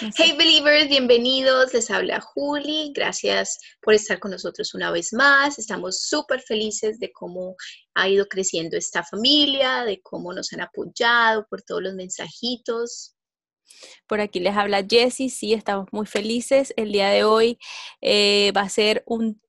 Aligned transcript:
Hey 0.00 0.32
believers, 0.32 0.88
bienvenidos. 0.88 1.74
Les 1.74 1.90
habla 1.90 2.22
Juli. 2.22 2.90
Gracias 2.94 3.58
por 3.82 3.92
estar 3.92 4.18
con 4.18 4.30
nosotros 4.30 4.72
una 4.72 4.90
vez 4.90 5.12
más. 5.12 5.58
Estamos 5.58 6.04
súper 6.04 6.40
felices 6.40 6.98
de 6.98 7.12
cómo 7.12 7.54
ha 7.94 8.08
ido 8.08 8.24
creciendo 8.26 8.78
esta 8.78 9.04
familia, 9.04 9.84
de 9.84 10.00
cómo 10.00 10.32
nos 10.32 10.54
han 10.54 10.62
apoyado 10.62 11.46
por 11.50 11.60
todos 11.60 11.82
los 11.82 11.94
mensajitos. 11.94 13.14
Por 14.06 14.22
aquí 14.22 14.40
les 14.40 14.56
habla 14.56 14.86
Jessie. 14.88 15.28
Sí, 15.28 15.52
estamos 15.52 15.86
muy 15.92 16.06
felices. 16.06 16.72
El 16.78 16.92
día 16.92 17.10
de 17.10 17.24
hoy 17.24 17.58
eh, 18.00 18.52
va 18.56 18.62
a 18.62 18.70
ser 18.70 19.02
un 19.04 19.42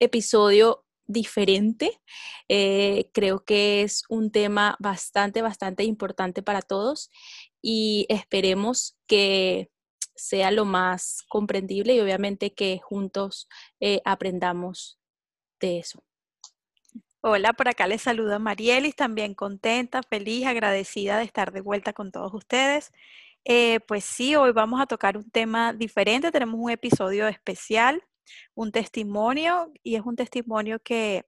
episodio 0.00 0.86
diferente. 1.04 2.00
Eh, 2.48 3.10
creo 3.12 3.44
que 3.44 3.82
es 3.82 4.04
un 4.08 4.30
tema 4.30 4.74
bastante, 4.80 5.42
bastante 5.42 5.84
importante 5.84 6.42
para 6.42 6.62
todos 6.62 7.10
y 7.60 8.06
esperemos 8.08 8.96
que 9.06 9.71
sea 10.14 10.50
lo 10.50 10.64
más 10.64 11.22
comprendible 11.28 11.94
y 11.94 12.00
obviamente 12.00 12.52
que 12.54 12.80
juntos 12.82 13.48
eh, 13.80 14.00
aprendamos 14.04 14.98
de 15.60 15.78
eso. 15.78 16.02
Hola, 17.20 17.52
por 17.52 17.68
acá 17.68 17.86
les 17.86 18.02
saluda 18.02 18.38
Marielis, 18.40 18.96
también 18.96 19.34
contenta, 19.34 20.02
feliz, 20.02 20.44
agradecida 20.46 21.18
de 21.18 21.24
estar 21.24 21.52
de 21.52 21.60
vuelta 21.60 21.92
con 21.92 22.10
todos 22.10 22.34
ustedes. 22.34 22.90
Eh, 23.44 23.80
pues 23.86 24.04
sí, 24.04 24.34
hoy 24.34 24.52
vamos 24.52 24.80
a 24.80 24.86
tocar 24.86 25.16
un 25.16 25.30
tema 25.30 25.72
diferente, 25.72 26.32
tenemos 26.32 26.58
un 26.58 26.70
episodio 26.70 27.28
especial, 27.28 28.02
un 28.54 28.72
testimonio, 28.72 29.72
y 29.82 29.96
es 29.96 30.02
un 30.02 30.16
testimonio 30.16 30.80
que 30.80 31.26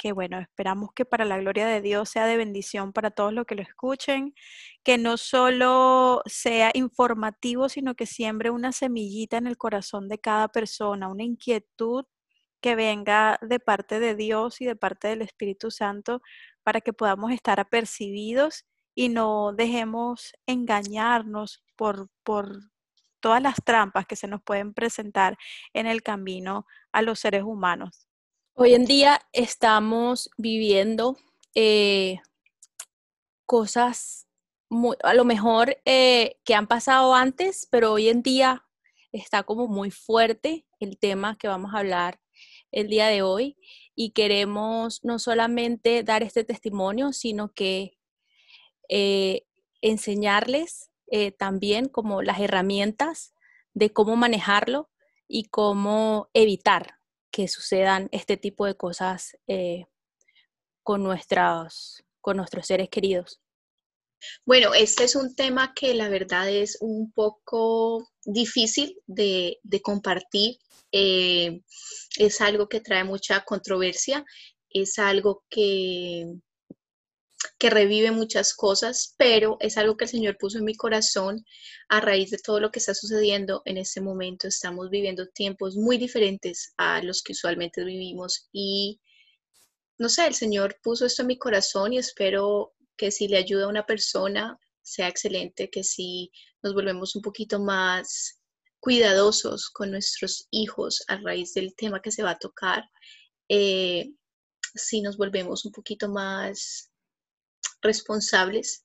que 0.00 0.12
bueno, 0.12 0.38
esperamos 0.40 0.90
que 0.94 1.04
para 1.04 1.26
la 1.26 1.38
gloria 1.38 1.66
de 1.66 1.82
Dios 1.82 2.08
sea 2.08 2.24
de 2.24 2.38
bendición 2.38 2.94
para 2.94 3.10
todos 3.10 3.34
los 3.34 3.44
que 3.44 3.54
lo 3.54 3.60
escuchen, 3.60 4.34
que 4.82 4.96
no 4.96 5.18
solo 5.18 6.22
sea 6.24 6.70
informativo, 6.72 7.68
sino 7.68 7.94
que 7.94 8.06
siembre 8.06 8.48
una 8.50 8.72
semillita 8.72 9.36
en 9.36 9.46
el 9.46 9.58
corazón 9.58 10.08
de 10.08 10.18
cada 10.18 10.48
persona, 10.48 11.08
una 11.08 11.24
inquietud 11.24 12.06
que 12.62 12.76
venga 12.76 13.38
de 13.42 13.60
parte 13.60 14.00
de 14.00 14.14
Dios 14.14 14.62
y 14.62 14.64
de 14.64 14.74
parte 14.74 15.08
del 15.08 15.20
Espíritu 15.20 15.70
Santo 15.70 16.22
para 16.62 16.80
que 16.80 16.94
podamos 16.94 17.30
estar 17.32 17.60
apercibidos 17.60 18.64
y 18.94 19.10
no 19.10 19.52
dejemos 19.52 20.32
engañarnos 20.46 21.62
por, 21.76 22.08
por 22.22 22.58
todas 23.20 23.42
las 23.42 23.56
trampas 23.62 24.06
que 24.06 24.16
se 24.16 24.28
nos 24.28 24.42
pueden 24.42 24.72
presentar 24.72 25.36
en 25.74 25.86
el 25.86 26.02
camino 26.02 26.66
a 26.90 27.02
los 27.02 27.20
seres 27.20 27.42
humanos. 27.42 28.09
Hoy 28.54 28.74
en 28.74 28.84
día 28.84 29.20
estamos 29.32 30.28
viviendo 30.36 31.16
eh, 31.54 32.20
cosas 33.46 34.26
muy, 34.68 34.96
a 35.02 35.14
lo 35.14 35.24
mejor 35.24 35.78
eh, 35.84 36.36
que 36.44 36.54
han 36.54 36.66
pasado 36.66 37.14
antes, 37.14 37.66
pero 37.70 37.92
hoy 37.92 38.08
en 38.08 38.22
día 38.22 38.66
está 39.12 39.44
como 39.44 39.66
muy 39.66 39.90
fuerte 39.90 40.66
el 40.78 40.98
tema 40.98 41.38
que 41.38 41.48
vamos 41.48 41.72
a 41.74 41.78
hablar 41.78 42.20
el 42.70 42.88
día 42.88 43.06
de 43.06 43.22
hoy. 43.22 43.56
Y 43.94 44.10
queremos 44.10 45.04
no 45.04 45.18
solamente 45.18 46.02
dar 46.02 46.22
este 46.22 46.44
testimonio, 46.44 47.12
sino 47.12 47.52
que 47.52 47.98
eh, 48.88 49.46
enseñarles 49.80 50.90
también 51.38 51.88
como 51.88 52.22
las 52.22 52.38
herramientas 52.38 53.34
de 53.74 53.92
cómo 53.92 54.14
manejarlo 54.14 54.90
y 55.26 55.46
cómo 55.46 56.30
evitar 56.34 56.99
que 57.30 57.48
sucedan 57.48 58.08
este 58.12 58.36
tipo 58.36 58.66
de 58.66 58.76
cosas 58.76 59.36
eh, 59.46 59.86
con, 60.82 61.02
nuestros, 61.02 62.04
con 62.20 62.36
nuestros 62.36 62.66
seres 62.66 62.88
queridos. 62.88 63.40
Bueno, 64.44 64.74
este 64.74 65.04
es 65.04 65.16
un 65.16 65.34
tema 65.34 65.72
que 65.74 65.94
la 65.94 66.08
verdad 66.08 66.48
es 66.50 66.76
un 66.80 67.10
poco 67.12 68.08
difícil 68.24 69.00
de, 69.06 69.58
compartir. 69.82 70.58
Eh, 70.92 71.62
es 72.18 72.40
algo 72.40 72.68
que 72.68 72.80
trae 72.80 73.04
mucha 73.04 73.44
controversia, 73.44 74.24
es 74.68 74.98
algo 74.98 75.44
que, 75.48 76.26
que 77.58 77.70
revive 77.70 78.10
muchas 78.10 78.54
cosas, 78.54 79.14
pero 79.16 79.56
es 79.60 79.76
algo 79.76 79.96
que 79.96 80.04
el 80.04 80.10
Señor 80.10 80.36
puso 80.38 80.58
en 80.58 80.64
mi 80.64 80.74
corazón 80.74 81.44
a 81.88 82.00
raíz 82.00 82.30
de 82.30 82.38
todo 82.38 82.60
lo 82.60 82.70
que 82.70 82.78
está 82.78 82.94
sucediendo 82.94 83.62
en 83.64 83.78
este 83.78 84.00
momento. 84.00 84.48
Estamos 84.48 84.90
viviendo 84.90 85.26
tiempos 85.28 85.76
muy 85.76 85.98
diferentes 85.98 86.72
a 86.76 87.02
los 87.02 87.22
que 87.22 87.32
usualmente 87.32 87.84
vivimos 87.84 88.48
y 88.52 89.00
no 89.98 90.08
sé, 90.08 90.26
el 90.26 90.34
Señor 90.34 90.78
puso 90.82 91.04
esto 91.04 91.22
en 91.22 91.28
mi 91.28 91.38
corazón 91.38 91.92
y 91.92 91.98
espero 91.98 92.72
que 92.96 93.10
si 93.10 93.28
le 93.28 93.36
ayuda 93.36 93.64
a 93.64 93.68
una 93.68 93.84
persona 93.84 94.58
sea 94.82 95.08
excelente, 95.08 95.70
que 95.70 95.84
si 95.84 96.30
nos 96.62 96.74
volvemos 96.74 97.14
un 97.16 97.22
poquito 97.22 97.60
más 97.60 98.40
cuidadosos 98.80 99.68
con 99.68 99.90
nuestros 99.90 100.46
hijos 100.50 101.04
a 101.08 101.18
raíz 101.18 101.52
del 101.52 101.74
tema 101.74 102.00
que 102.00 102.10
se 102.10 102.22
va 102.22 102.30
a 102.30 102.38
tocar, 102.38 102.88
eh, 103.48 104.10
si 104.74 105.02
nos 105.02 105.16
volvemos 105.16 105.64
un 105.64 105.72
poquito 105.72 106.08
más 106.08 106.89
responsables 107.82 108.84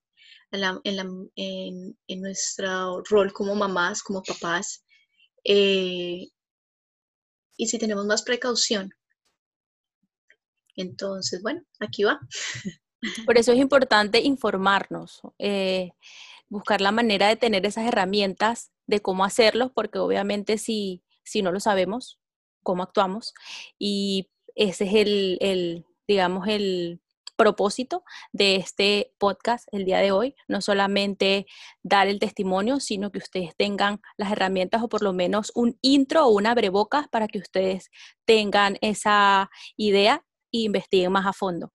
en, 0.51 2.21
nuestro 2.21 3.03
rol 3.09 3.33
como 3.33 3.55
mamás, 3.55 4.01
como 4.01 4.23
papás, 4.23 4.83
eh, 5.43 6.27
y 7.57 7.67
si 7.67 7.77
tenemos 7.77 8.05
más 8.05 8.23
precaución. 8.23 8.91
Entonces, 10.75 11.41
bueno, 11.41 11.61
aquí 11.79 12.03
va. 12.03 12.19
Por 13.25 13.37
eso 13.37 13.51
es 13.51 13.59
importante 13.59 14.19
informarnos, 14.21 15.21
eh, 15.37 15.91
buscar 16.49 16.81
la 16.81 16.91
manera 16.91 17.27
de 17.27 17.35
tener 17.35 17.65
esas 17.65 17.85
herramientas 17.85 18.71
de 18.87 19.01
cómo 19.01 19.25
hacerlo, 19.25 19.71
porque 19.73 19.99
obviamente 19.99 20.57
si, 20.57 21.03
si 21.23 21.41
no 21.41 21.51
lo 21.51 21.59
sabemos, 21.59 22.19
cómo 22.63 22.83
actuamos, 22.83 23.33
y 23.77 24.29
ese 24.55 24.85
es 24.85 24.93
el, 24.95 25.37
el 25.39 25.85
digamos, 26.07 26.47
el, 26.47 26.99
propósito 27.35 28.03
de 28.31 28.55
este 28.55 29.13
podcast 29.17 29.67
el 29.71 29.85
día 29.85 29.99
de 29.99 30.11
hoy, 30.11 30.35
no 30.47 30.61
solamente 30.61 31.45
dar 31.83 32.07
el 32.07 32.19
testimonio, 32.19 32.79
sino 32.79 33.11
que 33.11 33.19
ustedes 33.19 33.55
tengan 33.55 34.01
las 34.17 34.31
herramientas 34.31 34.81
o 34.83 34.89
por 34.89 35.01
lo 35.01 35.13
menos 35.13 35.51
un 35.55 35.77
intro 35.81 36.25
o 36.25 36.29
una 36.29 36.51
abrebocas 36.51 37.07
para 37.09 37.27
que 37.27 37.39
ustedes 37.39 37.89
tengan 38.25 38.77
esa 38.81 39.49
idea 39.77 40.23
e 40.51 40.59
investiguen 40.59 41.11
más 41.11 41.25
a 41.25 41.33
fondo. 41.33 41.71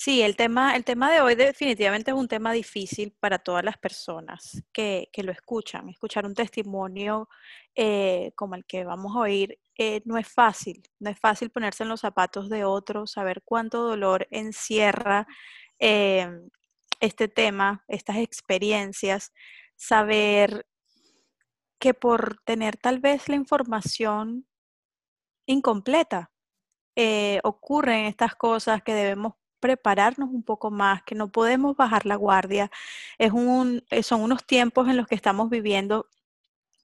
Sí, 0.00 0.22
el 0.22 0.36
tema, 0.36 0.76
el 0.76 0.84
tema 0.84 1.10
de 1.10 1.20
hoy 1.20 1.34
definitivamente 1.34 2.12
es 2.12 2.16
un 2.16 2.28
tema 2.28 2.52
difícil 2.52 3.16
para 3.18 3.40
todas 3.40 3.64
las 3.64 3.76
personas 3.78 4.62
que, 4.72 5.08
lo 5.16 5.32
escuchan. 5.32 5.88
Escuchar 5.88 6.24
un 6.24 6.34
testimonio 6.34 7.28
eh, 7.74 8.30
como 8.36 8.54
el 8.54 8.64
que 8.64 8.84
vamos 8.84 9.16
a 9.16 9.20
oír 9.20 9.58
eh, 9.78 10.02
no 10.04 10.18
es 10.18 10.28
fácil. 10.28 10.82
No 10.98 11.10
es 11.10 11.18
fácil 11.18 11.50
ponerse 11.50 11.84
en 11.84 11.88
los 11.88 12.00
zapatos 12.00 12.48
de 12.50 12.64
otro, 12.64 13.06
saber 13.06 13.42
cuánto 13.44 13.82
dolor 13.82 14.26
encierra 14.30 15.26
eh, 15.78 16.28
este 17.00 17.28
tema, 17.28 17.84
estas 17.88 18.16
experiencias, 18.18 19.32
saber 19.76 20.66
que 21.78 21.94
por 21.94 22.40
tener 22.44 22.76
tal 22.76 22.98
vez 22.98 23.28
la 23.28 23.36
información 23.36 24.46
incompleta, 25.46 26.30
ocurren 27.44 28.06
estas 28.06 28.34
cosas 28.34 28.82
que 28.82 28.92
debemos 28.92 29.34
prepararnos 29.60 30.30
un 30.30 30.42
poco 30.42 30.70
más, 30.70 31.02
que 31.02 31.14
no 31.14 31.30
podemos 31.30 31.76
bajar 31.76 32.06
la 32.06 32.16
guardia. 32.16 32.70
Es 33.18 33.32
un, 33.32 33.84
eh, 33.90 34.02
son 34.02 34.22
unos 34.22 34.44
tiempos 34.46 34.88
en 34.88 34.96
los 34.96 35.06
que 35.06 35.14
estamos 35.14 35.50
viviendo 35.50 36.08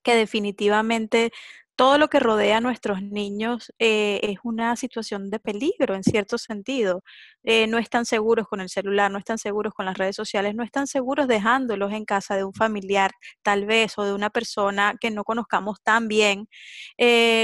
que 0.02 0.14
definitivamente 0.16 1.32
todo 1.76 1.98
lo 1.98 2.08
que 2.08 2.20
rodea 2.20 2.58
a 2.58 2.60
nuestros 2.60 3.02
niños 3.02 3.72
eh, 3.78 4.20
es 4.22 4.38
una 4.44 4.76
situación 4.76 5.30
de 5.30 5.40
peligro 5.40 5.94
en 5.94 6.04
cierto 6.04 6.38
sentido. 6.38 7.02
Eh, 7.42 7.66
no 7.66 7.78
están 7.78 8.06
seguros 8.06 8.46
con 8.48 8.60
el 8.60 8.68
celular, 8.68 9.10
no 9.10 9.18
están 9.18 9.38
seguros 9.38 9.74
con 9.74 9.86
las 9.86 9.98
redes 9.98 10.16
sociales, 10.16 10.54
no 10.54 10.62
están 10.62 10.86
seguros 10.86 11.28
dejándolos 11.28 11.92
en 11.92 12.04
casa 12.04 12.36
de 12.36 12.44
un 12.44 12.54
familiar 12.54 13.10
tal 13.42 13.66
vez 13.66 13.98
o 13.98 14.04
de 14.04 14.14
una 14.14 14.30
persona 14.30 14.94
que 15.00 15.10
no 15.10 15.24
conozcamos 15.24 15.80
tan 15.82 16.08
bien. 16.08 16.48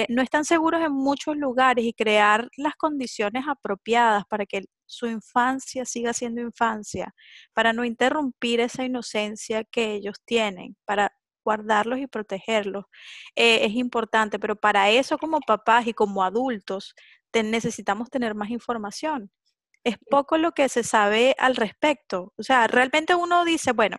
no 0.08 0.22
están 0.22 0.44
seguros 0.44 0.82
en 0.82 0.92
muchos 0.92 1.36
lugares 1.36 1.84
y 1.84 1.92
crear 1.92 2.48
las 2.56 2.74
condiciones 2.76 3.44
apropiadas 3.48 4.24
para 4.28 4.46
que 4.46 4.64
su 4.86 5.06
infancia 5.06 5.84
siga 5.84 6.12
siendo 6.12 6.40
infancia, 6.42 7.14
para 7.54 7.72
no 7.72 7.84
interrumpir 7.84 8.60
esa 8.60 8.84
inocencia 8.84 9.64
que 9.64 9.94
ellos 9.94 10.16
tienen, 10.24 10.76
para 10.84 11.12
guardarlos 11.50 11.98
y 11.98 12.06
protegerlos, 12.06 12.84
eh, 13.34 13.64
es 13.66 13.72
importante, 13.74 14.38
pero 14.38 14.54
para 14.56 14.90
eso 14.90 15.18
como 15.18 15.40
papás 15.40 15.86
y 15.88 15.92
como 15.94 16.22
adultos 16.22 16.94
necesitamos 17.32 18.08
tener 18.10 18.34
más 18.34 18.50
información. 18.50 19.30
Es 19.84 19.96
poco 20.10 20.36
lo 20.38 20.52
que 20.52 20.68
se 20.68 20.82
sabe 20.82 21.34
al 21.38 21.56
respecto. 21.56 22.32
O 22.36 22.42
sea, 22.42 22.66
realmente 22.66 23.14
uno 23.14 23.44
dice, 23.44 23.72
bueno, 23.72 23.96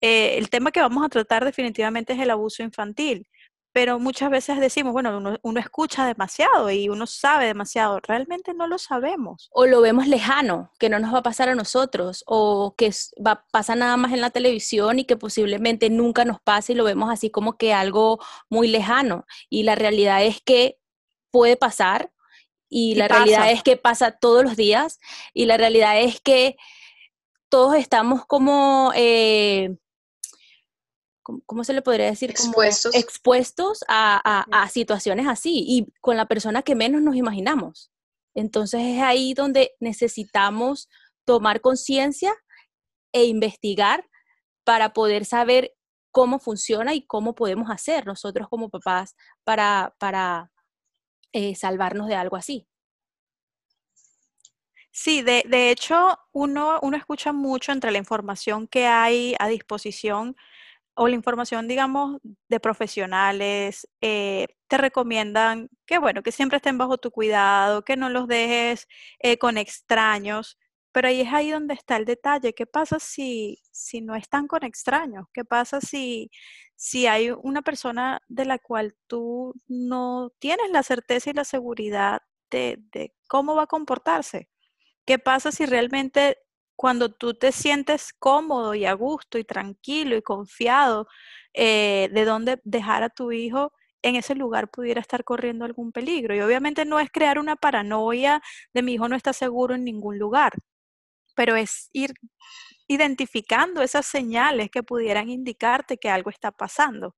eh, 0.00 0.36
el 0.38 0.50
tema 0.50 0.72
que 0.72 0.80
vamos 0.80 1.04
a 1.04 1.08
tratar 1.08 1.44
definitivamente 1.44 2.14
es 2.14 2.20
el 2.20 2.30
abuso 2.30 2.62
infantil, 2.62 3.28
pero 3.72 3.98
muchas 3.98 4.30
veces 4.30 4.58
decimos, 4.58 4.92
bueno, 4.92 5.38
uno, 5.42 5.60
escucha 5.60 6.06
demasiado 6.06 6.70
y 6.70 6.88
uno 6.88 7.06
sabe 7.06 7.46
demasiado, 7.46 8.00
realmente 8.00 8.52
no 8.52 8.66
lo 8.66 8.78
sabemos. 8.78 9.48
O 9.52 9.66
lo 9.66 9.80
vemos 9.80 10.08
lejano, 10.08 10.72
que 10.78 10.88
no 10.88 10.98
nos 10.98 11.14
va 11.14 11.18
a 11.18 11.22
pasar 11.22 11.48
a 11.48 11.54
nosotros, 11.54 12.24
o 12.26 12.74
que 12.76 12.90
va, 13.24 13.46
pasa 13.52 13.76
nada 13.76 13.96
más 13.96 14.12
en 14.12 14.20
la 14.20 14.30
televisión 14.30 14.98
y 14.98 15.04
que 15.04 15.16
posiblemente 15.16 15.88
nunca 15.88 16.24
nos 16.24 16.40
pase 16.40 16.72
y 16.72 16.76
lo 16.76 16.84
vemos 16.84 17.10
así 17.10 17.30
como 17.30 17.56
que 17.56 17.72
algo 17.72 18.18
muy 18.48 18.68
lejano. 18.68 19.24
Y 19.48 19.62
la 19.62 19.76
realidad 19.76 20.24
es 20.24 20.40
que 20.40 20.78
puede 21.30 21.56
pasar 21.56 22.10
y, 22.68 22.96
la 22.96 23.08
realidad 23.08 23.50
es 23.50 23.62
que 23.62 23.76
pasa 23.76 24.12
todos 24.12 24.44
los 24.44 24.56
días 24.56 25.00
y 25.32 25.46
la 25.46 25.56
realidad 25.56 26.00
es 26.00 26.20
que 26.20 26.56
todos 27.48 27.76
estamos 27.76 28.26
como... 28.26 28.92
Eh, 28.94 29.76
¿cómo 31.46 31.64
se 31.64 31.72
le 31.72 31.82
podría 31.82 32.06
decir? 32.06 32.30
Expuestos. 32.30 32.94
expuestos 32.94 33.84
a, 33.88 34.68
situaciones 34.70 35.26
así 35.26 35.64
y 35.66 35.92
con 36.00 36.16
la 36.16 36.26
persona 36.26 36.62
que 36.62 36.74
menos 36.74 37.02
nos 37.02 37.16
imaginamos. 37.16 37.90
Entonces 38.34 38.80
es 38.82 39.02
ahí 39.02 39.34
donde 39.34 39.72
necesitamos 39.80 40.88
tomar 41.24 41.60
conciencia 41.60 42.32
e 43.12 43.24
investigar 43.24 44.08
para 44.64 44.92
poder 44.92 45.24
saber 45.24 45.74
cómo 46.12 46.38
funciona 46.38 46.94
y 46.94 47.06
cómo 47.06 47.34
podemos 47.34 47.70
hacer 47.70 48.06
nosotros 48.06 48.48
como 48.48 48.68
papás 48.68 49.16
para, 49.44 49.94
para 49.98 50.52
eh, 51.32 51.54
salvarnos 51.54 52.08
de 52.08 52.14
algo 52.14 52.36
así. 52.36 52.66
Sí, 54.92 55.22
de, 55.22 55.44
de 55.48 55.70
hecho, 55.70 56.18
uno, 56.32 56.78
uno 56.82 56.96
escucha 56.96 57.32
mucho 57.32 57.72
entre 57.72 57.92
la 57.92 57.98
información 57.98 58.66
que 58.66 58.86
hay 58.86 59.34
a 59.38 59.48
disposición 59.48 60.36
o 61.00 61.08
la 61.08 61.14
información, 61.14 61.66
digamos, 61.66 62.20
de 62.50 62.60
profesionales, 62.60 63.88
eh, 64.02 64.48
te 64.68 64.76
recomiendan 64.76 65.70
que, 65.86 65.96
bueno, 65.98 66.22
que 66.22 66.30
siempre 66.30 66.58
estén 66.58 66.76
bajo 66.76 66.98
tu 66.98 67.10
cuidado, 67.10 67.82
que 67.86 67.96
no 67.96 68.10
los 68.10 68.28
dejes 68.28 68.86
eh, 69.20 69.38
con 69.38 69.56
extraños, 69.56 70.58
pero 70.92 71.08
ahí 71.08 71.22
es 71.22 71.32
ahí 71.32 71.52
donde 71.52 71.72
está 71.72 71.96
el 71.96 72.04
detalle. 72.04 72.52
¿Qué 72.52 72.66
pasa 72.66 72.98
si, 72.98 73.62
si 73.70 74.02
no 74.02 74.14
están 74.14 74.46
con 74.46 74.62
extraños? 74.62 75.24
¿Qué 75.32 75.42
pasa 75.42 75.80
si, 75.80 76.30
si 76.76 77.06
hay 77.06 77.30
una 77.30 77.62
persona 77.62 78.20
de 78.28 78.44
la 78.44 78.58
cual 78.58 78.94
tú 79.06 79.54
no 79.68 80.30
tienes 80.38 80.70
la 80.70 80.82
certeza 80.82 81.30
y 81.30 81.32
la 81.32 81.44
seguridad 81.44 82.20
de, 82.50 82.76
de 82.92 83.14
cómo 83.26 83.54
va 83.54 83.62
a 83.62 83.66
comportarse? 83.66 84.50
¿Qué 85.06 85.18
pasa 85.18 85.50
si 85.50 85.64
realmente 85.64 86.36
cuando 86.80 87.10
tú 87.10 87.34
te 87.34 87.52
sientes 87.52 88.14
cómodo 88.18 88.74
y 88.74 88.86
a 88.86 88.94
gusto 88.94 89.36
y 89.36 89.44
tranquilo 89.44 90.16
y 90.16 90.22
confiado 90.22 91.08
eh, 91.52 92.08
de 92.10 92.24
dónde 92.24 92.58
dejar 92.64 93.02
a 93.02 93.10
tu 93.10 93.32
hijo, 93.32 93.74
en 94.00 94.16
ese 94.16 94.34
lugar 94.34 94.70
pudiera 94.70 94.98
estar 94.98 95.22
corriendo 95.22 95.66
algún 95.66 95.92
peligro. 95.92 96.34
Y 96.34 96.40
obviamente 96.40 96.86
no 96.86 96.98
es 96.98 97.10
crear 97.12 97.38
una 97.38 97.54
paranoia 97.56 98.40
de 98.72 98.80
mi 98.80 98.94
hijo 98.94 99.10
no 99.10 99.14
está 99.14 99.34
seguro 99.34 99.74
en 99.74 99.84
ningún 99.84 100.18
lugar, 100.18 100.54
pero 101.36 101.54
es 101.54 101.90
ir 101.92 102.14
identificando 102.88 103.82
esas 103.82 104.06
señales 104.06 104.70
que 104.70 104.82
pudieran 104.82 105.28
indicarte 105.28 105.98
que 105.98 106.08
algo 106.08 106.30
está 106.30 106.50
pasando. 106.50 107.14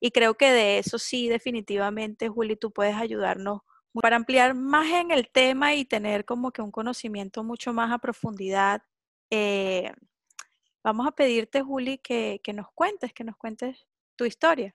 Y 0.00 0.10
creo 0.10 0.36
que 0.36 0.50
de 0.52 0.78
eso 0.78 0.98
sí, 0.98 1.28
definitivamente, 1.28 2.30
Juli, 2.30 2.56
tú 2.56 2.72
puedes 2.72 2.96
ayudarnos 2.96 3.60
para 4.00 4.16
ampliar 4.16 4.54
más 4.54 4.86
en 4.88 5.10
el 5.10 5.28
tema 5.28 5.74
y 5.74 5.84
tener 5.84 6.24
como 6.24 6.50
que 6.50 6.62
un 6.62 6.70
conocimiento 6.70 7.42
mucho 7.44 7.72
más 7.72 7.92
a 7.92 7.98
profundidad, 7.98 8.82
eh, 9.30 9.92
vamos 10.82 11.06
a 11.06 11.12
pedirte, 11.12 11.62
Juli, 11.62 11.98
que, 11.98 12.40
nos 12.54 12.70
cuentes, 12.72 13.12
que 13.12 13.24
nos 13.24 13.36
cuentes 13.36 13.86
tu 14.16 14.24
historia. 14.24 14.74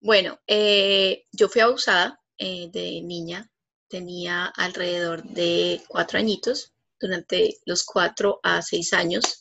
Bueno, 0.00 0.38
eh, 0.46 1.24
yo 1.32 1.48
fui 1.48 1.60
abusada 1.60 2.20
eh, 2.36 2.68
de 2.70 3.00
niña, 3.02 3.50
tenía 3.88 4.46
alrededor 4.46 5.22
de 5.22 5.82
cuatro 5.88 6.18
añitos, 6.18 6.72
durante 7.00 7.58
los 7.66 7.84
cuatro 7.84 8.40
a 8.42 8.62
seis 8.62 8.92
años. 8.92 9.40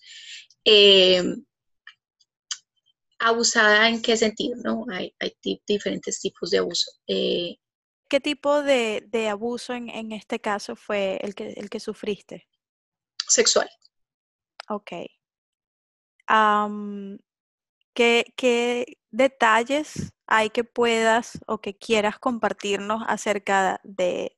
abusada 3.20 3.88
en 3.88 4.02
qué 4.02 4.18
sentido, 4.18 4.58
¿no? 4.64 4.86
Hay, 4.92 5.14
diferentes 5.66 6.20
tipos 6.20 6.50
de 6.50 6.58
abuso. 6.58 6.92
¿Qué 8.14 8.20
tipo 8.20 8.62
de, 8.62 9.28
abuso 9.28 9.74
en, 9.74 10.12
este 10.12 10.40
caso 10.40 10.76
fue 10.76 11.18
el 11.24 11.34
que, 11.34 11.54
el 11.54 11.72
que 11.72 11.80
sufriste? 11.80 12.48
Sexual. 13.28 13.68
Ok. 14.70 14.92
¿qué, 17.96 18.98
detalles 19.10 20.14
hay 20.28 20.52
que 20.52 20.64
puedas 20.64 21.40
o 21.48 21.60
que 21.60 21.76
quieras 21.76 22.20
compartirnos 22.20 23.02
acerca 23.08 23.82
de, 23.84 24.38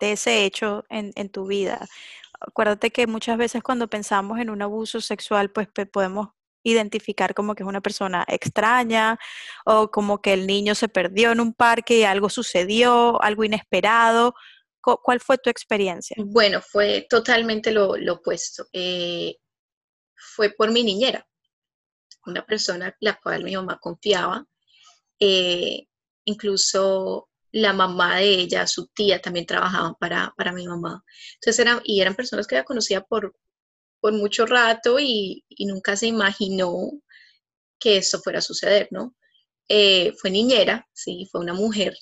ese 0.00 0.46
hecho 0.46 0.86
en, 0.88 1.12
en, 1.14 1.28
tu 1.28 1.46
vida? 1.46 1.86
Acuérdate 2.40 2.90
que 2.90 3.06
muchas 3.06 3.36
veces 3.36 3.62
cuando 3.62 3.90
pensamos 3.90 4.38
en 4.38 4.48
un 4.48 4.62
abuso 4.62 5.02
sexual, 5.02 5.50
pues 5.50 5.68
podemos 5.92 6.30
identificar 6.64 7.34
como 7.34 7.54
que 7.54 7.62
es 7.62 7.68
una 7.68 7.80
persona 7.80 8.24
extraña 8.28 9.18
o 9.64 9.90
como 9.90 10.20
que 10.20 10.32
el 10.32 10.46
niño 10.46 10.74
se 10.74 10.88
perdió 10.88 11.32
en 11.32 11.40
un 11.40 11.54
parque 11.54 11.98
y 11.98 12.04
algo 12.04 12.28
sucedió, 12.28 13.20
algo 13.22 13.44
inesperado. 13.44 14.34
¿Cuál 14.80 15.20
fue 15.20 15.38
tu 15.38 15.48
experiencia? 15.48 16.16
Bueno, 16.18 16.60
fue 16.60 17.06
totalmente 17.08 17.70
lo, 17.70 17.94
opuesto. 18.10 18.66
Eh, 18.72 19.36
fue 20.16 20.50
por 20.50 20.72
mi 20.72 20.82
niñera, 20.82 21.24
una 22.26 22.44
persona 22.44 22.94
la 23.00 23.18
cual 23.20 23.44
mi 23.44 23.54
mamá 23.54 23.78
confiaba. 23.80 24.44
Eh, 25.20 25.86
incluso 26.24 27.28
la 27.52 27.72
mamá 27.72 28.16
de 28.16 28.24
ella, 28.24 28.66
su 28.66 28.88
tía, 28.88 29.20
también 29.20 29.46
trabajaban 29.46 29.94
para, 30.00 30.34
para 30.36 30.52
mi 30.52 30.66
mamá. 30.66 31.04
Entonces 31.34 31.58
eran, 31.60 31.80
y 31.84 32.00
eran 32.00 32.16
personas 32.16 32.46
que 32.46 32.56
ella 32.56 32.64
conocía 32.64 33.02
por, 33.02 33.36
por 34.02 34.12
mucho 34.12 34.46
rato 34.46 34.98
y, 34.98 35.44
nunca 35.60 35.96
se 35.96 36.08
imaginó 36.08 36.90
que 37.78 37.98
esto 37.98 38.20
fuera 38.20 38.40
a 38.40 38.42
suceder, 38.42 38.88
¿no? 38.90 39.14
Eh, 39.68 40.12
fue 40.20 40.30
niñera, 40.30 40.88
sí, 40.92 41.28
fue 41.30 41.40
una 41.40 41.54
mujer, 41.54 41.94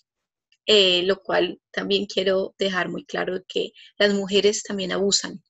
eh, 0.64 1.02
lo 1.02 1.20
cual 1.22 1.60
también 1.70 2.06
quiero 2.06 2.54
dejar 2.58 2.88
muy 2.88 3.04
claro 3.04 3.42
que 3.46 3.72
las 3.98 4.14
mujeres 4.14 4.62
también 4.62 4.92
abusan. 4.92 5.42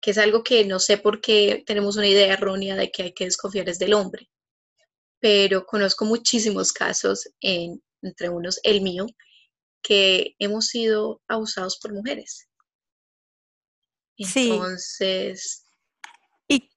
Que 0.00 0.12
es 0.12 0.18
algo 0.18 0.42
que 0.42 0.64
no 0.64 0.78
sé 0.78 0.96
por 0.96 1.20
qué 1.20 1.64
tenemos 1.66 1.96
una 1.96 2.08
idea 2.08 2.32
errónea 2.32 2.74
de 2.74 2.90
que 2.90 3.02
hay 3.02 3.12
que 3.12 3.26
desconfiar 3.26 3.68
es 3.68 3.78
del 3.78 3.92
hombre. 3.92 4.30
Pero 5.20 5.66
conozco 5.66 6.06
muchísimos 6.06 6.72
casos, 6.72 7.28
entre 7.42 8.28
unos 8.30 8.58
el 8.62 8.80
mío, 8.80 9.06
que 9.82 10.34
hemos 10.38 10.68
sido 10.68 11.20
abusados 11.28 11.78
por 11.78 11.92
mujeres. 11.92 12.47
Entonces. 14.18 15.64
Y 16.48 16.70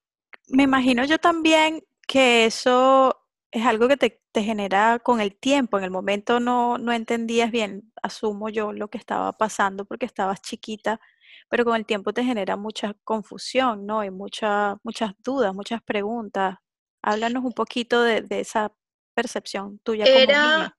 me 0.48 0.62
imagino 0.62 1.04
yo 1.04 1.18
también 1.18 1.84
que 2.06 2.46
eso 2.46 3.18
es 3.50 3.66
algo 3.66 3.88
que 3.88 3.96
te, 3.96 4.18
genera 4.34 4.98
con 4.98 5.20
el 5.20 5.36
tiempo. 5.36 5.76
En 5.78 5.84
el 5.84 5.90
momento 5.90 6.40
no, 6.40 6.78
no 6.78 6.92
entendías 6.92 7.50
bien, 7.50 7.92
asumo 8.02 8.48
yo, 8.48 8.72
lo 8.72 8.88
que 8.88 8.98
estaba 8.98 9.32
pasando 9.32 9.84
porque 9.84 10.06
estabas 10.06 10.40
chiquita, 10.40 11.00
pero 11.48 11.64
con 11.64 11.76
el 11.76 11.84
tiempo 11.84 12.14
te 12.14 12.24
genera 12.24 12.56
mucha 12.56 12.94
confusión, 13.04 13.84
¿no? 13.84 14.02
Y 14.04 14.10
mucha, 14.10 14.76
muchas 14.82 15.12
dudas, 15.18 15.54
muchas 15.54 15.82
preguntas. 15.82 16.56
Háblanos 17.02 17.44
un 17.44 17.52
poquito 17.52 18.02
de, 18.02 18.24
esa 18.30 18.72
percepción 19.14 19.78
tuya 19.80 20.04
como 20.04 20.18
niña. 20.18 20.78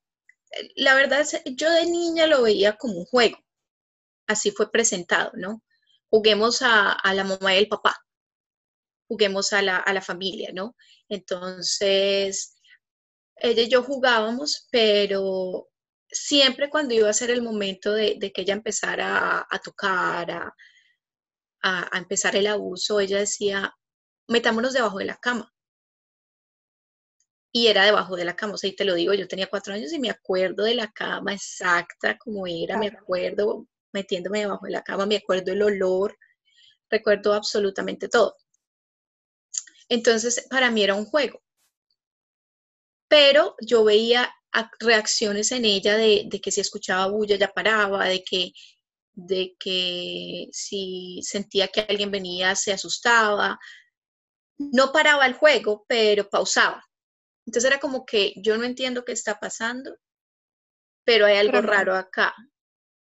La 0.75 0.96
verdad, 0.96 1.25
yo 1.46 1.72
de 1.72 1.86
niña 1.86 2.27
lo 2.27 2.41
veía 2.41 2.77
como 2.77 3.00
un 3.00 3.05
juego. 3.05 3.38
Así 4.27 4.51
fue 4.51 4.72
presentado, 4.72 5.32
¿no? 5.36 5.62
Juguemos 6.13 6.62
a, 6.62 6.96
la 7.12 7.24
mamá 7.24 7.55
y 7.55 7.58
el 7.58 7.67
papá, 7.67 7.96
juguemos 9.08 9.51
a 9.51 9.63
la, 9.63 10.01
familia, 10.01 10.51
¿no? 10.53 10.75
Entonces, 11.10 12.55
ella 13.36 13.63
y 13.63 13.67
yo 13.67 13.82
jugábamos, 13.82 14.67
pero 14.72 15.70
siempre 16.08 16.70
cuando 16.70 16.93
iba 16.93 17.10
a 17.10 17.13
ser 17.13 17.32
el 17.32 17.41
momento 17.41 17.93
de, 17.93 18.20
que 18.32 18.41
ella 18.43 18.53
empezara 18.53 19.48
a, 19.50 19.60
tocar, 19.60 20.29
a, 20.29 20.55
a, 21.63 21.98
empezar 21.98 22.36
el 22.36 22.46
abuso, 22.46 23.00
ella 23.00 23.17
decía, 23.17 23.74
metámonos 24.27 24.74
debajo 24.74 25.00
de 25.00 25.05
la 25.05 25.17
cama. 25.17 25.51
Y 27.51 27.67
era 27.67 27.86
debajo 27.86 28.15
de 28.15 28.25
la 28.25 28.36
cama, 28.36 28.53
o 28.53 28.58
sea, 28.58 28.70
y 28.70 28.75
te 28.75 28.86
lo 28.86 28.93
digo, 28.93 29.15
yo 29.15 29.27
tenía 29.27 29.48
cuatro 29.48 29.74
años 29.74 29.91
y 29.91 30.00
me 30.00 30.12
acuerdo 30.12 30.63
de 30.63 30.75
la 30.75 30.91
cama 30.91 31.34
exacta 31.34 32.20
como 32.20 32.46
era, 32.46 32.77
me 32.77 32.89
acuerdo 32.89 33.67
metiéndome 33.93 34.39
debajo 34.39 34.65
de 34.65 34.71
la 34.71 34.83
cama, 34.83 35.05
me 35.05 35.17
acuerdo 35.17 35.51
el 35.53 35.62
olor, 35.62 36.17
recuerdo 36.89 37.33
absolutamente 37.33 38.09
todo. 38.09 38.35
Entonces, 39.89 40.47
para 40.50 40.71
mí 40.71 40.83
era 40.83 40.95
un 40.95 41.05
juego. 41.05 41.41
Pero 43.07 43.55
yo 43.62 43.83
veía 43.83 44.33
reacciones 44.79 45.51
en 45.51 45.65
ella 45.65 45.97
de, 45.97 46.29
que 46.41 46.51
si 46.51 46.62
escuchaba 46.62 47.07
bulla 47.07 47.35
ya 47.35 47.51
paraba, 47.51 48.05
de 48.05 48.23
que, 48.23 48.51
de 49.13 49.55
que 49.59 50.47
si 50.51 51.21
sentía 51.23 51.67
que 51.67 51.81
alguien 51.81 52.12
venía 52.12 52.55
se 52.55 52.73
asustaba. 52.73 53.59
No 54.57 54.91
paraba 54.91 55.25
el 55.25 55.33
juego, 55.33 55.85
pero 55.88 56.29
pausaba. 56.29 56.83
Entonces 57.45 57.69
era 57.69 57.79
como 57.79 58.05
que 58.05 58.33
yo 58.38 58.57
no 58.57 58.63
entiendo 58.63 59.03
qué 59.03 59.12
está 59.12 59.39
pasando, 59.39 59.95
pero 61.03 61.25
hay 61.25 61.38
algo 61.38 61.62
raro 61.62 61.95
acá, 61.95 62.33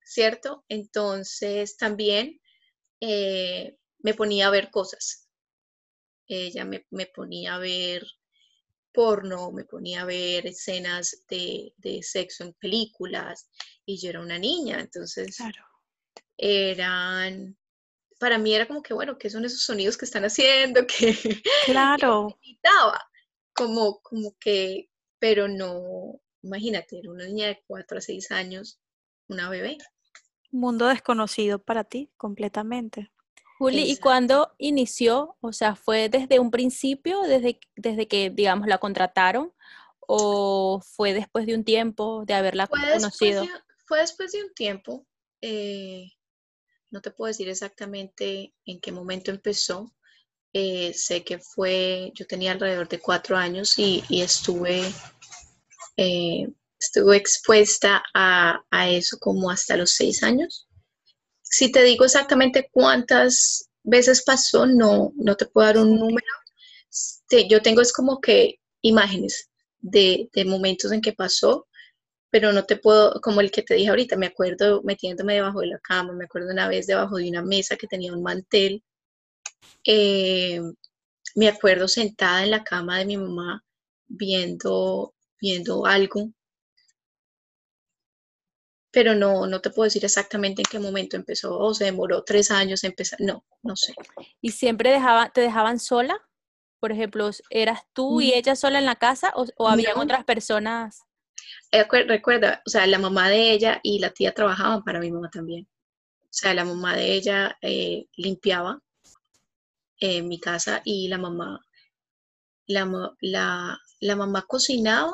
¿cierto? 0.06 0.64
Entonces 0.68 1.76
también 1.76 2.40
eh, 3.00 3.76
me 3.98 4.14
ponía 4.14 4.46
a 4.46 4.50
ver 4.50 4.70
cosas. 4.70 5.28
Ella 6.28 6.64
me, 6.64 7.06
ponía 7.06 7.56
a 7.56 7.58
ver 7.58 8.06
porno, 8.92 9.52
me 9.52 9.64
ponía 9.64 10.02
a 10.02 10.06
ver 10.06 10.46
escenas 10.46 11.24
de, 11.28 11.72
sexo 12.02 12.44
en 12.44 12.54
películas 12.54 13.48
y 13.84 13.98
yo 13.98 14.10
era 14.10 14.20
una 14.20 14.38
niña, 14.38 14.80
entonces 14.80 15.38
eran, 16.38 17.56
para 18.18 18.38
mí 18.38 18.54
era 18.54 18.66
como 18.66 18.82
que, 18.82 18.94
bueno, 18.94 19.18
¿qué 19.18 19.28
son 19.28 19.44
esos 19.44 19.62
sonidos 19.62 19.96
que 19.96 20.06
están 20.06 20.24
haciendo? 20.24 20.86
Que, 20.86 21.42
claro. 21.66 22.38
como, 23.52 24.00
como 24.00 24.36
que, 24.38 24.88
pero 25.18 25.46
no, 25.46 26.20
imagínate, 26.42 26.98
era 26.98 27.10
una 27.10 27.26
niña 27.26 27.48
de 27.48 27.62
4 27.66 27.98
a 27.98 28.00
6 28.00 28.30
años, 28.30 28.80
una 29.28 29.48
bebé. 29.48 29.78
Mundo 30.50 30.86
desconocido 30.86 31.58
para 31.58 31.84
ti, 31.84 32.10
completamente. 32.16 33.10
Juli, 33.58 33.90
¿y 33.90 33.96
cuándo 33.96 34.54
inició? 34.58 35.36
O 35.40 35.52
sea, 35.52 35.76
¿fue 35.76 36.08
desde 36.08 36.38
un 36.38 36.50
principio, 36.50 37.22
desde, 37.22 37.58
desde 37.74 38.06
que, 38.06 38.30
digamos, 38.30 38.66
la 38.66 38.78
contrataron? 38.78 39.52
¿O 40.00 40.80
fue 40.80 41.14
después 41.14 41.46
de 41.46 41.54
un 41.54 41.64
tiempo 41.64 42.24
de 42.26 42.34
haberla 42.34 42.66
conocido? 42.66 43.44
fue 43.86 44.00
después 44.00 44.32
de 44.32 44.42
un 44.42 44.52
tiempo. 44.52 45.06
Eh, 45.40 46.10
no 46.90 47.00
te 47.00 47.10
puedo 47.10 47.28
decir 47.28 47.48
exactamente 47.48 48.54
en 48.64 48.80
qué 48.80 48.92
momento 48.92 49.30
empezó. 49.30 49.94
Eh, 50.52 50.92
sé 50.94 51.24
que 51.24 51.38
fue, 51.38 52.12
yo 52.14 52.26
tenía 52.26 52.52
alrededor 52.52 52.88
de 52.88 53.00
cuatro 53.00 53.36
años 53.36 53.78
y, 53.78 54.02
estuve, 54.10 54.82
eh, 55.96 56.48
estuve 56.86 57.16
expuesta 57.16 58.02
a, 58.14 58.60
a 58.70 58.90
eso 58.90 59.18
como 59.18 59.50
hasta 59.50 59.76
los 59.76 59.90
seis 59.92 60.22
años 60.22 60.66
si 61.48 61.70
te 61.70 61.82
digo 61.84 62.04
exactamente 62.04 62.68
cuántas 62.72 63.70
veces 63.82 64.22
pasó, 64.24 64.66
no, 64.66 65.12
no 65.16 65.36
te 65.36 65.46
puedo 65.46 65.66
dar 65.66 65.78
un 65.78 65.98
número. 65.98 66.26
yo 67.48 67.62
tengo 67.62 67.80
es 67.80 67.92
como 67.92 68.20
que 68.20 68.56
imágenes 68.82 69.48
de, 69.80 70.28
momentos 70.46 70.92
en 70.92 71.00
que 71.00 71.12
pasó, 71.12 71.66
pero 72.30 72.52
no 72.52 72.64
te 72.64 72.76
puedo, 72.76 73.20
como 73.20 73.40
el 73.40 73.50
que 73.50 73.62
te 73.62 73.74
dije 73.74 73.88
ahorita, 73.88 74.16
me 74.16 74.26
acuerdo 74.26 74.82
metiéndome 74.82 75.34
debajo 75.34 75.60
de 75.60 75.68
la 75.68 75.78
cama, 75.78 76.12
me 76.12 76.24
acuerdo 76.24 76.50
una 76.50 76.68
vez 76.68 76.86
debajo 76.86 77.16
de 77.16 77.28
una 77.30 77.42
mesa 77.42 77.76
que 77.76 77.86
tenía 77.86 78.12
un 78.12 78.22
mantel, 78.22 78.82
eh, 79.86 80.60
me 81.36 81.48
acuerdo 81.48 81.88
sentada 81.88 82.44
en 82.44 82.50
la 82.50 82.64
cama 82.64 82.98
de 82.98 83.06
mi 83.06 83.16
mamá 83.16 83.64
viendo, 84.08 85.14
viendo 85.40 85.86
algo 85.86 86.30
pero 88.96 89.14
no, 89.14 89.46
no 89.46 89.60
te 89.60 89.68
puedo 89.68 89.84
decir 89.84 90.06
exactamente 90.06 90.62
en 90.62 90.68
qué 90.70 90.78
momento 90.78 91.16
empezó, 91.16 91.58
o 91.58 91.74
se 91.74 91.84
demoró 91.84 92.24
tres 92.24 92.50
años 92.50 92.82
empezar, 92.82 93.20
no, 93.20 93.44
no 93.62 93.76
sé. 93.76 93.92
¿Y 94.40 94.52
siempre 94.52 94.90
dejaba, 94.90 95.28
te 95.28 95.42
dejaban 95.42 95.78
sola? 95.78 96.18
Por 96.80 96.92
ejemplo, 96.92 97.28
¿eras 97.50 97.82
tú 97.92 98.22
y 98.22 98.28
mm. 98.28 98.34
ella 98.36 98.56
sola 98.56 98.78
en 98.78 98.86
la 98.86 98.96
casa 98.96 99.34
o, 99.36 99.44
o 99.58 99.68
habían 99.68 99.98
otras 99.98 100.24
personas? 100.24 101.02
Eh, 101.72 101.84
recuerda, 102.08 102.62
o 102.64 102.70
sea, 102.70 102.86
la 102.86 102.98
mamá 102.98 103.28
de 103.28 103.52
ella 103.52 103.80
y 103.82 103.98
la 103.98 104.08
tía 104.08 104.32
trabajaban 104.32 104.82
para 104.82 104.98
mi 104.98 105.12
mamá 105.12 105.28
también. 105.28 105.68
O 106.22 106.28
sea, 106.30 106.54
la 106.54 106.64
mamá 106.64 106.96
de 106.96 107.12
ella 107.12 107.58
eh, 107.60 108.06
limpiaba 108.16 108.80
en 110.00 110.26
mi 110.26 110.40
casa 110.40 110.80
y 110.86 111.08
la 111.08 111.18
mamá, 111.18 111.60
la, 112.66 113.12
la, 113.20 113.78
la 114.00 114.16
mamá 114.16 114.46
cocinaba 114.48 115.12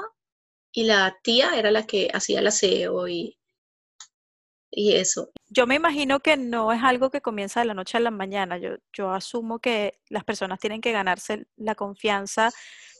y 0.70 0.84
la 0.84 1.18
tía 1.24 1.58
era 1.58 1.72
la 1.72 1.84
que 1.84 2.10
hacía 2.14 2.38
el 2.38 2.46
aseo 2.46 3.08
y, 3.08 3.36
y 4.72 4.94
eso. 4.94 5.30
Yo 5.50 5.66
me 5.66 5.76
imagino 5.76 6.20
que 6.20 6.36
no 6.36 6.72
es 6.72 6.82
algo 6.82 7.10
que 7.10 7.20
comienza 7.20 7.60
de 7.60 7.66
la 7.66 7.74
noche 7.74 7.98
a 7.98 8.00
la 8.00 8.10
mañana. 8.10 8.58
Yo, 8.58 8.70
yo 8.92 9.12
asumo 9.12 9.60
que 9.60 10.00
las 10.08 10.24
personas 10.24 10.58
tienen 10.58 10.80
que 10.80 10.92
ganarse 10.92 11.46
la 11.56 11.74
confianza 11.74 12.50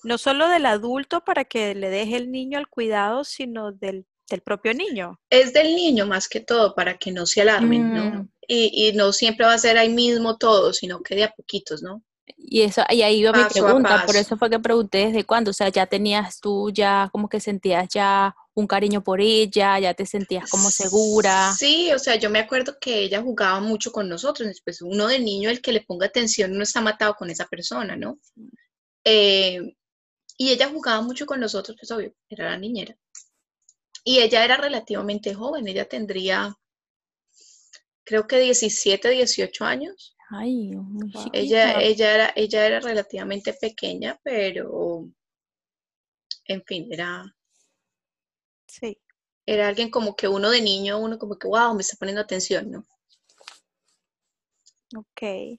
no 0.03 0.19
solo 0.19 0.49
del 0.49 0.67
adulto 0.67 1.25
para 1.25 1.45
que 1.45 1.75
le 1.75 1.89
deje 1.91 2.17
el 2.17 2.31
niño 2.31 2.59
al 2.59 2.69
cuidado, 2.69 3.25
sino 3.25 3.73
del, 3.73 4.07
propio 4.45 4.73
niño. 4.73 5.21
Es 5.29 5.53
del 5.53 5.77
niño 5.77 6.07
más 6.07 6.27
que 6.27 6.41
todo, 6.41 6.75
para 6.75 6.97
que 6.97 7.13
no 7.13 7.27
se 7.27 7.43
alarmen, 7.43 7.93
¿no? 7.95 8.05
Mm. 8.05 8.29
Y, 8.49 8.89
y, 8.89 8.93
no 8.93 9.13
siempre 9.13 9.45
va 9.45 9.53
a 9.55 9.59
ser 9.59 9.77
ahí 9.77 9.91
mismo 9.91 10.39
todo, 10.39 10.73
sino 10.73 11.03
que 11.03 11.15
de 11.15 11.25
a 11.25 11.33
poquitos, 11.33 11.83
¿no? 11.83 12.03
Y 12.37 12.63
eso, 12.63 12.83
y 12.91 13.03
ahí 13.03 13.21
iba 13.21 13.33
mi 13.33 13.45
pregunta, 13.45 14.05
por 14.07 14.17
eso 14.17 14.37
fue 14.37 14.51
que 14.51 14.59
pregunté 14.59 15.07
desde 15.07 15.25
cuándo, 15.25 15.51
o 15.51 15.55
sea, 15.55 15.69
ya 15.71 15.87
tenías 15.87 16.41
tú 16.41 16.71
ya 16.71 17.09
como 17.11 17.29
que 17.29 17.41
sentías 17.41 17.89
ya 17.89 18.35
un 18.55 18.67
cariño 18.67 19.03
por 19.03 19.21
ella, 19.21 19.79
ya 19.79 19.95
te 19.95 20.07
sentías 20.07 20.51
como 20.51 20.71
segura. 20.71 21.53
Sí, 21.59 21.91
o 21.93 21.99
sea, 21.99 22.17
yo 22.17 22.31
me 22.31 22.39
acuerdo 22.39 22.77
que 22.81 23.01
ella 23.01 23.23
jugaba 23.23 23.61
mucho 23.61 23.91
con 23.91 24.09
nosotros, 24.09 24.49
después 24.49 24.83
uno 24.83 25.07
de 25.09 25.19
niño, 25.19 25.51
el 25.51 25.63
que 25.63 25.73
le 25.73 25.81
ponga 25.81 26.07
atención 26.07 26.53
no 26.53 26.63
está 26.63 26.81
matado 26.81 27.15
con 27.15 27.31
esa 27.31 27.47
persona, 27.47 27.97
¿no? 27.97 28.19
Eh, 29.05 29.75
y 30.37 30.51
ella 30.51 30.69
jugaba 30.69 31.01
mucho 31.01 31.27
con 31.27 31.41
nosotros, 31.41 31.77
pues 31.79 31.91
obvio, 31.91 32.15
era 32.29 32.51
la 32.51 32.59
niñera. 32.59 32.97
Y 34.05 34.19
ella 34.19 34.45
era 34.45 34.57
relativamente 34.57 35.35
joven, 35.35 35.69
ella 35.69 35.89
tendría, 35.89 36.55
creo 38.05 38.27
que 38.27 38.39
17, 38.39 39.09
18 39.09 39.65
años. 39.65 40.17
Ay, 40.33 40.73
muy 40.77 41.13
ella, 41.33 41.81
ella, 41.81 42.15
era, 42.15 42.33
ella 42.35 42.67
era 42.67 42.81
relativamente 42.81 43.53
pequeña, 43.53 44.19
pero, 44.25 45.05
en 46.47 46.63
fin, 46.65 46.89
era, 46.91 47.25
Sí. 48.67 48.99
Era 49.45 49.69
alguien 49.69 49.91
como 49.91 50.17
que 50.17 50.29
uno 50.29 50.49
de 50.49 50.63
niño, 50.63 50.99
uno 50.99 51.19
como 51.19 51.37
que, 51.37 51.47
wow, 51.47 51.75
me 51.75 51.83
está 51.83 51.97
poniendo 51.99 52.23
atención, 52.23 52.71
¿no? 52.71 52.87
Ok. 54.97 55.59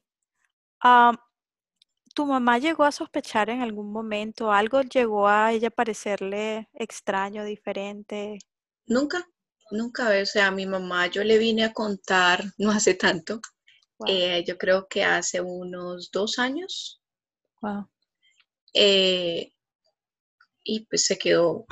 ¿Tu 2.15 2.25
mamá 2.25 2.57
llegó 2.59 2.83
a 2.83 2.91
sospechar 2.91 3.49
en 3.49 3.61
algún 3.61 3.91
momento? 3.91 4.51
¿Algo 4.51 4.81
llegó 4.81 5.27
a 5.27 5.51
ella 5.51 5.69
parecerle 5.69 6.69
extraño, 6.73 7.43
diferente? 7.43 8.39
Nunca, 8.87 9.27
nunca. 9.71 10.09
O 10.21 10.25
sea, 10.25 10.47
a 10.47 10.51
mi 10.51 10.65
mamá 10.65 11.07
yo 11.07 11.23
le 11.23 11.37
vine 11.37 11.63
a 11.65 11.73
contar 11.73 12.43
no 12.57 12.71
hace 12.71 12.93
tanto. 12.95 13.41
Eh, 14.07 14.43
yo 14.45 14.57
creo 14.57 14.87
que 14.87 15.03
hace 15.03 15.39
unos 15.41 16.11
dos 16.11 16.39
años. 16.39 17.01
Wow. 17.61 17.89
Eh, 18.73 19.53
y 20.63 20.85
pues 20.85 21.05
se 21.05 21.17
quedó 21.17 21.65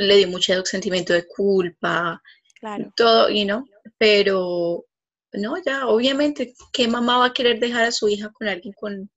le 0.00 0.16
dio 0.16 0.28
mucho 0.28 0.64
sentimiento 0.64 1.12
de 1.12 1.26
culpa, 1.26 2.20
claro. 2.58 2.92
todo, 2.96 3.30
y 3.30 3.44
no, 3.44 3.66
pero 3.98 4.84
no, 5.32 5.56
ya, 5.64 5.86
obviamente, 5.86 6.54
¿qué 6.72 6.88
mamá 6.88 7.18
va 7.18 7.26
a 7.26 7.32
querer 7.32 7.58
dejar 7.60 7.84
a 7.84 7.92
su 7.92 8.08
hija 8.08 8.30
con 8.32 8.48
alguien 8.48 8.74
con 8.74 9.10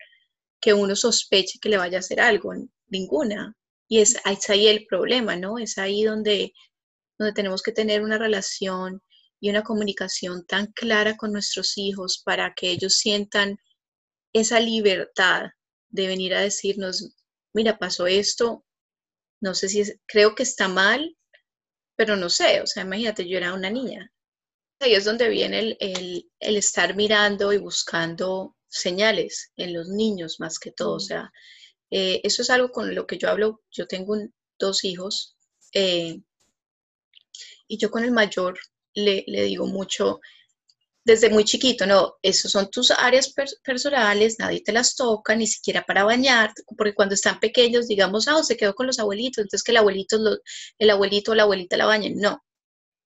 que 0.60 0.74
uno 0.74 0.96
sospeche 0.96 1.60
que 1.60 1.70
le 1.70 1.78
vaya 1.78 1.98
a 1.98 2.00
hacer 2.00 2.20
algo? 2.20 2.54
Ninguna. 2.88 3.56
Y 3.88 4.00
es, 4.00 4.18
es 4.26 4.50
ahí 4.50 4.68
el 4.68 4.86
problema, 4.86 5.36
¿no? 5.36 5.58
Es 5.58 5.78
ahí 5.78 6.04
donde, 6.04 6.54
donde 7.18 7.34
tenemos 7.34 7.62
que 7.62 7.72
tener 7.72 8.04
una 8.04 8.18
relación 8.18 9.02
y 9.40 9.50
una 9.50 9.64
comunicación 9.64 10.46
tan 10.46 10.68
clara 10.74 11.16
con 11.18 11.32
nuestros 11.32 11.78
hijos 11.78 12.22
para 12.24 12.54
que 12.56 12.72
ellos 12.72 12.96
sientan 12.96 13.58
esa 14.34 14.60
libertad 14.60 15.48
de 15.90 16.08
venir 16.08 16.34
a 16.34 16.42
decirnos, 16.42 17.16
mira, 17.54 17.78
pasó 17.78 18.08
esto, 18.08 18.66
no 19.42 19.54
sé 19.54 19.70
si 19.70 19.82
es, 19.82 20.00
creo 20.08 20.36
que 20.36 20.44
está 20.44 20.68
mal, 20.68 21.16
pero 21.96 22.16
no 22.16 22.30
sé, 22.30 22.62
o 22.62 22.68
sea, 22.68 22.84
imagínate, 22.84 23.28
yo 23.28 23.38
era 23.38 23.54
una 23.54 23.70
niña. 23.70 24.12
Ahí 24.80 24.94
es 24.94 25.06
donde 25.06 25.30
viene 25.30 25.76
el, 25.80 26.30
estar 26.40 26.96
mirando 26.96 27.52
y 27.52 27.58
buscando 27.58 28.56
señales 28.68 29.52
en 29.56 29.74
los 29.74 29.88
niños 29.88 30.40
más 30.40 30.60
que 30.60 30.72
todo. 30.72 30.96
O 30.96 31.00
sea, 31.00 31.32
eh, 31.90 32.22
eso 32.24 32.44
es 32.44 32.50
algo 32.52 32.70
con 32.70 32.94
lo 32.94 33.08
que 33.08 33.18
yo 33.18 33.30
hablo. 33.30 33.64
Yo 33.72 33.88
tengo 33.88 34.16
dos 34.60 34.84
hijos 34.84 35.36
eh, 35.74 36.22
y 37.68 37.78
yo 37.78 37.90
con 37.90 38.04
el 38.04 38.12
mayor 38.12 38.60
le, 38.98 39.24
digo 39.44 39.68
mucho, 39.68 40.20
desde 41.06 41.30
muy 41.30 41.46
chiquito, 41.46 41.86
no, 41.86 42.16
esos 42.22 42.52
son 42.52 42.70
tus 42.70 42.92
áreas 42.92 43.34
personales, 43.64 44.38
nadie 44.40 44.62
te 44.62 44.74
las 44.74 44.96
toca, 44.96 45.36
ni 45.36 45.48
siquiera 45.48 45.84
para 45.86 46.04
bañar, 46.04 46.54
porque 46.78 46.96
cuando 46.96 47.16
están 47.16 47.40
pequeños, 47.40 47.88
digamos, 47.88 48.28
ah, 48.28 48.44
se 48.44 48.58
quedó 48.58 48.76
con 48.76 48.88
los 48.88 49.00
abuelitos, 49.00 49.44
entonces 49.44 49.64
que 49.64 49.72
el 49.72 49.78
abuelito, 49.78 50.18
el 50.80 50.90
abuelito 50.90 51.32
o 51.32 51.36
la 51.36 51.44
abuelita 51.44 51.78
la 51.78 51.86
bañen. 51.86 52.18
No, 52.18 52.44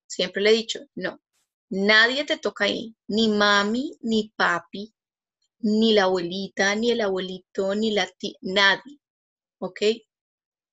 siempre 0.07 0.41
le 0.41 0.51
he 0.51 0.53
dicho, 0.53 0.79
no, 0.95 1.21
nadie 1.69 2.25
te 2.25 2.37
toca 2.37 2.65
ahí, 2.65 2.95
ni 3.07 3.27
mami, 3.29 3.97
ni 4.01 4.31
papi, 4.35 4.93
ni 5.59 5.93
la 5.93 6.03
abuelita, 6.03 6.75
ni 6.75 6.91
el 6.91 7.01
abuelito, 7.01 7.75
ni 7.75 7.91
la 7.91 8.07
tía, 8.07 8.33
nadie, 8.41 8.99
¿ok? 9.59 9.81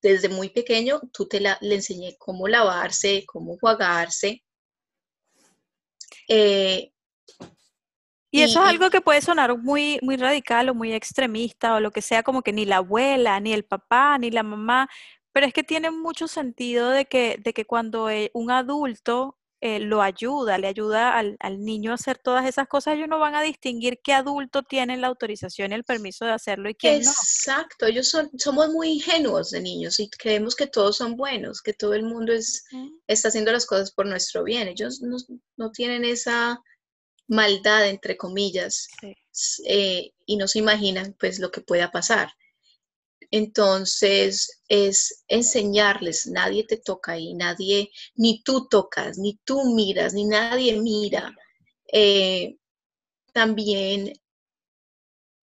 Desde 0.01 0.29
muy 0.29 0.49
pequeño 0.49 1.01
tú 1.11 1.27
te 1.27 1.41
la, 1.41 1.57
le 1.61 1.75
enseñé 1.75 2.15
cómo 2.17 2.47
lavarse, 2.47 3.25
cómo 3.27 3.57
jugarse. 3.59 4.43
Eh, 6.29 6.93
Y 8.31 8.43
eso 8.43 8.61
es 8.61 8.69
algo 8.69 8.91
que 8.91 9.01
puede 9.01 9.21
sonar 9.21 9.57
muy, 9.57 9.99
muy 10.03 10.15
radical 10.15 10.69
o 10.69 10.75
muy 10.75 10.93
extremista 10.93 11.73
o 11.73 11.79
lo 11.79 11.89
que 11.91 12.03
sea, 12.03 12.21
como 12.21 12.43
que 12.43 12.53
ni 12.53 12.65
la 12.65 12.77
abuela, 12.77 13.39
ni 13.39 13.51
el 13.53 13.65
papá, 13.65 14.19
ni 14.19 14.29
la 14.29 14.43
mamá, 14.43 14.87
pero 15.33 15.47
es 15.47 15.53
que 15.53 15.63
tiene 15.63 15.89
mucho 15.89 16.27
sentido 16.27 16.89
de 16.91 17.05
que, 17.05 17.39
de 17.43 17.53
que 17.53 17.65
cuando 17.65 18.09
eh, 18.11 18.29
un 18.35 18.51
adulto 18.51 19.38
eh, 19.61 19.79
lo 19.79 20.01
ayuda, 20.01 20.57
le 20.57 20.67
ayuda 20.67 21.17
al, 21.17 21.37
niño 21.59 21.91
a 21.91 21.95
hacer 21.95 22.17
todas 22.17 22.47
esas 22.47 22.67
cosas, 22.67 22.95
ellos 22.95 23.09
no 23.09 23.19
van 23.19 23.35
a 23.35 23.41
distinguir 23.41 23.99
qué 24.01 24.13
adulto 24.13 24.63
tiene 24.63 24.95
la 24.95 25.07
autorización 25.07 25.71
y 25.71 25.75
el 25.75 25.83
permiso 25.83 26.23
de 26.23 26.31
hacerlo 26.31 26.69
y 26.69 26.75
quién 26.75 27.03
no. 27.03 27.11
Exacto, 27.11 27.85
ellos 27.85 28.07
son, 28.07 28.29
somos 28.37 28.69
muy 28.69 28.89
ingenuos 28.93 29.51
de 29.51 29.59
niños 29.59 29.99
y 29.99 30.09
creemos 30.09 30.55
que 30.55 30.67
todos 30.67 30.95
son 30.95 31.17
buenos, 31.17 31.61
que 31.61 31.73
todo 31.73 31.93
el 31.93 32.03
mundo 32.03 32.31
es, 32.31 32.65
está 33.05 33.27
haciendo 33.27 33.51
las 33.51 33.65
cosas 33.65 33.91
por 33.91 34.05
nuestro 34.05 34.45
bien. 34.45 34.69
Ellos 34.69 35.01
no, 35.01 35.71
tienen 35.71 36.05
esa 36.05 36.61
maldad, 37.27 37.87
entre 37.89 38.15
comillas, 38.15 38.87
eh, 39.65 40.13
y 40.25 40.37
no 40.37 40.47
se 40.47 40.59
imaginan 40.59 41.15
pues 41.19 41.39
lo 41.39 41.51
que 41.51 41.59
pueda 41.59 41.91
pasar. 41.91 42.31
Entonces 43.31 44.61
es 44.67 45.23
enseñarles, 45.27 46.27
nadie 46.27 46.63
te 46.65 46.77
toca 46.77 47.13
ahí, 47.13 47.33
nadie, 47.35 47.91
ni 48.15 48.41
tú 48.43 48.67
tocas, 48.67 49.17
ni 49.17 49.39
tú 49.45 49.75
miras, 49.75 50.13
ni 50.13 50.25
nadie 50.25 50.79
mira. 50.81 51.35
Eh, 51.91 52.57
también 53.33 54.13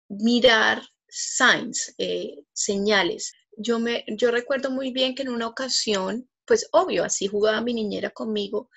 mirar 0.08 0.82
signs, 1.08 1.94
eh, 1.98 2.44
señales. 2.52 3.32
Yo, 3.56 3.78
me, 3.78 4.04
yo 4.08 4.30
recuerdo 4.30 4.70
muy 4.70 4.92
bien 4.92 5.14
que 5.14 5.22
en 5.22 5.30
una 5.30 5.46
ocasión, 5.46 6.28
pues 6.44 6.68
obvio, 6.72 7.04
así 7.04 7.28
jugaba 7.28 7.60
mi 7.62 7.74
niñera 7.74 8.10
conmigo, 8.10 8.70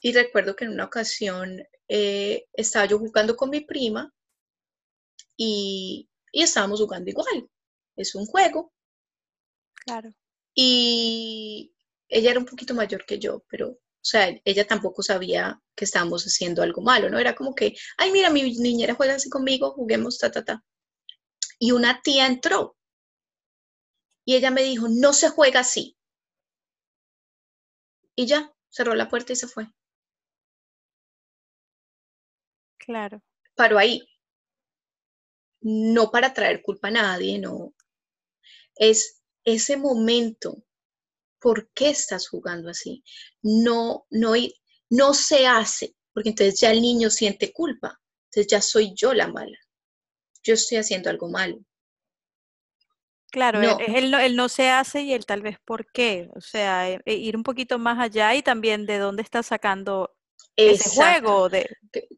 y 0.00 0.12
recuerdo 0.12 0.54
que 0.56 0.64
en 0.64 0.72
una 0.72 0.84
ocasión 0.84 1.62
eh, 1.88 2.46
estaba 2.52 2.86
yo 2.86 2.98
jugando 2.98 3.36
con 3.36 3.50
mi 3.50 3.60
prima 3.60 4.14
y, 5.36 6.08
y 6.32 6.42
estábamos 6.42 6.80
jugando 6.80 7.10
igual 7.10 7.48
es 7.98 8.14
un 8.14 8.26
juego. 8.26 8.72
Claro. 9.74 10.14
Y 10.54 11.74
ella 12.08 12.30
era 12.30 12.40
un 12.40 12.46
poquito 12.46 12.74
mayor 12.74 13.04
que 13.04 13.18
yo, 13.18 13.44
pero, 13.48 13.70
o 13.70 13.78
sea, 14.00 14.28
ella 14.44 14.66
tampoco 14.66 15.02
sabía 15.02 15.60
que 15.76 15.84
estábamos 15.84 16.24
haciendo 16.24 16.62
algo 16.62 16.82
malo, 16.82 17.10
¿no? 17.10 17.18
Era 17.18 17.34
como 17.34 17.54
que, 17.54 17.74
ay, 17.96 18.10
mira, 18.12 18.30
mi 18.30 18.42
niñera 18.42 18.94
juega 18.94 19.14
así 19.14 19.28
conmigo, 19.28 19.72
juguemos, 19.72 20.18
ta, 20.18 20.30
ta, 20.30 20.44
ta. 20.44 20.64
Y 21.58 21.72
una 21.72 22.00
tía 22.02 22.26
entró 22.26 22.76
y 24.24 24.36
ella 24.36 24.50
me 24.50 24.62
dijo, 24.62 24.88
no 24.88 25.12
se 25.12 25.30
juega 25.30 25.60
así. 25.60 25.96
Y 28.14 28.26
ya, 28.26 28.52
cerró 28.68 28.94
la 28.94 29.08
puerta 29.08 29.32
y 29.32 29.36
se 29.36 29.48
fue. 29.48 29.68
Claro. 32.78 33.22
Paró 33.54 33.78
ahí. 33.78 34.02
No 35.60 36.10
para 36.10 36.34
traer 36.34 36.62
culpa 36.62 36.88
a 36.88 36.90
nadie, 36.90 37.38
no, 37.38 37.74
es 38.78 39.22
ese 39.44 39.76
momento. 39.76 40.64
¿Por 41.40 41.70
qué 41.72 41.90
estás 41.90 42.28
jugando 42.28 42.70
así? 42.70 43.04
No, 43.42 44.06
no, 44.10 44.32
no 44.90 45.14
se 45.14 45.46
hace, 45.46 45.94
porque 46.12 46.30
entonces 46.30 46.58
ya 46.60 46.72
el 46.72 46.80
niño 46.80 47.10
siente 47.10 47.52
culpa. 47.52 48.00
Entonces 48.26 48.50
ya 48.50 48.60
soy 48.60 48.92
yo 48.94 49.14
la 49.14 49.28
mala. 49.28 49.58
Yo 50.42 50.54
estoy 50.54 50.78
haciendo 50.78 51.10
algo 51.10 51.28
malo. 51.28 51.58
Claro, 53.30 53.60
no. 53.60 53.78
es 53.78 53.94
el 53.94 54.36
no, 54.36 54.48
se 54.48 54.70
hace 54.70 55.02
y 55.02 55.12
el 55.12 55.26
tal 55.26 55.42
vez 55.42 55.58
por 55.64 55.90
qué. 55.92 56.28
O 56.34 56.40
sea, 56.40 56.90
e, 56.90 57.00
e 57.04 57.14
ir 57.14 57.36
un 57.36 57.42
poquito 57.42 57.78
más 57.78 57.98
allá 57.98 58.34
y 58.34 58.42
también 58.42 58.86
de 58.86 58.98
dónde 58.98 59.22
estás 59.22 59.46
sacando 59.46 60.16
ese 60.56 60.88
juego. 60.90 61.48
De... 61.48 61.68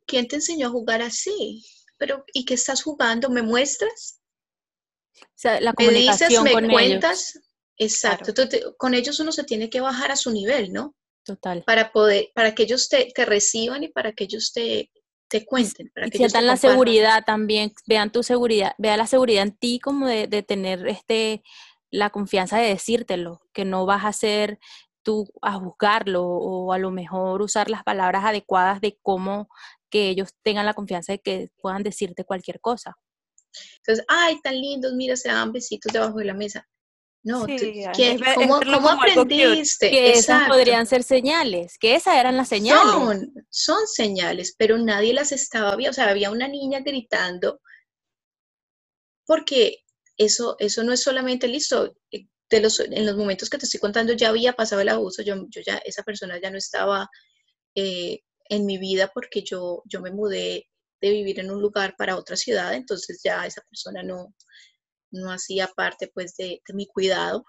¿Quién 0.07 0.29
te 0.29 0.37
enseñó 0.37 0.69
a 0.69 0.71
jugar 0.71 1.03
así? 1.03 1.65
Pero, 1.99 2.25
¿y 2.33 2.45
qué 2.45 2.55
estás 2.55 2.83
jugando? 2.83 3.29
¿Me 3.29 3.43
muestras? 3.43 4.20
La 5.61 5.73
comunicación 5.73 6.45
me 6.45 6.51
dices, 6.51 6.63
me 6.63 6.73
cuentas, 6.73 7.41
exacto. 7.77 8.33
con 8.77 8.95
ellos 8.95 9.21
uno 9.21 9.33
se 9.33 9.45
tiene 9.45 9.71
que 9.71 9.81
bajar 9.81 10.11
a 10.11 10.17
su 10.17 10.31
nivel, 10.31 10.73
¿no? 10.73 10.95
Total. 11.25 11.63
Para 11.65 11.93
poder, 11.93 12.31
para 12.35 12.55
que 12.55 12.65
ellos 12.65 12.89
te, 12.89 13.13
reciban 13.25 13.85
y 13.85 13.89
para 13.89 14.13
que 14.13 14.25
ellos 14.25 14.53
te, 14.53 14.91
te 15.29 15.45
cuenten. 15.45 15.91
Para 15.95 16.07
y 16.07 16.11
que 16.11 16.19
sientan 16.19 16.47
la 16.47 16.57
seguridad 16.57 17.25
también, 17.25 17.73
vean 17.87 18.11
tu 18.11 18.23
seguridad, 18.23 18.73
vean 18.79 18.99
la 18.99 19.07
seguridad 19.07 19.43
en 19.43 19.57
ti 19.57 19.79
como 19.79 20.07
de, 20.07 20.27
de, 20.27 20.43
tener 20.43 20.87
este, 20.89 21.43
la 21.91 22.11
confianza 22.11 22.59
de 22.59 22.69
decírtelo, 22.69 23.41
que 23.53 23.65
no 23.65 23.87
vas 23.87 24.05
a 24.05 24.13
ser 24.13 24.59
tú 25.03 25.29
a 25.43 25.55
juzgarlo 25.55 26.25
o 26.25 26.73
a 26.73 26.79
lo 26.79 26.91
mejor 26.91 27.43
usar 27.43 27.71
las 27.71 27.83
palabras 27.85 28.25
adecuadas 28.25 28.81
de 28.81 28.99
cómo 29.03 29.49
que 29.91 30.09
ellos 30.09 30.31
tengan 30.43 30.67
la 30.67 30.75
confianza 30.75 31.13
de 31.13 31.21
que 31.21 31.51
puedan 31.61 31.83
decirte 31.83 32.25
cualquier 32.25 32.61
cosa. 32.61 32.97
Entonces, 33.79 34.05
ay, 34.09 34.41
tan 34.43 34.61
lindos, 34.61 34.93
mira, 34.95 35.17
se 35.17 35.29
dan 35.29 35.53
besitos 35.53 35.93
debajo 35.93 36.19
de 36.19 36.25
la 36.25 36.35
mesa. 36.35 36.67
No, 37.23 37.47
¿cómo, 38.35 38.89
aprendiste? 38.89 39.91
Que 39.91 40.13
esas 40.13 40.49
podrían 40.49 40.87
ser 40.87 41.03
señales, 41.03 41.77
que 41.79 41.95
esas 41.95 42.17
eran 42.17 42.37
las 42.37 42.49
señales. 42.49 42.93
Son, 42.93 43.35
son 43.51 43.87
señales, 43.87 44.55
pero 44.57 44.79
nadie 44.79 45.13
las 45.13 45.31
estaba 45.31 45.77
viendo. 45.77 45.91
O 45.91 45.95
sea, 45.95 46.09
había 46.09 46.31
una 46.31 46.49
niña 46.49 46.81
gritando, 46.81 47.61
porque 49.27 49.85
eso, 50.17 50.57
eso 50.59 50.83
no 50.83 50.95
es 50.95 51.03
solamente 51.03 51.47
listo. 51.47 51.95
Eh, 52.11 52.27
de 52.49 52.61
los, 52.61 52.81
en 52.81 53.07
los 53.07 53.17
momentos 53.17 53.49
que 53.49 53.59
te 53.59 53.65
estoy 53.65 53.79
contando 53.79 54.13
ya 54.13 54.29
había 54.29 54.55
pasado 54.55 54.81
el 54.81 54.89
abuso, 54.89 55.23
yo, 55.23 55.37
yo 55.51 55.63
ya, 55.65 55.77
esa 55.85 56.03
persona 56.03 56.41
ya 56.43 56.51
no 56.51 56.59
estaba 56.59 57.09
eh, 57.77 58.23
en 58.49 58.67
mi 58.67 58.77
vida 58.77 59.11
porque 59.15 59.43
yo, 59.43 59.83
yo 59.85 60.01
me 60.01 60.11
mudé 60.11 60.70
de 61.01 61.11
vivir 61.11 61.41
en 61.41 61.51
un 61.51 61.61
lugar 61.61 61.95
para 61.97 62.17
otra 62.17 62.37
ciudad, 62.37 62.75
entonces 62.75 63.21
ya 63.25 63.47
esa 63.47 63.63
persona 63.63 64.03
no, 64.03 64.35
no 65.11 65.33
hacía 65.33 65.69
parte 65.69 66.11
pues 66.13 66.37
de, 66.37 66.61
mi 66.75 66.87
cuidado, 66.87 67.45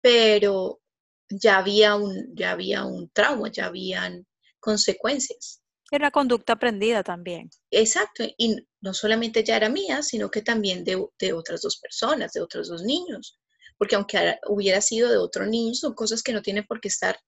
pero 0.00 0.80
ya 1.28 1.58
había 1.58 1.94
un, 1.94 2.34
ya 2.34 2.52
había 2.52 2.84
un 2.84 3.10
trauma, 3.10 3.50
ya 3.50 3.66
habían 3.66 4.26
consecuencias. 4.58 5.62
Era 5.92 6.10
conducta 6.10 6.52
aprendida 6.52 7.02
también. 7.02 7.50
Exacto, 7.70 8.24
y 8.36 8.56
no 8.80 8.94
solamente 8.94 9.42
ya 9.42 9.56
era 9.56 9.68
mía, 9.68 10.02
sino 10.02 10.30
que 10.30 10.42
también 10.42 10.84
de, 10.84 11.04
de 11.18 11.32
otras 11.32 11.62
dos 11.62 11.78
personas, 11.78 12.32
de 12.32 12.40
otros 12.40 12.68
dos 12.68 12.82
niños, 12.82 13.40
porque 13.76 13.96
aunque 13.96 14.36
hubiera 14.48 14.80
sido 14.80 15.10
de 15.10 15.16
otro 15.16 15.46
niño, 15.46 15.74
son 15.74 15.94
cosas 15.94 16.22
que 16.22 16.32
no 16.32 16.42
tienen 16.42 16.66
por 16.66 16.80
qué 16.80 16.88
estar 16.88 17.18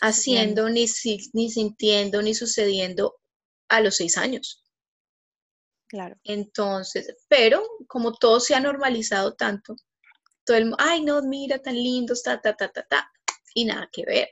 haciendo, 0.00 0.68
ni, 0.68 0.86
ni 1.32 1.50
sintiendo, 1.50 2.22
ni 2.22 2.34
sucediendo 2.34 3.16
a 3.68 3.80
los 3.80 3.96
seis 3.96 4.16
años. 4.16 4.61
Claro. 5.92 6.16
Entonces, 6.24 7.14
pero 7.28 7.62
como 7.86 8.14
todo 8.14 8.40
se 8.40 8.54
ha 8.54 8.60
normalizado 8.60 9.34
tanto, 9.34 9.76
todo 10.46 10.56
el 10.56 10.72
ay, 10.78 11.04
no, 11.04 11.20
mira, 11.20 11.58
tan 11.58 11.74
lindo, 11.74 12.14
ta, 12.24 12.40
ta, 12.40 12.56
ta, 12.56 12.68
ta, 12.68 12.82
ta, 12.84 13.12
y 13.54 13.66
nada 13.66 13.90
que 13.92 14.06
ver. 14.06 14.28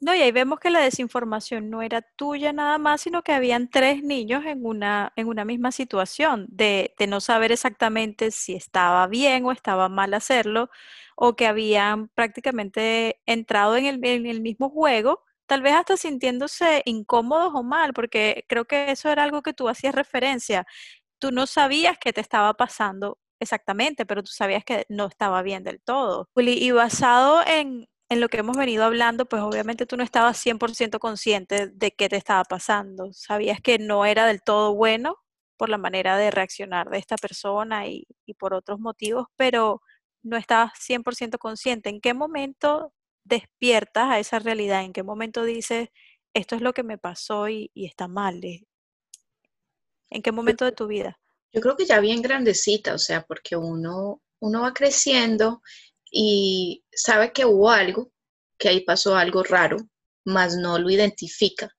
No, 0.00 0.12
y 0.16 0.20
ahí 0.20 0.32
vemos 0.32 0.58
que 0.58 0.70
la 0.70 0.80
desinformación 0.80 1.70
no 1.70 1.80
era 1.80 2.02
tuya 2.02 2.52
nada 2.52 2.78
más, 2.78 3.02
sino 3.02 3.22
que 3.22 3.30
habían 3.30 3.70
tres 3.70 4.02
niños 4.02 4.44
en 4.46 4.66
una, 4.66 5.12
en 5.14 5.28
una 5.28 5.44
misma 5.44 5.70
situación 5.70 6.46
de, 6.50 6.92
de 6.98 7.06
no 7.06 7.20
saber 7.20 7.52
exactamente 7.52 8.32
si 8.32 8.56
estaba 8.56 9.06
bien 9.06 9.44
o 9.44 9.52
estaba 9.52 9.88
mal 9.88 10.12
hacerlo, 10.12 10.70
o 11.14 11.36
que 11.36 11.46
habían 11.46 12.08
prácticamente 12.08 13.22
entrado 13.26 13.76
en 13.76 13.84
el, 13.84 14.04
en 14.04 14.26
el 14.26 14.40
mismo 14.40 14.70
juego 14.70 15.22
tal 15.46 15.62
vez 15.62 15.74
hasta 15.74 15.96
sintiéndose 15.96 16.82
incómodos 16.84 17.52
o 17.54 17.62
mal, 17.62 17.92
porque 17.94 18.44
creo 18.48 18.64
que 18.64 18.90
eso 18.90 19.10
era 19.10 19.24
algo 19.24 19.42
que 19.42 19.52
tú 19.54 19.68
hacías 19.68 19.94
referencia. 19.94 20.66
Tú 21.18 21.32
no 21.32 21.46
sabías 21.46 21.98
qué 21.98 22.12
te 22.12 22.20
estaba 22.20 22.54
pasando 22.54 23.18
exactamente, 23.40 24.06
pero 24.06 24.22
tú 24.22 24.30
sabías 24.32 24.64
que 24.64 24.86
no 24.88 25.06
estaba 25.06 25.42
bien 25.42 25.64
del 25.64 25.80
todo. 25.82 26.28
Y 26.36 26.70
basado 26.72 27.42
en, 27.46 27.88
en 28.08 28.20
lo 28.20 28.28
que 28.28 28.38
hemos 28.38 28.56
venido 28.56 28.84
hablando, 28.84 29.26
pues 29.26 29.42
obviamente 29.42 29.86
tú 29.86 29.96
no 29.96 30.04
estabas 30.04 30.38
100% 30.38 30.98
consciente 30.98 31.68
de 31.68 31.92
qué 31.92 32.08
te 32.08 32.16
estaba 32.16 32.44
pasando. 32.44 33.12
Sabías 33.12 33.60
que 33.60 33.78
no 33.78 34.04
era 34.06 34.26
del 34.26 34.42
todo 34.42 34.74
bueno 34.74 35.16
por 35.56 35.68
la 35.68 35.78
manera 35.78 36.16
de 36.18 36.30
reaccionar 36.30 36.90
de 36.90 36.98
esta 36.98 37.16
persona 37.16 37.86
y, 37.86 38.06
y 38.26 38.34
por 38.34 38.54
otros 38.54 38.80
motivos, 38.80 39.26
pero 39.36 39.82
no 40.22 40.36
estabas 40.36 40.72
100% 40.80 41.38
consciente. 41.38 41.90
¿En 41.90 42.00
qué 42.00 42.14
momento 42.14 42.92
despiertas 43.24 44.10
a 44.10 44.18
esa 44.18 44.38
realidad? 44.38 44.84
¿En 44.84 44.92
qué 44.92 45.02
momento 45.02 45.44
dices, 45.44 45.88
esto 46.34 46.54
es 46.54 46.62
lo 46.62 46.72
que 46.72 46.82
me 46.82 46.98
pasó 46.98 47.48
y, 47.48 47.70
está 47.74 48.08
mal? 48.08 48.40
¿En 50.10 50.22
qué 50.22 50.32
momento 50.32 50.64
de 50.64 50.72
tu 50.72 50.86
vida? 50.86 51.18
Yo 51.52 51.60
creo 51.60 51.76
que 51.76 51.86
ya 51.86 52.00
bien 52.00 52.22
grandecita, 52.22 52.94
o 52.94 52.98
sea, 52.98 53.22
porque 53.22 53.56
uno, 53.56 54.20
uno 54.40 54.62
va 54.62 54.72
creciendo 54.72 55.62
y 56.10 56.84
sabe 56.92 57.32
que 57.32 57.44
hubo 57.44 57.70
algo, 57.70 58.12
que 58.58 58.68
ahí 58.68 58.80
pasó 58.80 59.16
algo 59.16 59.42
raro, 59.42 59.76
mas 60.24 60.56
no 60.56 60.78
lo 60.78 60.90
identifica. 60.90 61.70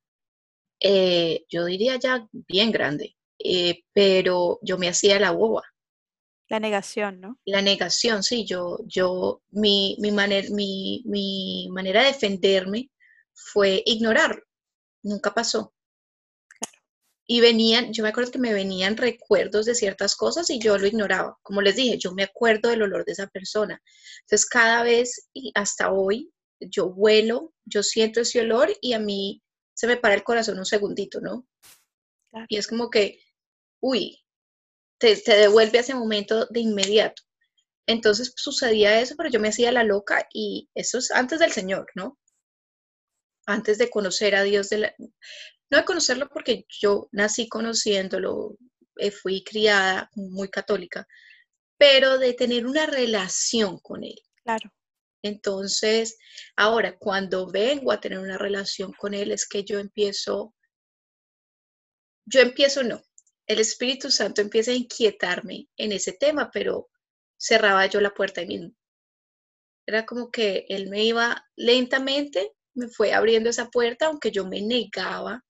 Eh, 0.80 1.46
yo 1.50 1.66
diría 1.66 1.98
ya 1.98 2.28
bien 2.32 2.72
grande, 2.72 3.16
eh, 3.40 3.84
pero 3.94 4.60
yo 4.62 4.78
me 4.78 4.88
hacía 4.88 5.20
la 5.20 5.32
boba. 5.32 5.64
La 6.48 6.60
negación, 6.60 7.20
¿no? 7.20 7.40
La 7.46 7.62
negación, 7.62 8.22
sí, 8.24 8.46
yo, 8.46 8.78
yo, 8.86 9.42
mi, 9.52 9.98
mi, 10.00 10.12
mi, 10.12 11.04
mi 11.06 11.68
manera 11.72 12.02
de 12.02 12.08
defenderme 12.08 12.92
fue 13.34 13.82
ignorarlo, 13.86 14.44
nunca 15.04 15.34
pasó. 15.34 15.74
y 17.28 17.42
venían, 17.42 17.92
yo 17.92 18.04
me 18.04 18.10
acuerdo 18.10 18.32
que 18.32 18.38
me 18.40 18.54
venían 18.54 18.98
recuerdos 18.98 19.66
de 19.66 19.74
ciertas 19.74 20.16
cosas 20.16 20.50
y 20.50 20.60
yo 20.60 20.78
lo 20.78 20.86
ignoraba. 20.86 21.38
Como 21.42 21.62
les 21.62 21.76
dije, 21.76 21.98
yo 21.98 22.14
me 22.14 22.24
acuerdo 22.24 22.70
del 22.70 22.84
olor 22.84 23.04
de 23.06 23.14
esa 23.14 23.28
persona. 23.28 23.82
Entonces, 24.22 24.46
cada 24.46 24.84
vez 24.84 25.28
y 25.34 25.52
hasta 25.56 25.92
hoy, 25.92 26.32
yo 26.60 26.90
vuelo, 26.94 27.54
yo 27.66 27.82
siento 27.84 28.22
ese 28.22 28.42
olor 28.42 28.72
y 28.82 28.94
a 28.94 29.00
mí 29.00 29.42
se 29.74 29.88
me 29.88 29.98
para 29.98 30.14
el 30.14 30.24
corazón 30.24 30.60
un 30.60 30.66
segundito, 30.66 31.20
¿no? 31.20 31.48
Y 32.48 32.58
es 32.58 32.68
como 32.68 32.90
que, 32.90 33.20
uy, 33.82 34.25
te, 34.98 35.16
te 35.18 35.36
devuelve 35.36 35.78
a 35.78 35.82
ese 35.82 35.96
momento 35.96 36.46
de 36.48 36.60
inmediato. 36.62 37.24
Entonces 37.88 38.34
sucedía 38.36 39.00
eso, 39.00 39.16
pero 39.16 39.30
yo 39.30 39.40
me 39.40 39.50
hacía 39.50 39.72
la 39.72 39.84
loca 39.84 40.28
y 40.34 40.70
eso 40.74 40.98
es 40.98 41.12
antes 41.12 41.40
del 41.40 41.52
Señor, 41.52 41.86
¿no? 41.96 42.18
Antes 43.46 43.78
de 43.78 43.90
conocer 43.90 44.36
a 44.36 44.44
Dios, 44.44 44.70
de 44.70 44.78
la, 44.80 44.96
no 45.70 45.78
de 45.78 45.86
conocerlo 45.86 46.30
porque 46.30 46.66
yo 46.82 47.10
nací 47.12 47.48
conociéndolo, 47.48 48.58
eh, 48.98 49.12
fui 49.12 49.44
criada 49.44 50.10
muy 50.16 50.50
católica, 50.50 51.08
pero 51.78 52.18
de 52.18 52.34
tener 52.34 52.66
una 52.66 52.88
relación 52.88 53.80
con 53.80 54.04
él. 54.04 54.20
Claro. 54.44 54.72
Entonces, 55.22 56.18
ahora, 56.56 56.98
cuando 56.98 57.48
vengo 57.48 57.92
a 57.92 58.00
tener 58.00 58.20
una 58.20 58.38
relación 58.38 58.94
con 58.94 59.14
él, 59.14 59.32
es 59.32 59.48
que 59.48 59.64
yo 59.64 59.80
empiezo, 59.80 60.54
yo 62.26 62.42
empiezo 62.42 62.84
no, 62.84 63.02
el 63.48 63.60
Espíritu 63.60 64.12
Santo 64.12 64.42
empieza 64.42 64.72
a 64.72 64.76
inquietarme 64.76 65.68
en 65.78 65.92
ese 65.92 66.14
tema, 66.14 66.50
pero 66.52 66.90
cerraba 67.38 67.86
yo 67.86 68.02
la 68.02 68.14
puerta 68.14 68.42
y 68.42 68.48
mismo. 68.48 68.76
Era 69.88 70.06
como 70.06 70.32
que 70.32 70.66
él 70.70 70.90
me 70.90 71.04
iba 71.04 71.46
lentamente, 71.56 72.54
me 72.74 72.88
fue 72.88 73.14
abriendo 73.14 73.50
esa 73.50 73.70
puerta, 73.70 74.08
aunque 74.08 74.32
yo 74.32 74.46
me 74.46 74.62
negaba 74.62 75.44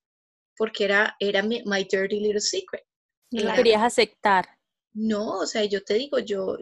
porque 0.58 0.86
era, 0.86 1.16
era 1.20 1.42
mi, 1.42 1.64
my 1.66 1.84
dirty 1.84 2.20
little 2.20 2.42
secret. 2.42 2.84
No 3.32 3.44
lo 3.44 3.54
querías 3.54 3.82
aceptar. 3.82 4.48
No, 4.94 5.40
o 5.40 5.48
sea, 5.48 5.66
yo 5.66 5.84
te 5.84 5.96
digo, 5.96 6.20
yo, 6.20 6.58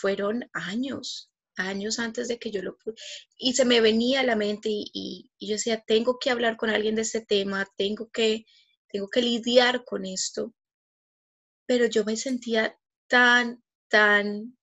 fueron 0.00 0.48
años, 0.52 1.30
años 1.56 1.98
antes 1.98 2.28
de 2.28 2.38
que 2.38 2.50
yo 2.50 2.62
lo 2.62 2.76
pude. 2.78 2.94
Y 3.36 3.52
se 3.54 3.64
me 3.64 3.80
venía 3.80 4.20
a 4.20 4.24
la 4.24 4.36
mente 4.36 4.68
y, 4.70 5.30
y, 5.38 5.46
yo 5.46 5.54
decía, 5.54 5.82
tengo 5.86 6.18
que 6.18 6.30
hablar 6.30 6.56
con 6.56 6.70
alguien 6.70 6.94
de 6.94 7.02
este 7.02 7.20
tema, 7.20 7.66
tengo 7.76 8.08
que, 8.10 8.46
tengo 8.88 9.08
que 9.08 9.22
lidiar 9.22 9.84
con 9.84 10.06
esto. 10.06 10.54
Pero 11.68 11.86
yo 11.86 12.02
me 12.04 12.16
sentía 12.16 12.76
tan, 13.08 13.62
tan 13.88 14.56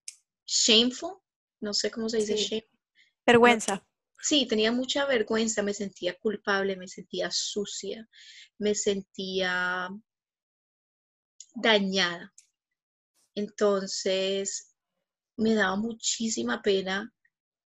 shameful, 0.47 1.19
no 1.61 1.71
sé 1.73 1.91
cómo 1.91 2.09
se 2.09 2.17
dice 2.17 2.35
shame. 2.35 2.67
Vergüenza. 3.25 3.85
Sí, 4.19 4.47
tenía 4.47 4.71
mucha 4.71 5.05
vergüenza, 5.05 5.61
me 5.61 5.75
sentía 5.75 6.17
culpable, 6.17 6.75
me 6.75 6.87
sentía 6.87 7.29
sucia, 7.29 8.09
me 8.57 8.73
sentía 8.73 9.87
dañada. 11.53 12.33
Entonces, 13.35 14.73
me 15.37 15.53
daba 15.53 15.75
muchísima 15.75 16.63
pena 16.63 17.13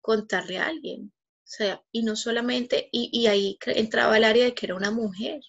contarle 0.02 0.58
a 0.58 0.66
alguien. 0.66 1.14
O 1.44 1.52
sea, 1.52 1.82
y 1.90 2.02
no 2.02 2.14
solamente, 2.14 2.90
y, 2.92 3.26
ahí 3.26 3.58
entraba 3.64 4.18
el 4.18 4.24
área 4.24 4.44
de 4.44 4.54
que 4.54 4.66
era 4.66 4.76
una 4.76 4.90
mujer. 4.90 5.40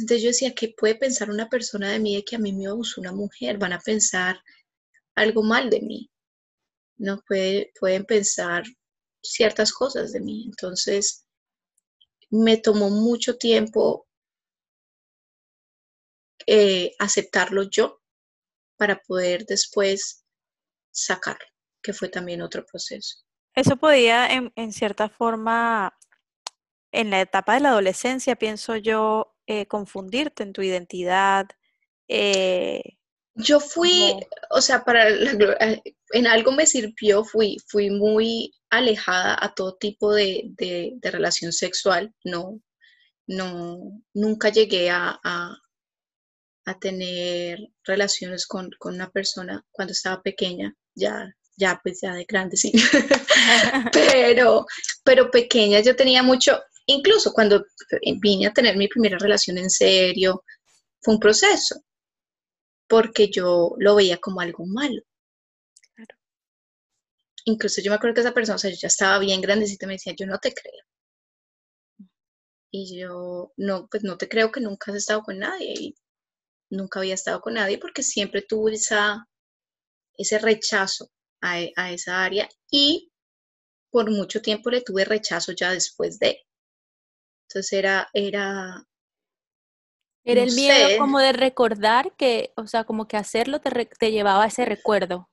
Entonces 0.00 0.22
yo 0.22 0.28
decía, 0.28 0.54
¿qué 0.54 0.74
puede 0.76 0.94
pensar 0.94 1.30
una 1.30 1.48
persona 1.48 1.90
de 1.90 1.98
mí 1.98 2.16
de 2.16 2.24
que 2.24 2.36
a 2.36 2.38
mí 2.38 2.52
me 2.52 2.66
abusó 2.66 3.00
una 3.00 3.12
mujer? 3.12 3.58
Van 3.58 3.72
a 3.72 3.80
pensar 3.80 4.42
algo 5.14 5.42
mal 5.42 5.70
de 5.70 5.80
mí. 5.80 6.10
No 6.96 7.20
puede, 7.26 7.72
pueden 7.78 8.04
pensar 8.04 8.64
ciertas 9.22 9.72
cosas 9.72 10.12
de 10.12 10.20
mí. 10.20 10.44
Entonces, 10.46 11.26
me 12.30 12.56
tomó 12.56 12.90
mucho 12.90 13.36
tiempo 13.36 14.06
eh, 16.46 16.94
aceptarlo 16.98 17.62
yo 17.64 18.00
para 18.76 19.00
poder 19.00 19.46
después 19.46 20.24
sacarlo, 20.90 21.46
que 21.82 21.92
fue 21.92 22.08
también 22.08 22.42
otro 22.42 22.64
proceso. 22.66 23.24
Eso 23.54 23.76
podía, 23.76 24.28
en, 24.28 24.72
cierta 24.72 25.08
forma, 25.08 25.96
en 26.92 27.10
la 27.10 27.20
etapa 27.20 27.54
de 27.54 27.60
la 27.60 27.68
adolescencia, 27.70 28.36
pienso 28.36 28.76
yo, 28.76 29.33
eh, 29.46 29.66
confundirte 29.66 30.42
en 30.42 30.52
tu 30.52 30.62
identidad. 30.62 31.46
Eh, 32.08 32.82
yo 33.34 33.58
fui, 33.60 34.14
o 34.50 34.60
sea, 34.60 34.84
para 34.84 35.08
en 35.08 36.26
algo 36.26 36.52
me 36.52 36.66
sirvió, 36.66 37.24
fui, 37.24 37.56
fui 37.66 37.90
muy 37.90 38.52
alejada 38.70 39.36
a 39.40 39.52
todo 39.54 39.76
tipo 39.76 40.12
de, 40.12 40.52
relación 41.02 41.52
sexual, 41.52 42.14
no, 42.24 42.60
no, 43.26 44.00
nunca 44.14 44.50
llegué 44.50 44.90
a, 44.90 45.18
a, 45.24 45.58
tener 46.80 47.58
relaciones 47.84 48.46
con, 48.46 48.70
una 48.80 49.10
persona 49.10 49.64
cuando 49.70 49.92
estaba 49.92 50.22
pequeña, 50.22 50.74
ya, 50.94 51.34
ya 51.56 51.80
pues 51.82 52.00
ya 52.02 52.14
de 52.14 52.24
grande, 52.24 52.56
sí, 52.56 52.72
pero, 53.92 54.66
pero 55.04 55.30
pequeña 55.30 55.80
yo 55.80 55.96
tenía 55.96 56.22
mucho, 56.22 56.60
incluso 56.86 57.32
cuando 57.32 57.64
vine 58.20 58.46
a 58.46 58.52
tener 58.52 58.76
mi 58.76 58.88
primera 58.88 59.18
relación 59.18 59.58
en 59.58 59.70
serio, 59.70 60.44
fue 61.00 61.14
un 61.14 61.20
proceso, 61.20 61.82
porque 62.88 63.28
yo 63.30 63.74
lo 63.78 63.94
veía 63.94 64.16
como 64.16 64.40
algo 64.40 64.64
malo 64.64 65.02
incluso 67.46 67.80
yo 67.80 67.90
me 67.90 67.96
acuerdo 67.96 68.14
que 68.14 68.20
esa 68.20 68.34
persona, 68.34 68.56
o 68.56 68.58
sea, 68.58 68.70
yo 68.70 68.76
ya 68.80 68.88
estaba 68.88 69.18
bien 69.18 69.40
grandecita, 69.40 69.86
me 69.86 69.94
decía, 69.94 70.14
yo 70.16 70.26
no 70.26 70.38
te 70.38 70.52
creo. 70.52 70.82
Y 72.70 72.98
yo, 73.00 73.52
no, 73.56 73.88
pues 73.90 74.02
no 74.04 74.18
te 74.18 74.28
creo 74.28 74.50
que 74.52 74.60
nunca 74.60 74.90
has 74.90 74.98
estado 74.98 75.22
con 75.22 75.38
nadie. 75.38 75.72
Y 75.78 75.94
nunca 76.70 77.00
había 77.00 77.14
estado 77.14 77.40
con 77.40 77.54
nadie 77.54 77.78
porque 77.78 78.02
siempre 78.02 78.42
tuve 78.42 78.74
esa, 78.74 79.28
ese 80.16 80.38
rechazo 80.38 81.10
a, 81.42 81.58
a 81.76 81.92
esa 81.92 82.24
área 82.24 82.48
y 82.70 83.12
por 83.90 84.10
mucho 84.10 84.42
tiempo 84.42 84.70
le 84.70 84.82
tuve 84.82 85.04
rechazo 85.04 85.52
ya 85.52 85.72
después 85.72 86.18
de. 86.18 86.40
Entonces 87.54 87.72
era, 87.72 88.08
era, 88.12 88.84
era 90.24 90.42
el 90.42 90.52
miedo 90.54 90.98
como 90.98 91.20
de 91.20 91.32
recordar 91.32 92.12
que, 92.16 92.52
o 92.56 92.66
sea, 92.66 92.84
como 92.84 93.06
que 93.06 93.16
hacerlo 93.16 93.60
te, 93.60 93.86
te 93.86 94.10
llevaba 94.10 94.44
a 94.44 94.48
ese 94.48 94.64
recuerdo 94.64 95.28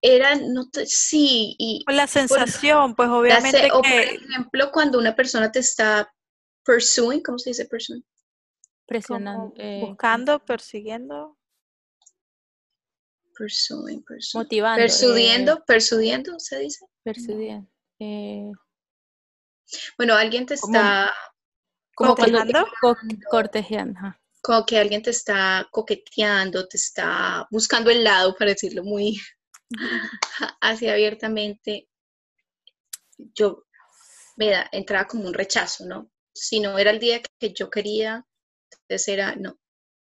era, 0.00 0.36
no 0.36 0.68
sí, 0.84 1.54
y... 1.58 1.84
la 1.88 2.06
sensación, 2.06 2.94
pues 2.94 3.08
obviamente 3.08 3.70
O 3.72 3.80
por 3.80 3.90
ejemplo, 3.90 4.70
cuando 4.72 4.98
una 4.98 5.14
persona 5.14 5.50
te 5.50 5.60
está 5.60 6.12
pursuing, 6.64 7.22
¿cómo 7.22 7.38
se 7.38 7.50
dice 7.50 7.66
pursuing? 7.66 8.04
Presionando. 8.86 9.52
Eh, 9.56 9.84
buscando, 9.86 10.38
persiguiendo. 10.44 11.38
Pursuing, 13.36 14.02
pursuing. 14.02 14.44
Motivando. 14.44 14.80
Persudiendo, 14.80 15.52
eh, 15.54 15.62
persudiendo, 15.66 16.38
se 16.38 16.58
dice. 16.58 16.86
Persudiendo. 17.02 17.68
Eh, 17.98 18.50
bueno, 19.96 20.14
alguien 20.14 20.46
te 20.46 20.54
está... 20.54 21.12
Como 21.94 22.14
cuando 22.14 22.42
cortejando 23.30 24.16
como 24.42 24.66
que 24.66 24.76
alguien 24.76 25.02
te 25.02 25.10
está 25.10 25.68
coqueteando, 25.70 26.66
te 26.66 26.76
está 26.76 27.46
buscando 27.50 27.90
el 27.90 28.02
lado, 28.02 28.34
para 28.34 28.50
decirlo 28.50 28.82
muy 28.82 29.18
así 30.60 30.88
abiertamente, 30.88 31.88
yo 33.16 33.64
me 34.36 34.50
da, 34.50 34.68
entraba 34.72 35.06
como 35.06 35.24
un 35.26 35.34
rechazo, 35.34 35.86
¿no? 35.86 36.10
Si 36.34 36.58
no 36.58 36.76
era 36.78 36.90
el 36.90 36.98
día 36.98 37.22
que 37.38 37.52
yo 37.52 37.70
quería, 37.70 38.26
entonces 38.70 39.08
era, 39.08 39.36
no. 39.36 39.58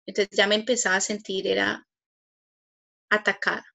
Entonces 0.06 0.36
ya 0.36 0.46
me 0.46 0.54
empezaba 0.54 0.96
a 0.96 1.00
sentir, 1.00 1.48
era 1.48 1.86
atacada. 3.10 3.66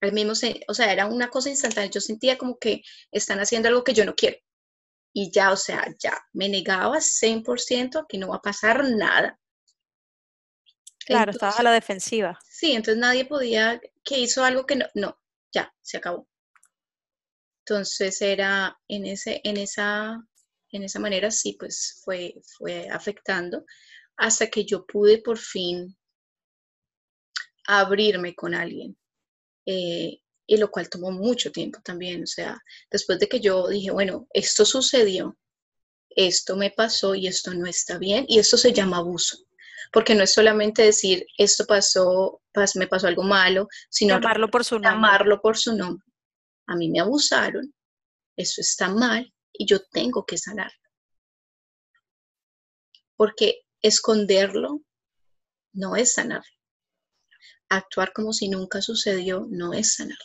Al 0.00 0.12
mismo, 0.12 0.32
o 0.68 0.74
sea, 0.74 0.92
era 0.92 1.06
una 1.06 1.28
cosa 1.28 1.48
instantánea. 1.48 1.90
Yo 1.90 2.00
sentía 2.00 2.38
como 2.38 2.58
que 2.58 2.82
están 3.10 3.40
haciendo 3.40 3.68
algo 3.68 3.82
que 3.82 3.94
yo 3.94 4.04
no 4.04 4.14
quiero. 4.14 4.36
Y 5.18 5.30
ya, 5.30 5.50
o 5.50 5.56
sea, 5.56 5.82
ya 5.98 6.12
me 6.34 6.46
negaba 6.46 7.00
100% 7.00 8.04
que 8.06 8.18
no 8.18 8.28
va 8.28 8.36
a 8.36 8.42
pasar 8.42 8.84
nada. 8.84 9.40
Claro, 11.06 11.30
estaba 11.30 11.52
a 11.52 11.62
la 11.62 11.72
defensiva. 11.72 12.38
Sí, 12.46 12.72
entonces 12.72 13.00
nadie 13.00 13.24
podía, 13.24 13.80
que 14.04 14.18
hizo 14.18 14.44
algo 14.44 14.66
que 14.66 14.76
no, 14.76 14.84
no, 14.92 15.18
ya, 15.50 15.74
se 15.80 15.96
acabó. 15.96 16.28
Entonces 17.60 18.20
era 18.20 18.78
en, 18.88 19.06
ese, 19.06 19.40
en, 19.42 19.56
esa, 19.56 20.22
en 20.70 20.82
esa 20.82 21.00
manera, 21.00 21.30
sí, 21.30 21.56
pues 21.58 22.02
fue, 22.04 22.34
fue 22.58 22.86
afectando 22.90 23.64
hasta 24.18 24.48
que 24.48 24.66
yo 24.66 24.84
pude 24.84 25.22
por 25.22 25.38
fin 25.38 25.96
abrirme 27.66 28.34
con 28.34 28.54
alguien. 28.54 28.98
Eh, 29.64 30.18
y 30.46 30.56
lo 30.56 30.70
cual 30.70 30.88
tomó 30.88 31.10
mucho 31.10 31.50
tiempo 31.52 31.80
también. 31.82 32.22
O 32.22 32.26
sea, 32.26 32.58
después 32.90 33.18
de 33.18 33.28
que 33.28 33.40
yo 33.40 33.68
dije, 33.68 33.90
bueno, 33.90 34.26
esto 34.32 34.64
sucedió, 34.64 35.36
esto 36.10 36.56
me 36.56 36.70
pasó 36.70 37.14
y 37.14 37.26
esto 37.26 37.52
no 37.54 37.66
está 37.66 37.98
bien, 37.98 38.24
y 38.28 38.38
esto 38.38 38.56
se 38.56 38.72
llama 38.72 38.98
abuso 38.98 39.38
porque 39.92 40.14
no 40.14 40.22
es 40.24 40.32
solamente 40.32 40.82
decir 40.82 41.26
esto 41.38 41.64
pasó, 41.66 42.42
me 42.74 42.86
pasó 42.86 43.06
algo 43.06 43.22
malo, 43.22 43.68
sino 43.88 44.14
llamarlo 44.14 44.50
por 44.50 44.64
su 44.64 44.78
nombre. 44.78 45.36
por 45.40 45.56
su 45.56 45.76
nombre. 45.76 46.04
A 46.66 46.76
mí 46.76 46.90
me 46.90 47.00
abusaron, 47.00 47.72
eso 48.36 48.60
está 48.60 48.88
mal 48.88 49.32
y 49.52 49.66
yo 49.66 49.80
tengo 49.86 50.24
que 50.24 50.38
sanarlo. 50.38 50.76
porque 53.16 53.62
esconderlo 53.80 54.82
no 55.72 55.96
es 55.96 56.14
sanar. 56.14 56.44
Actuar 57.68 58.12
como 58.12 58.32
si 58.32 58.48
nunca 58.48 58.82
sucedió 58.82 59.46
no 59.48 59.72
es 59.72 59.94
sanar. 59.94 60.18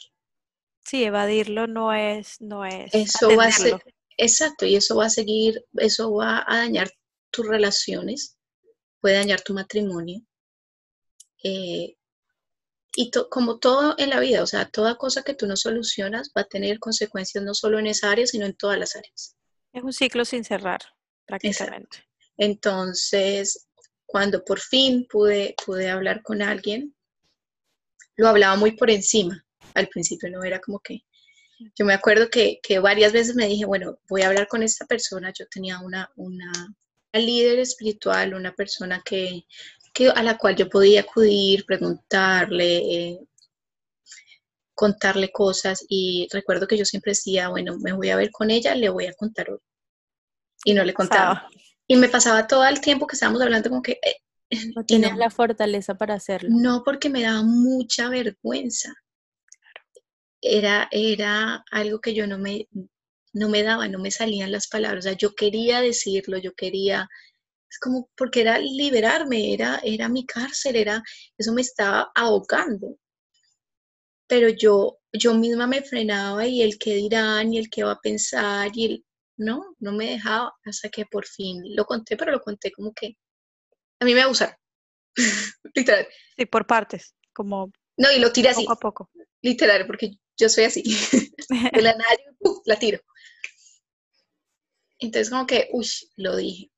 Sí, 0.92 1.06
evadirlo 1.06 1.68
no 1.68 1.94
es, 1.94 2.42
no 2.42 2.66
es. 2.66 2.94
Eso 2.94 3.34
va 3.38 3.46
a 3.46 3.52
ser, 3.54 3.82
exacto, 4.18 4.66
y 4.66 4.76
eso 4.76 4.98
va 4.98 5.06
a 5.06 5.10
seguir, 5.10 5.66
eso 5.78 6.14
va 6.14 6.44
a 6.46 6.58
dañar 6.58 6.92
tus 7.30 7.48
relaciones, 7.48 8.38
puede 9.00 9.16
dañar 9.16 9.40
tu 9.40 9.54
matrimonio. 9.54 10.22
Eh, 11.46 11.96
y 12.94 13.12
como 13.30 13.58
todo 13.60 13.96
en 14.00 14.10
la 14.10 14.20
vida, 14.20 14.44
o 14.44 14.48
sea, 14.48 14.70
toda 14.70 14.98
cosa 14.98 15.24
que 15.24 15.34
tú 15.34 15.48
no 15.48 15.56
solucionas 15.56 16.34
va 16.38 16.42
a 16.42 16.50
tener 16.50 16.78
consecuencias 16.78 17.42
no 17.42 17.54
solo 17.54 17.80
en 17.80 17.88
esa 17.88 18.12
área, 18.12 18.28
sino 18.28 18.46
en 18.46 18.58
todas 18.58 18.78
las 18.78 18.98
áreas. 18.98 19.38
Es 19.72 19.84
un 19.84 19.94
ciclo 19.94 20.26
sin 20.26 20.44
cerrar, 20.44 20.82
prácticamente. 21.26 22.06
Entonces, 22.36 23.70
cuando 24.06 24.44
por 24.44 24.60
fin 24.60 25.08
pude, 25.10 25.56
pude 25.66 25.90
hablar 25.90 26.22
con 26.22 26.42
alguien, 26.42 26.94
lo 28.18 28.28
hablaba 28.28 28.58
muy 28.58 28.74
por 28.74 28.90
encima. 28.90 29.42
Al 29.74 29.88
principio 29.88 30.30
no 30.30 30.44
era 30.44 30.60
como 30.60 30.80
que, 30.80 31.04
yo 31.78 31.86
me 31.86 31.94
acuerdo 31.94 32.30
que, 32.30 32.60
varias 32.82 33.12
veces 33.12 33.36
me 33.36 33.48
dije, 33.48 33.66
bueno, 33.66 34.00
voy 34.10 34.22
a 34.22 34.28
hablar 34.28 34.48
con 34.48 34.64
esta 34.64 34.86
persona. 34.86 35.32
Yo 35.38 35.46
tenía 35.48 35.80
una, 35.80 36.10
una, 36.16 36.52
líder 37.14 37.60
espiritual, 37.60 38.34
una 38.34 38.54
persona 38.54 39.02
que, 39.04 39.46
a 40.16 40.24
la 40.24 40.38
cual 40.38 40.56
yo 40.56 40.70
podía 40.70 41.02
acudir, 41.02 41.66
preguntarle, 41.66 42.78
eh, 42.78 43.20
contarle 44.74 45.32
cosas. 45.32 45.86
Y 45.90 46.28
recuerdo 46.32 46.68
que 46.68 46.78
yo 46.78 46.86
siempre 46.86 47.12
decía, 47.12 47.50
bueno, 47.50 47.78
me 47.80 47.94
voy 47.94 48.10
a 48.10 48.16
ver 48.16 48.32
con 48.32 48.50
ella, 48.50 48.74
le 48.76 48.90
voy 48.90 49.08
a 49.08 49.14
contar 49.14 49.52
hoy. 49.52 49.60
Y 50.64 50.74
no 50.74 50.84
le 50.84 50.94
contaba. 50.94 51.48
Y 51.88 51.96
me 51.96 52.08
pasaba 52.08 52.48
todo 52.48 52.66
el 52.66 52.80
tiempo 52.80 53.08
que 53.08 53.16
estábamos 53.16 53.42
hablando 53.42 53.70
como 53.70 53.82
que... 53.82 53.94
Eh, 54.04 54.16
no 54.76 54.84
tienes 54.84 55.16
la 55.16 55.30
fortaleza 55.30 55.96
para 55.96 56.16
hacerlo. 56.16 56.50
No, 56.52 56.84
porque 56.84 57.10
me 57.10 57.22
daba 57.22 57.42
mucha 57.42 58.10
vergüenza. 58.10 58.94
Era, 60.42 60.88
era 60.92 61.64
algo 61.72 62.00
que 62.02 62.14
yo 62.14 62.28
no 62.28 62.38
me, 62.38 62.68
no 63.34 63.50
me 63.50 63.64
daba, 63.64 63.88
no 63.88 64.00
me 64.00 64.12
salían 64.12 64.52
las 64.52 64.68
palabras. 64.68 65.06
O 65.06 65.10
sea, 65.10 65.18
yo 65.18 65.34
quería 65.36 65.82
decirlo, 65.82 66.38
yo 66.38 66.54
quería, 66.54 67.08
es 67.70 67.80
como 67.80 68.10
porque 68.16 68.42
era 68.42 68.58
liberarme, 68.60 69.54
era, 69.54 69.80
era 69.84 70.10
mi 70.10 70.26
cárcel, 70.26 70.76
era, 70.76 71.04
eso 71.38 71.54
me 71.54 71.62
estaba 71.62 72.12
ahogando. 72.16 72.98
Pero 74.28 74.50
yo, 74.50 75.00
yo 75.14 75.34
misma 75.36 75.68
me 75.68 75.82
frenaba 75.82 76.48
y 76.48 76.62
el 76.62 76.78
que 76.78 76.96
dirán 76.96 77.54
y 77.54 77.60
el 77.60 77.70
que 77.70 77.84
va 77.84 77.94
a 77.94 78.00
pensar 78.00 78.72
y 78.74 78.86
el, 78.86 79.06
no, 79.38 79.76
no 79.80 79.92
me 79.92 80.12
dejaba 80.12 80.54
hasta 80.66 80.90
que 80.90 81.06
por 81.06 81.26
fin 81.26 81.62
lo 81.76 81.86
conté, 81.86 82.16
pero 82.18 82.32
lo 82.32 82.42
conté 82.42 82.72
como 82.72 82.94
que 82.94 83.18
a 84.00 84.06
mí 84.06 84.14
me 84.14 84.22
abusaron. 84.22 84.56
Sí, 86.38 86.46
por 86.46 86.66
partes, 86.66 87.14
como... 87.34 87.72
No, 87.98 88.12
y 88.12 88.20
lo 88.20 88.32
tiré 88.32 88.50
así. 88.50 88.64
Poco 88.64 88.74
a 88.74 88.80
poco. 88.80 89.12
Literal, 89.42 89.86
porque 89.86 90.12
yo 90.38 90.50
soy 90.50 90.66
así. 90.66 90.84
de 91.74 91.82
la 91.82 91.96
nada, 91.96 92.12
la 92.66 92.78
tiro. 92.78 93.00
Entonces 95.00 95.30
como 95.30 95.46
que, 95.46 95.70
uy, 95.72 95.88
lo 96.18 96.36
dije. 96.36 96.72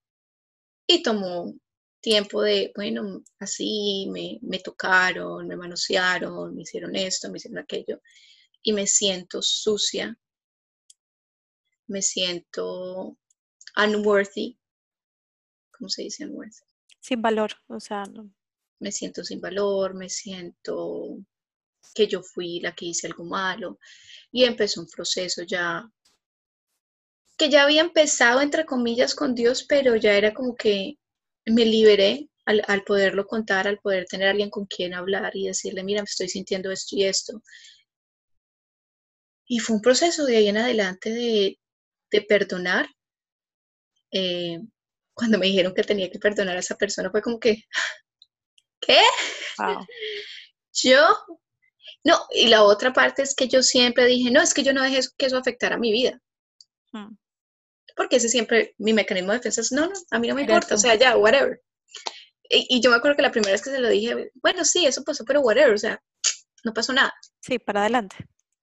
Y 0.87 1.03
tomó 1.03 1.53
tiempo 2.01 2.41
de, 2.41 2.71
bueno, 2.75 3.23
así 3.39 4.07
me, 4.11 4.39
me 4.41 4.59
tocaron, 4.59 5.47
me 5.47 5.55
manosearon, 5.55 6.55
me 6.55 6.63
hicieron 6.63 6.95
esto, 6.95 7.29
me 7.29 7.37
hicieron 7.37 7.59
aquello. 7.59 8.01
Y 8.61 8.73
me 8.73 8.87
siento 8.87 9.41
sucia 9.41 10.17
me 11.87 12.01
siento 12.01 13.17
unworthy. 13.77 14.59
¿Cómo 15.71 15.89
se 15.89 16.03
dice 16.03 16.25
unworthy? 16.25 16.63
Sin 16.99 17.21
valor, 17.21 17.51
o 17.67 17.79
sea, 17.79 18.03
Me 18.83 18.91
siento 18.91 19.23
sin 19.23 19.41
valor, 19.41 19.95
me 19.95 20.09
siento 20.09 21.17
que 21.95 22.07
yo 22.07 22.21
fui 22.21 22.59
la 22.59 22.75
que 22.75 22.85
hice 22.87 23.07
algo 23.07 23.23
malo. 23.23 23.79
Y 24.31 24.43
empezó 24.43 24.81
un 24.81 24.87
proceso 24.87 25.43
ya 25.43 25.89
que 27.37 27.49
ya 27.49 27.63
había 27.63 27.81
empezado, 27.81 28.41
entre 28.41 28.65
comillas, 28.65 29.15
con 29.15 29.35
Dios, 29.35 29.63
pero 29.63 29.95
ya 29.95 30.13
era 30.15 30.33
como 30.33 30.55
que 30.55 30.97
me 31.45 31.65
liberé 31.65 32.29
al, 32.45 32.61
al, 32.67 32.83
poderlo 32.83 33.25
contar, 33.25 33.67
al 33.67 33.79
poder 33.79 34.05
tener 34.05 34.27
alguien 34.27 34.49
con 34.49 34.65
quien 34.65 34.93
hablar 34.93 35.31
y 35.35 35.47
decirle, 35.47 35.83
mira, 35.83 36.01
me 36.01 36.05
estoy 36.05 36.29
sintiendo 36.29 36.71
esto 36.71 36.95
y 36.95 37.05
esto. 37.05 37.41
Y 39.47 39.59
fue 39.59 39.77
un 39.77 39.81
proceso 39.81 40.25
de 40.25 40.37
ahí 40.37 40.47
en 40.49 40.57
adelante 40.57 41.09
de, 41.11 41.59
de 42.11 42.21
perdonar, 42.21 42.87
eh, 44.11 44.59
cuando 45.13 45.37
me 45.39 45.47
dijeron 45.47 45.73
que 45.73 45.83
tenía 45.83 46.09
que 46.09 46.19
perdonar 46.19 46.57
a 46.57 46.59
esa 46.59 46.75
persona, 46.77 47.11
fue 47.11 47.21
como 47.21 47.39
que, 47.39 47.63
¿qué? 48.85 48.99
Yo, 50.73 51.05
no, 52.03 52.19
y 52.31 52.47
la 52.47 52.63
otra 52.63 52.91
parte 52.93 53.21
es 53.21 53.35
que 53.35 53.47
yo 53.47 53.61
siempre 53.61 54.05
dije, 54.05 54.31
no, 54.31 54.41
es 54.41 54.53
que 54.53 54.63
yo 54.63 54.73
no 54.73 54.81
dejé 54.81 55.01
que 55.17 55.27
eso 55.27 55.37
afectara 55.37 55.77
mi 55.77 55.91
vida. 55.91 56.19
Hmm. 56.91 57.15
Porque 57.95 58.15
ese 58.15 58.29
siempre, 58.29 58.73
mi 58.77 58.93
mecanismo 58.93 59.31
de 59.31 59.37
defensa 59.37 59.61
es, 59.61 59.71
no, 59.71 59.85
no, 59.87 59.93
a 60.11 60.19
mí 60.19 60.27
no 60.27 60.35
me 60.35 60.41
importa, 60.41 60.75
o 60.75 60.77
sea, 60.77 60.95
ya, 60.95 61.15
whatever. 61.15 61.61
Y, 62.49 62.77
y, 62.77 62.81
yo 62.81 62.89
me 62.89 62.97
acuerdo 62.97 63.15
que 63.15 63.21
la 63.21 63.31
primera 63.31 63.51
vez 63.51 63.61
que 63.61 63.69
se 63.69 63.79
lo 63.79 63.89
dije, 63.89 64.31
bueno, 64.41 64.65
sí, 64.65 64.85
eso 64.85 65.03
pasó, 65.03 65.23
pero 65.25 65.41
whatever, 65.41 65.73
o 65.73 65.77
sea, 65.77 66.01
no 66.63 66.73
pasó 66.73 66.93
nada. 66.93 67.13
Sí, 67.41 67.59
para 67.59 67.81
adelante. 67.81 68.15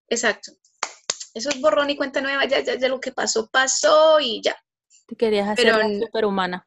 Exacto. 0.09 0.53
Eso 1.33 1.51
es 1.51 1.61
borrón 1.61 1.91
y 1.91 1.97
cuenta 1.97 2.21
nueva, 2.21 2.45
ya, 2.47 2.61
ya, 2.61 2.77
ya 2.77 2.89
lo 2.89 3.01
que 3.01 3.13
pasó, 3.13 3.49
pasó 3.49 4.19
y 4.21 4.43
ya. 4.43 4.57
Te 5.07 5.17
querías 5.17 5.49
hacer 5.49 5.75
superhumana. 6.01 6.67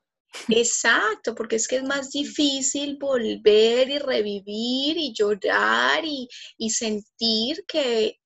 Exacto, 0.50 1.36
porque 1.36 1.58
es 1.58 1.68
que 1.68 1.78
es 1.78 1.84
más 1.84 2.12
difícil 2.12 2.98
volver 2.98 3.90
y 3.90 4.00
revivir 4.00 4.98
y 4.98 5.14
llorar 5.14 6.04
y, 6.06 6.28
sentir 6.70 7.66
que 7.68 8.20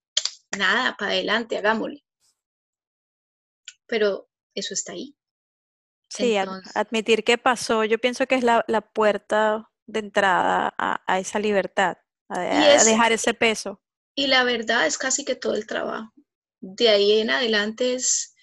nada, 0.58 0.96
para 0.98 1.12
adelante, 1.12 1.58
hagámosle. 1.58 2.04
Pero 3.86 4.30
eso 4.54 4.74
está 4.74 4.94
ahí. 4.94 5.16
Sí, 6.10 6.38
admitir 6.38 7.24
que 7.24 7.38
pasó, 7.38 7.84
yo 7.84 7.98
pienso 7.98 8.26
que 8.26 8.36
es 8.36 8.44
la, 8.44 8.64
puerta 8.94 9.70
de 9.86 10.00
entrada 10.00 10.74
a, 10.78 11.20
esa 11.20 11.40
libertad, 11.40 11.98
a, 12.30 12.40
dejar 12.40 13.12
ese 13.12 13.34
peso. 13.34 13.82
Y 14.16 14.28
la 14.28 14.44
verdad 14.44 14.88
es 14.88 14.98
casi 14.98 15.26
que 15.26 15.36
todo 15.36 15.54
el 15.54 15.68
trabajo 15.68 16.12
de 16.60 16.90
ahí 16.90 17.20
en 17.20 17.30
adelante 17.30 17.94
es, 17.94 18.36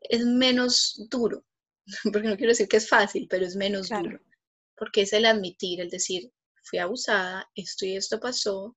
es 0.00 0.24
menos 0.24 1.06
duro, 1.10 1.44
porque 2.12 2.28
no 2.28 2.36
quiero 2.36 2.52
decir 2.52 2.68
que 2.68 2.76
es 2.78 2.88
fácil, 2.88 3.26
pero 3.28 3.46
es 3.46 3.56
menos 3.56 3.88
duro, 3.88 4.20
porque 4.76 5.02
es 5.02 5.12
el 5.12 5.26
admitir, 5.26 5.80
el 5.80 5.90
decir, 5.90 6.32
fui 6.62 6.78
abusada, 6.78 7.50
esto 7.54 7.86
y 7.86 7.96
esto 7.96 8.20
pasó, 8.20 8.76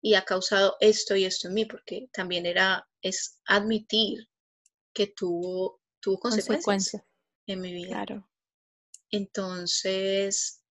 y 0.00 0.14
ha 0.14 0.24
causado 0.24 0.76
esto 0.80 1.16
y 1.16 1.24
esto 1.24 1.48
en 1.48 1.54
mí, 1.54 1.64
porque 1.64 2.08
también 2.12 2.46
era, 2.46 2.86
es 3.00 3.40
admitir 3.46 4.28
que 4.92 5.08
tuvo, 5.08 5.80
tuvo 6.00 6.18
consecuencias 6.18 7.02
en 7.46 7.60
mi 7.60 7.72
vida. 7.72 8.04
Claro. 8.04 8.28
Entonces, 9.10 10.64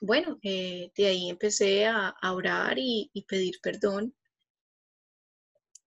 bueno, 0.00 0.38
eh, 0.42 0.92
de 0.96 1.06
ahí 1.06 1.28
empecé 1.28 1.86
a, 1.86 2.14
orar 2.22 2.76
y, 2.78 3.10
pedir 3.28 3.60
perdón 3.62 4.14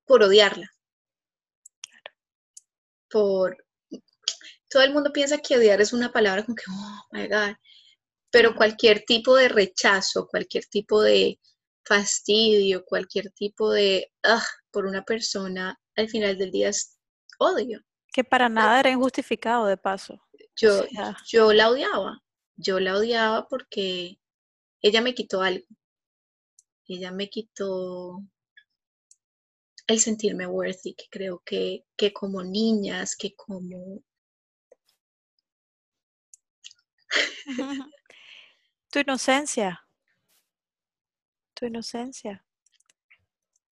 por 0.05 0.23
odiarla. 0.23 0.69
Por 3.09 3.60
todo 4.71 4.83
el 4.83 4.93
mundo 4.93 5.11
piensa 5.11 5.37
que 5.37 5.57
odiar 5.57 5.81
es 5.81 5.91
una 5.91 6.11
palabra 6.11 6.43
como 6.43 6.55
que, 6.55 6.63
oh 6.69 7.07
my 7.11 7.27
God. 7.27 7.55
Pero 8.31 8.55
cualquier 8.55 9.03
tipo 9.05 9.35
de 9.35 9.49
rechazo, 9.49 10.27
cualquier 10.27 10.65
tipo 10.65 11.01
de 11.01 11.39
fastidio, 11.85 12.85
cualquier 12.85 13.31
tipo 13.31 13.71
de 13.71 14.11
ah, 14.23 14.43
por 14.71 14.85
una 14.85 15.03
persona, 15.03 15.77
al 15.97 16.07
final 16.07 16.37
del 16.37 16.51
día 16.51 16.69
es 16.69 16.97
odio. 17.37 17.81
Que 18.13 18.23
para 18.23 18.47
nada 18.47 18.79
era 18.79 18.89
injustificado 18.89 19.65
de 19.65 19.77
paso. 19.77 20.21
Yo, 20.55 20.85
yo 21.27 21.51
la 21.51 21.69
odiaba. 21.69 22.23
Yo 22.55 22.79
la 22.79 22.95
odiaba 22.95 23.47
porque 23.49 24.19
ella 24.81 25.01
me 25.01 25.13
quitó 25.13 25.41
algo. 25.41 25.65
Ella 26.87 27.11
me 27.11 27.29
quitó 27.29 28.21
el 29.87 29.99
sentirme 29.99 30.47
worthy, 30.47 30.93
que 30.93 31.05
creo 31.09 31.41
que, 31.45 31.85
que 31.97 32.13
como 32.13 32.43
niñas, 32.43 33.15
que 33.17 33.35
como... 33.35 34.01
tu 38.91 38.99
inocencia, 38.99 39.85
tu 41.53 41.65
inocencia. 41.65 42.45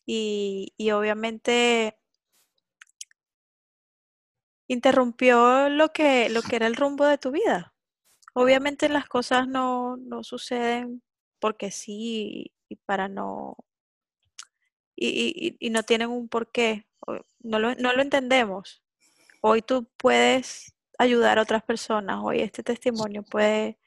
Y, 0.06 0.74
y, 0.78 0.90
obviamente 0.92 2.00
interrumpió 4.68 5.70
lo 5.70 5.90
que, 5.90 6.30
lo 6.30 6.42
que 6.42 6.56
era 6.56 6.68
el 6.68 6.76
rumbo 6.76 7.06
de 7.06 7.20
tu 7.20 7.32
vida. 7.32 7.76
Obviamente 8.34 8.90
las 8.90 9.08
cosas 9.08 9.48
no, 9.48 9.98
no 9.98 10.24
suceden 10.24 11.04
porque 11.40 11.72
sí 11.72 12.54
y 12.70 12.76
para 12.78 13.08
no 13.08 13.58
y, 14.96 15.70
no 15.70 15.84
tienen 15.84 16.10
un 16.10 16.28
porqué, 16.28 16.88
no 17.40 17.60
lo, 17.60 17.76
no 17.76 17.94
lo 17.94 18.02
entendemos. 18.02 18.84
Hoy 19.42 19.62
tú 19.62 19.88
puedes 19.98 20.76
ayudar 21.00 21.40
a 21.40 21.42
otras 21.42 21.64
personas. 21.64 22.20
Hoy 22.22 22.42
este 22.42 22.62
testimonio 22.62 23.24
puede, 23.24 23.80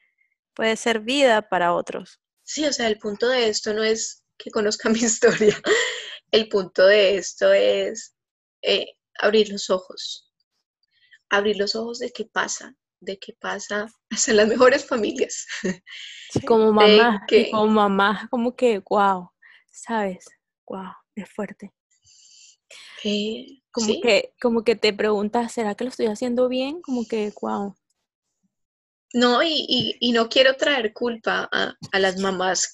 puede 0.53 0.75
ser 0.75 0.99
vida 0.99 1.47
para 1.47 1.73
otros. 1.73 2.19
Sí, 2.41 2.65
o 2.65 2.73
sea, 2.73 2.87
el 2.87 2.97
punto 2.97 3.29
de 3.29 3.47
esto 3.47 3.73
no 3.73 3.83
es 3.83 4.23
que 4.37 4.51
conozca 4.51 4.89
mi 4.89 4.99
historia. 4.99 5.55
El 6.31 6.49
punto 6.49 6.85
de 6.85 7.15
esto 7.15 7.53
es 7.53 8.15
eh, 8.63 8.87
abrir 9.19 9.49
los 9.49 9.69
ojos. 9.69 10.33
Abrir 11.29 11.57
los 11.57 11.75
ojos 11.75 11.99
de 11.99 12.11
qué 12.11 12.25
pasa, 12.25 12.75
de 12.99 13.17
qué 13.19 13.33
pasa 13.39 13.87
hasta 14.11 14.31
en 14.31 14.37
las 14.37 14.47
mejores 14.47 14.85
familias. 14.85 15.45
Como 16.47 16.73
mamá, 16.73 17.21
como 17.51 17.67
mamá, 17.67 18.27
como 18.31 18.55
que, 18.55 18.81
wow, 18.89 19.29
¿sabes? 19.71 20.25
Wow, 20.65 20.91
es 21.13 21.29
fuerte. 21.29 21.71
Eh, 23.03 23.62
como, 23.73 24.01
que, 24.01 24.33
como 24.39 24.63
que 24.63 24.75
te 24.75 24.93
preguntas, 24.93 25.51
¿será 25.51 25.73
que 25.73 25.83
lo 25.83 25.89
estoy 25.89 26.05
haciendo 26.05 26.47
bien? 26.47 26.81
Como 26.81 27.07
que, 27.07 27.33
wow. 27.41 27.75
No, 29.13 29.43
y, 29.43 29.97
y, 29.99 30.11
no 30.11 30.29
quiero 30.29 30.55
traer 30.55 30.93
culpa 30.93 31.49
a, 31.51 31.75
a, 31.91 31.99
las 31.99 32.17
mamás 32.17 32.71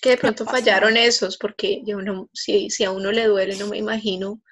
que 0.00 0.10
de 0.10 0.16
pronto 0.16 0.44
fallaron 0.44 0.96
esos, 0.96 1.36
porque 1.36 1.82
yo 1.84 2.00
no, 2.02 2.28
si, 2.32 2.70
si 2.70 2.84
a 2.84 2.90
uno 2.90 3.12
le 3.12 3.26
duele, 3.26 3.56
no 3.56 3.68
me 3.68 3.78
imagino 3.78 4.42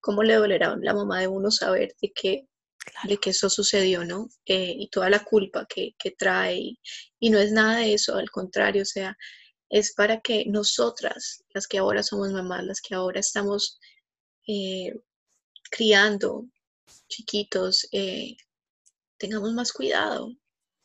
cómo 0.00 0.22
le 0.22 0.34
dolerá 0.34 0.72
a 0.72 0.76
la 0.76 0.94
mamá 0.94 1.20
de 1.20 1.28
uno 1.28 1.50
saber 1.50 1.94
de 2.00 2.12
que, 2.12 2.46
de 3.04 3.16
que 3.18 3.30
eso 3.30 3.48
sucedió, 3.50 4.04
¿no? 4.04 4.28
Eh, 4.46 4.74
y 4.78 4.88
toda 4.88 5.10
la 5.10 5.24
culpa 5.24 5.66
que, 5.66 5.94
que 5.98 6.10
trae. 6.10 6.56
Y, 6.56 6.80
y, 7.18 7.30
no 7.30 7.38
es 7.38 7.52
nada 7.52 7.78
de 7.78 7.94
eso, 7.94 8.16
al 8.16 8.30
contrario, 8.30 8.82
o 8.82 8.86
sea, 8.86 9.16
es 9.70 9.94
para 9.94 10.20
que 10.20 10.44
nosotras, 10.46 11.44
las 11.54 11.66
que 11.66 11.78
ahora 11.78 12.02
somos 12.02 12.32
mamás, 12.32 12.64
las 12.64 12.80
que 12.80 12.94
ahora 12.94 13.20
estamos 13.20 13.78
eh, 14.52 15.00
criando 15.70 16.48
chiquitos, 17.08 17.86
eh, 17.92 18.36
tengamos 19.16 19.52
más 19.52 19.72
cuidado, 19.72 20.34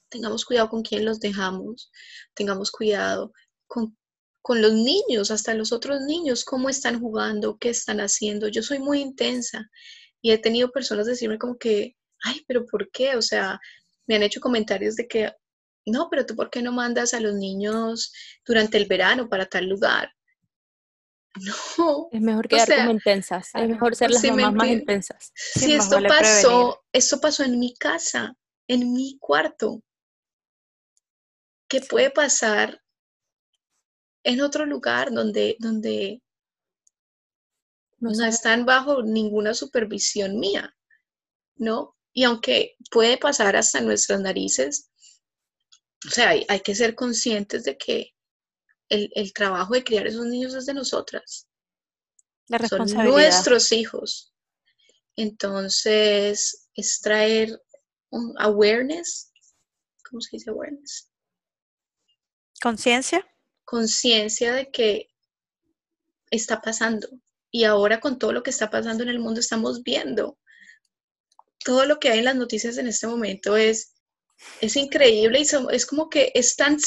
tengamos 0.10 0.45
cuidado 0.45 0.69
con 0.69 0.84
quién 0.84 1.04
los 1.04 1.19
dejamos, 1.19 1.91
tengamos 2.36 2.69
cuidado 2.69 3.34
con, 3.65 3.97
con 4.43 4.62
los 4.62 4.73
niños, 4.73 5.32
hasta 5.32 5.56
los 5.56 5.71
otros 5.71 6.01
niños, 6.01 6.45
cómo 6.45 6.69
están 6.69 6.99
jugando, 6.99 7.58
qué 7.58 7.69
están 7.69 8.01
haciendo. 8.01 8.47
Yo 8.49 8.62
soy 8.62 8.78
muy 8.78 9.01
intensa 9.01 9.67
y 10.21 10.32
he 10.32 10.38
tenido 10.38 10.69
personas 10.71 11.08
decirme 11.08 11.39
como 11.39 11.58
que, 11.58 11.95
ay, 12.23 12.43
pero 12.47 12.67
¿por 12.67 12.91
qué? 12.91 13.15
O 13.15 13.21
sea, 13.23 13.60
me 14.06 14.15
han 14.15 14.23
hecho 14.23 14.41
comentarios 14.41 14.95
de 14.95 15.08
que, 15.08 15.32
no, 15.88 16.08
pero 16.12 16.23
tú 16.28 16.36
¿por 16.36 16.51
qué 16.51 16.62
no 16.62 16.71
mandas 16.71 17.15
a 17.15 17.19
los 17.19 17.34
niños 17.34 18.13
durante 18.45 18.78
el 18.78 18.86
verano 18.86 19.28
para 19.28 19.47
tal 19.47 19.65
lugar? 19.65 20.12
No. 21.78 22.10
Es 22.12 22.21
mejor 22.21 22.48
quedar 22.48 22.78
como 22.78 22.91
intensas. 22.91 23.50
Es 23.54 23.67
mejor 23.67 23.95
ser 23.95 24.12
las 24.12 24.24
mamás 24.24 24.54
más 24.54 24.67
intensas. 24.67 25.32
Sí, 25.36 25.74
esto 25.74 25.98
pasó, 26.08 26.84
esto 26.91 27.19
pasó 27.19 27.43
en 27.43 27.60
mi 27.60 27.76
casa, 27.76 28.36
en 28.67 28.93
mi 28.93 29.17
cuarto. 29.19 29.82
¿Qué 31.67 31.82
puede 31.82 32.10
pasar 32.10 32.82
en 34.24 34.41
otro 34.41 34.65
lugar 34.65 35.12
donde, 35.12 35.58
donde 35.60 36.21
no, 37.98 38.12
no 38.12 38.26
están 38.26 38.65
bajo 38.65 39.04
ninguna 39.04 39.54
supervisión 39.54 40.39
mía? 40.39 40.76
¿No? 41.58 41.95
Y 42.13 42.24
aunque 42.24 42.76
puede 42.91 43.17
pasar 43.17 43.56
hasta 43.56 43.82
nuestras 43.82 44.21
narices, 44.21 44.89
o 46.08 46.10
sea, 46.10 46.30
hay, 46.30 46.45
hay 46.48 46.62
que 46.62 46.76
ser 46.76 46.95
conscientes 46.95 47.63
de 47.63 47.78
que 47.78 48.14
el, 48.89 49.34
trabajo 49.34 49.74
de 49.74 49.84
criar 49.84 50.08
esos 50.08 50.26
niños 50.26 50.54
es 50.54 50.65
de 50.65 50.74
nosotras. 50.74 51.48
La 52.48 52.58
responsabilidad. 52.58 53.06
Son 53.06 53.21
nuestros 53.21 53.71
hijos. 53.71 54.34
Entonces, 55.15 56.67
es 56.74 57.02
traer 57.02 57.62
un 58.10 58.34
awareness. 58.39 59.32
¿Cómo 60.10 60.21
se 60.21 60.38
dice 60.38 60.50
awareness? 60.50 61.10
Conciencia. 62.62 63.26
Conciencia 63.63 64.54
de 64.54 64.69
que 64.71 65.10
está 66.30 66.62
pasando. 66.62 67.08
Y 67.50 67.63
ahora 67.63 68.00
con 68.00 68.19
todo 68.19 68.34
lo 68.34 68.43
que 68.43 68.50
está 68.50 68.69
pasando 68.69 69.04
en 69.04 69.10
el 69.10 69.19
mundo 69.19 69.39
estamos 69.39 69.82
viendo. 69.84 70.38
Todo 71.63 71.86
lo 71.86 72.00
que 72.00 72.10
hay 72.10 72.19
en 72.19 72.26
las 72.26 72.36
noticias 72.36 72.78
en 72.78 72.88
este 72.88 73.08
momento 73.08 73.58
es 73.58 73.94
es 74.62 74.76
increíble 74.76 75.39
y 75.39 75.48
es 75.74 75.86
como 75.86 76.10
que 76.10 76.32
es 76.34 76.56
tan, 76.56 76.78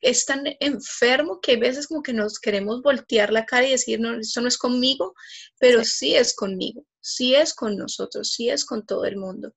es 0.00 0.26
tan 0.26 0.44
enfermo 0.60 1.40
que 1.40 1.52
a 1.52 1.58
veces 1.58 1.86
como 1.86 2.02
que 2.02 2.12
nos 2.12 2.38
queremos 2.38 2.82
voltear 2.82 3.32
la 3.32 3.46
cara 3.46 3.66
y 3.66 3.72
decir, 3.72 4.00
no, 4.00 4.18
esto 4.18 4.40
no 4.40 4.48
es 4.48 4.58
conmigo, 4.58 5.14
pero 5.58 5.84
sí, 5.84 6.14
es 6.14 6.34
conmigo, 6.34 6.84
sí 7.00 7.34
es 7.34 7.54
con 7.54 7.76
nosotros, 7.76 8.32
sí 8.32 8.50
es 8.50 8.64
con 8.64 8.84
todo 8.86 9.04
el 9.04 9.16
mundo. 9.16 9.54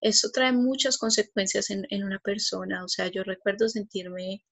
Esto 0.00 0.30
trae 0.30 0.52
muchas 0.52 0.98
consecuencias 0.98 1.70
en, 1.70 1.86
una 2.04 2.18
persona, 2.18 2.84
o 2.84 2.88
sea, 2.88 3.08
yo 3.08 3.22
recuerdo 3.22 3.68
sentirme 3.68 4.44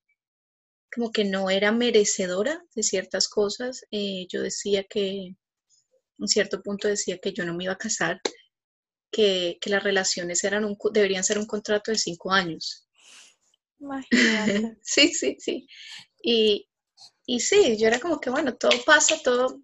como 0.92 1.10
que 1.12 1.24
no 1.24 1.50
era 1.50 1.72
merecedora 1.72 2.64
de 2.74 2.82
ciertas 2.82 3.28
cosas. 3.28 3.84
Eh, 3.90 4.26
yo 4.28 4.42
decía 4.42 4.84
que, 4.84 5.34
en 6.18 6.28
cierto 6.28 6.62
punto 6.62 6.88
decía 6.88 7.18
que 7.18 7.32
yo 7.32 7.44
no 7.44 7.54
me 7.54 7.64
iba 7.64 7.72
a 7.72 7.78
casar, 7.78 8.20
que, 9.10 9.58
las 9.66 9.82
relaciones 9.82 10.42
eran 10.44 10.64
un, 10.64 10.76
deberían 10.92 11.24
ser 11.24 11.38
un 11.38 11.46
contrato 11.46 11.90
de 11.90 11.98
cinco 11.98 12.32
años. 12.32 12.86
sí, 14.82 15.14
sí, 15.14 15.36
sí. 15.38 15.66
Y, 16.22 16.68
y 17.26 17.40
sí, 17.40 17.76
yo 17.78 17.88
era 17.88 17.98
como 17.98 18.20
que, 18.20 18.30
bueno, 18.30 18.54
todo 18.56 18.72
pasa, 18.84 19.16
todo... 19.22 19.60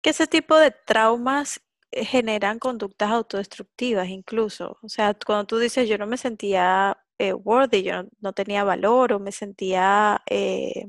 Que 0.00 0.10
ese 0.10 0.26
tipo 0.26 0.56
de 0.56 0.70
traumas 0.70 1.60
eh, 1.90 2.04
generan 2.04 2.58
conductas 2.58 3.10
autodestructivas 3.10 4.08
incluso. 4.08 4.78
O 4.82 4.88
sea, 4.88 5.14
cuando 5.14 5.46
tú 5.46 5.58
dices 5.58 5.88
yo 5.88 5.98
no 5.98 6.06
me 6.06 6.16
sentía 6.16 6.98
eh, 7.18 7.32
worthy, 7.32 7.82
yo 7.82 8.04
no, 8.20 8.32
tenía 8.32 8.64
valor 8.64 9.12
o 9.12 9.18
me 9.20 9.32
sentía 9.32 10.22
eh, 10.26 10.88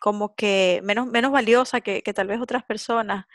como 0.00 0.34
que 0.34 0.80
menos, 0.84 1.06
menos 1.06 1.32
valiosa 1.32 1.80
que, 1.80 2.02
que, 2.02 2.14
tal 2.14 2.28
vez 2.28 2.40
otras 2.40 2.64
personas, 2.64 3.26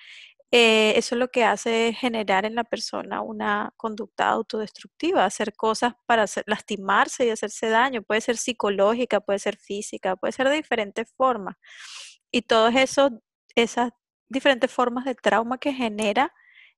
eh, 0.52 0.94
eso 0.98 1.16
es 1.16 1.20
lo 1.20 1.30
que 1.30 1.46
hace 1.46 1.94
generar 1.98 2.46
en 2.46 2.56
la 2.56 2.66
persona 2.66 3.22
una 3.22 3.74
conducta 3.78 4.30
autodestructiva, 4.30 5.24
hacer 5.26 5.54
cosas 5.56 5.94
para 6.06 6.26
lastimarse 6.46 7.26
y 7.26 7.30
hacerse 7.30 7.70
daño. 7.70 8.02
Puede 8.04 8.22
ser 8.22 8.38
psicológica, 8.38 9.22
puede 9.22 9.40
ser 9.40 9.58
física, 9.58 10.16
puede 10.18 10.34
ser 10.34 10.50
de 10.50 10.56
diferentes 10.56 11.10
formas. 11.16 11.56
Y 12.32 12.44
todas 12.44 12.76
esas 13.56 13.92
diferentes 14.30 14.72
formas 14.72 15.06
de 15.06 15.16
trauma 15.16 15.58
que 15.58 15.74
genera, 15.74 16.34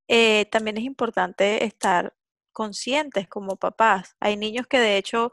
eh, 0.07 0.45
también 0.51 0.77
es 0.77 0.83
importante 0.83 1.65
estar 1.65 2.13
conscientes 2.53 3.27
como 3.27 3.57
papás. 3.57 4.15
Hay 4.19 4.37
niños 4.37 4.67
que 4.67 4.79
de 4.79 4.97
hecho, 4.97 5.31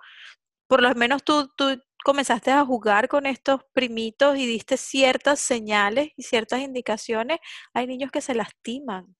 por 0.68 0.82
lo 0.82 0.94
menos 0.94 1.24
tú, 1.24 1.48
tú 1.56 1.80
comenzaste 2.04 2.50
a 2.50 2.64
jugar 2.64 3.08
con 3.08 3.26
estos 3.26 3.62
primitos 3.72 4.36
y 4.36 4.46
diste 4.46 4.76
ciertas 4.76 5.40
señales 5.40 6.10
y 6.16 6.22
ciertas 6.22 6.60
indicaciones, 6.60 7.38
hay 7.72 7.86
niños 7.86 8.10
que 8.10 8.20
se 8.20 8.34
lastiman. 8.34 9.16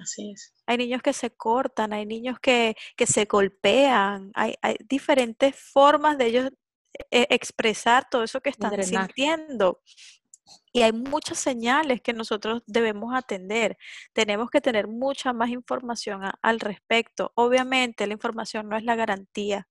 Así 0.00 0.32
es. 0.32 0.52
Hay 0.66 0.76
niños 0.76 1.02
que 1.02 1.12
se 1.12 1.30
cortan, 1.30 1.92
hay 1.92 2.04
niños 2.04 2.38
que, 2.40 2.76
que 2.96 3.06
se 3.06 3.24
golpean, 3.24 4.30
hay, 4.34 4.54
hay, 4.60 4.76
diferentes 4.88 5.56
formas 5.56 6.18
de 6.18 6.26
ellos 6.26 6.50
eh, 7.10 7.26
expresar 7.30 8.08
todo 8.10 8.22
eso 8.22 8.40
que 8.40 8.50
están 8.50 8.82
sintiendo. 8.82 9.80
Y 10.72 10.82
hay 10.82 10.92
muchas 10.92 11.38
señales 11.38 12.00
que 12.00 12.12
nosotros 12.12 12.62
debemos 12.66 13.14
atender. 13.14 13.76
Tenemos 14.12 14.50
que 14.50 14.60
tener 14.60 14.88
mucha 14.88 15.32
más 15.32 15.50
información 15.50 16.22
al 16.42 16.60
respecto. 16.60 17.32
Obviamente 17.34 18.06
la 18.06 18.14
información 18.14 18.68
no 18.68 18.76
es 18.76 18.84
la 18.84 18.96
garantía 18.96 19.68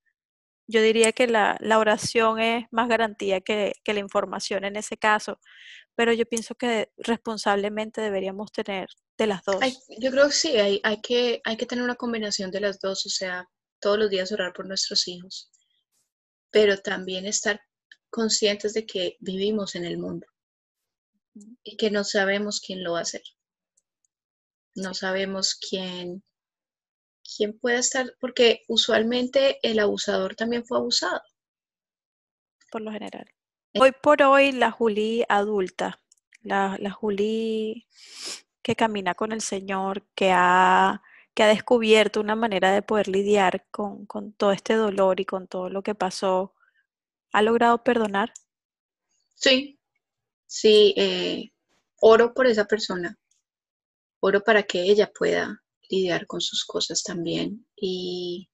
yo 0.67 0.81
diría 0.81 1.13
que 1.13 1.27
la, 1.27 1.57
oración 1.77 2.39
es 2.39 2.65
más 2.71 2.89
garantía 2.89 3.41
que, 3.41 3.73
la 3.85 3.99
información 3.99 4.65
en 4.65 4.75
ese 4.75 4.97
caso, 4.97 5.39
pero 5.95 6.13
yo 6.13 6.25
pienso 6.25 6.55
que 6.55 6.91
responsablemente 6.97 8.01
deberíamos 8.01 8.51
tener 8.51 8.89
de 9.17 9.27
las 9.27 9.43
dos. 9.43 9.59
yo 9.99 10.11
creo 10.11 10.27
que 10.27 10.33
sí, 10.33 10.57
hay, 10.57 10.79
hay, 10.83 11.01
que, 11.01 11.41
hay 11.43 11.57
que 11.57 11.65
tener 11.65 11.83
una 11.83 11.95
combinación 11.95 12.51
de 12.51 12.59
las 12.59 12.79
dos, 12.79 13.05
o 13.05 13.09
sea, 13.09 13.47
todos 13.79 13.97
los 13.97 14.09
días 14.09 14.31
orar 14.31 14.53
por 14.53 14.67
nuestros 14.67 15.07
hijos, 15.07 15.49
pero 16.51 16.77
también 16.77 17.25
estar 17.25 17.59
conscientes 18.09 18.73
de 18.73 18.85
que 18.85 19.15
vivimos 19.19 19.75
en 19.75 19.85
el 19.85 19.97
mundo 19.97 20.27
y 21.63 21.77
que 21.77 21.91
no 21.91 22.03
sabemos 22.03 22.59
quién 22.59 22.83
lo 22.83 22.93
va 22.93 22.99
a 22.99 23.03
hacer. 23.03 23.21
No 24.75 24.93
sabemos 24.93 25.55
quién 25.55 26.23
quién 27.35 27.57
puede 27.59 27.79
estar, 27.79 28.13
porque 28.19 28.63
usualmente 28.67 29.59
el 29.61 29.79
abusador 29.79 30.35
también 30.35 30.65
fue 30.65 30.77
abusado. 30.77 31.21
Por 32.71 32.81
lo 32.81 32.91
general. 32.91 33.25
Eh. 33.73 33.79
Hoy 33.81 33.91
por 34.01 34.21
hoy 34.21 34.51
la 34.51 34.71
Juli 34.71 35.23
adulta, 35.27 36.01
la, 36.41 36.77
la 36.79 36.91
Juli 36.91 37.87
que 38.61 38.75
camina 38.75 39.15
con 39.15 39.31
el 39.31 39.41
Señor, 39.41 40.05
que 40.13 40.31
ha, 40.33 41.01
que 41.33 41.43
ha 41.43 41.47
descubierto 41.47 42.19
una 42.19 42.35
manera 42.35 42.71
de 42.71 42.81
poder 42.81 43.07
lidiar 43.07 43.65
con, 43.71 44.05
con 44.05 44.33
todo 44.33 44.51
este 44.51 44.73
dolor 44.73 45.19
y 45.19 45.25
con 45.25 45.47
todo 45.47 45.69
lo 45.69 45.81
que 45.83 45.95
pasó, 45.95 46.53
¿ha 47.31 47.41
logrado 47.41 47.83
perdonar? 47.83 48.33
Sí, 49.35 49.79
sí, 50.45 50.93
eh, 50.97 51.51
oro 52.01 52.33
por 52.33 52.47
esa 52.47 52.65
persona, 52.65 53.17
oro 54.19 54.43
para 54.43 54.63
que 54.63 54.81
ella 54.81 55.09
pueda 55.17 55.63
lidiar 55.89 56.27
con 56.27 56.41
sus 56.41 56.65
cosas 56.65 57.03
también. 57.03 57.65
Y, 57.75 58.49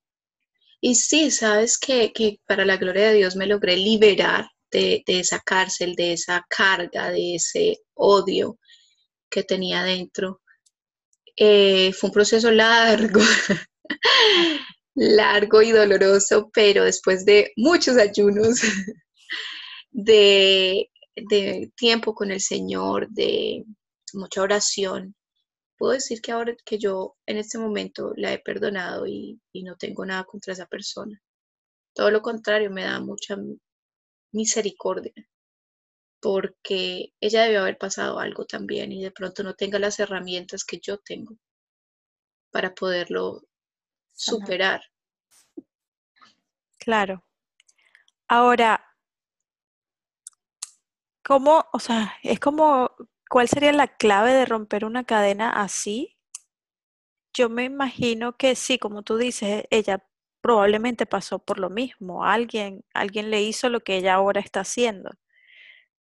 y 0.82 0.96
sí, 0.96 1.32
sabes 1.32 1.78
que, 1.78 2.12
que, 2.14 2.40
para 2.46 2.66
la 2.66 2.78
gloria 2.78 3.10
de 3.10 3.16
Dios 3.16 3.36
me 3.36 3.48
logré 3.48 3.78
liberar 3.78 4.48
de, 4.72 5.04
de, 5.06 5.20
esa 5.20 5.40
cárcel, 5.40 5.96
de 5.96 6.14
esa 6.14 6.46
carga, 6.50 7.12
de 7.12 7.36
ese 7.36 7.80
odio 7.94 8.60
que 9.30 9.44
tenía 9.44 9.84
dentro. 9.84 10.42
Eh, 11.36 11.94
fue 11.94 12.10
un 12.10 12.14
proceso 12.14 12.52
largo, 12.52 13.20
largo 14.96 15.62
y 15.62 15.72
doloroso, 15.72 16.50
pero 16.54 16.84
después 16.86 17.26
de 17.26 17.52
muchos 17.56 17.98
ayunos, 17.98 18.60
de, 19.92 20.90
de 21.16 21.72
tiempo 21.76 22.14
con 22.14 22.32
el 22.32 22.42
Señor, 22.42 23.08
de 23.10 23.64
mucha 24.14 24.42
oración, 24.42 25.16
puedo 25.84 25.96
decir 25.96 26.22
que 26.22 26.32
ahora 26.32 26.56
que 26.64 26.78
yo 26.78 27.18
en 27.26 27.36
este 27.36 27.58
momento 27.58 28.14
la 28.16 28.32
he 28.32 28.40
perdonado 28.40 29.06
y, 29.06 29.42
y, 29.52 29.64
no 29.64 29.76
tengo 29.76 30.06
nada 30.06 30.24
contra 30.24 30.54
esa 30.54 30.66
persona. 30.66 31.22
Todo 31.94 32.10
lo 32.10 32.22
contrario, 32.22 32.72
me 32.72 32.84
da 32.84 33.02
mucha 33.02 33.36
misericordia 34.32 35.12
porque 36.22 37.12
ella 37.20 37.44
debió 37.44 37.60
haber 37.60 37.78
pasado 37.78 38.18
algo 38.20 38.46
también 38.46 38.94
y 38.94 39.04
de 39.04 39.12
pronto 39.12 39.44
no 39.44 39.56
tenga 39.56 39.78
las 39.78 40.00
herramientas 40.00 40.64
que 40.64 40.80
yo 40.80 41.00
tengo 41.00 41.36
para 42.50 42.74
poderlo 42.74 43.42
superar. 44.14 44.84
Claro. 46.78 47.26
Ahora, 48.30 48.86
¿cómo, 51.26 51.66
o 51.74 51.80
sea, 51.80 52.14
es 52.24 52.40
como, 52.40 52.90
¿cuál 53.34 53.48
sería 53.48 53.72
la 53.74 53.88
clave 53.88 54.32
de 54.32 54.46
romper 54.46 54.86
una 54.86 55.06
cadena 55.06 55.50
así? 55.50 56.20
Yo 57.34 57.50
me 57.50 57.64
imagino 57.64 58.38
que 58.38 58.54
sí, 58.56 58.78
como 58.78 59.02
tú 59.02 59.18
dices, 59.18 59.64
ella 59.72 60.06
probablemente 60.40 61.08
pasó 61.08 61.40
por 61.40 61.58
lo 61.58 61.72
mismo. 61.72 62.26
Alguien, 62.26 62.86
alguien 62.94 63.32
le 63.32 63.42
hizo 63.42 63.70
lo 63.70 63.80
que 63.80 63.98
ella 63.98 64.14
ahora 64.14 64.40
está 64.40 64.60
haciendo. 64.60 65.10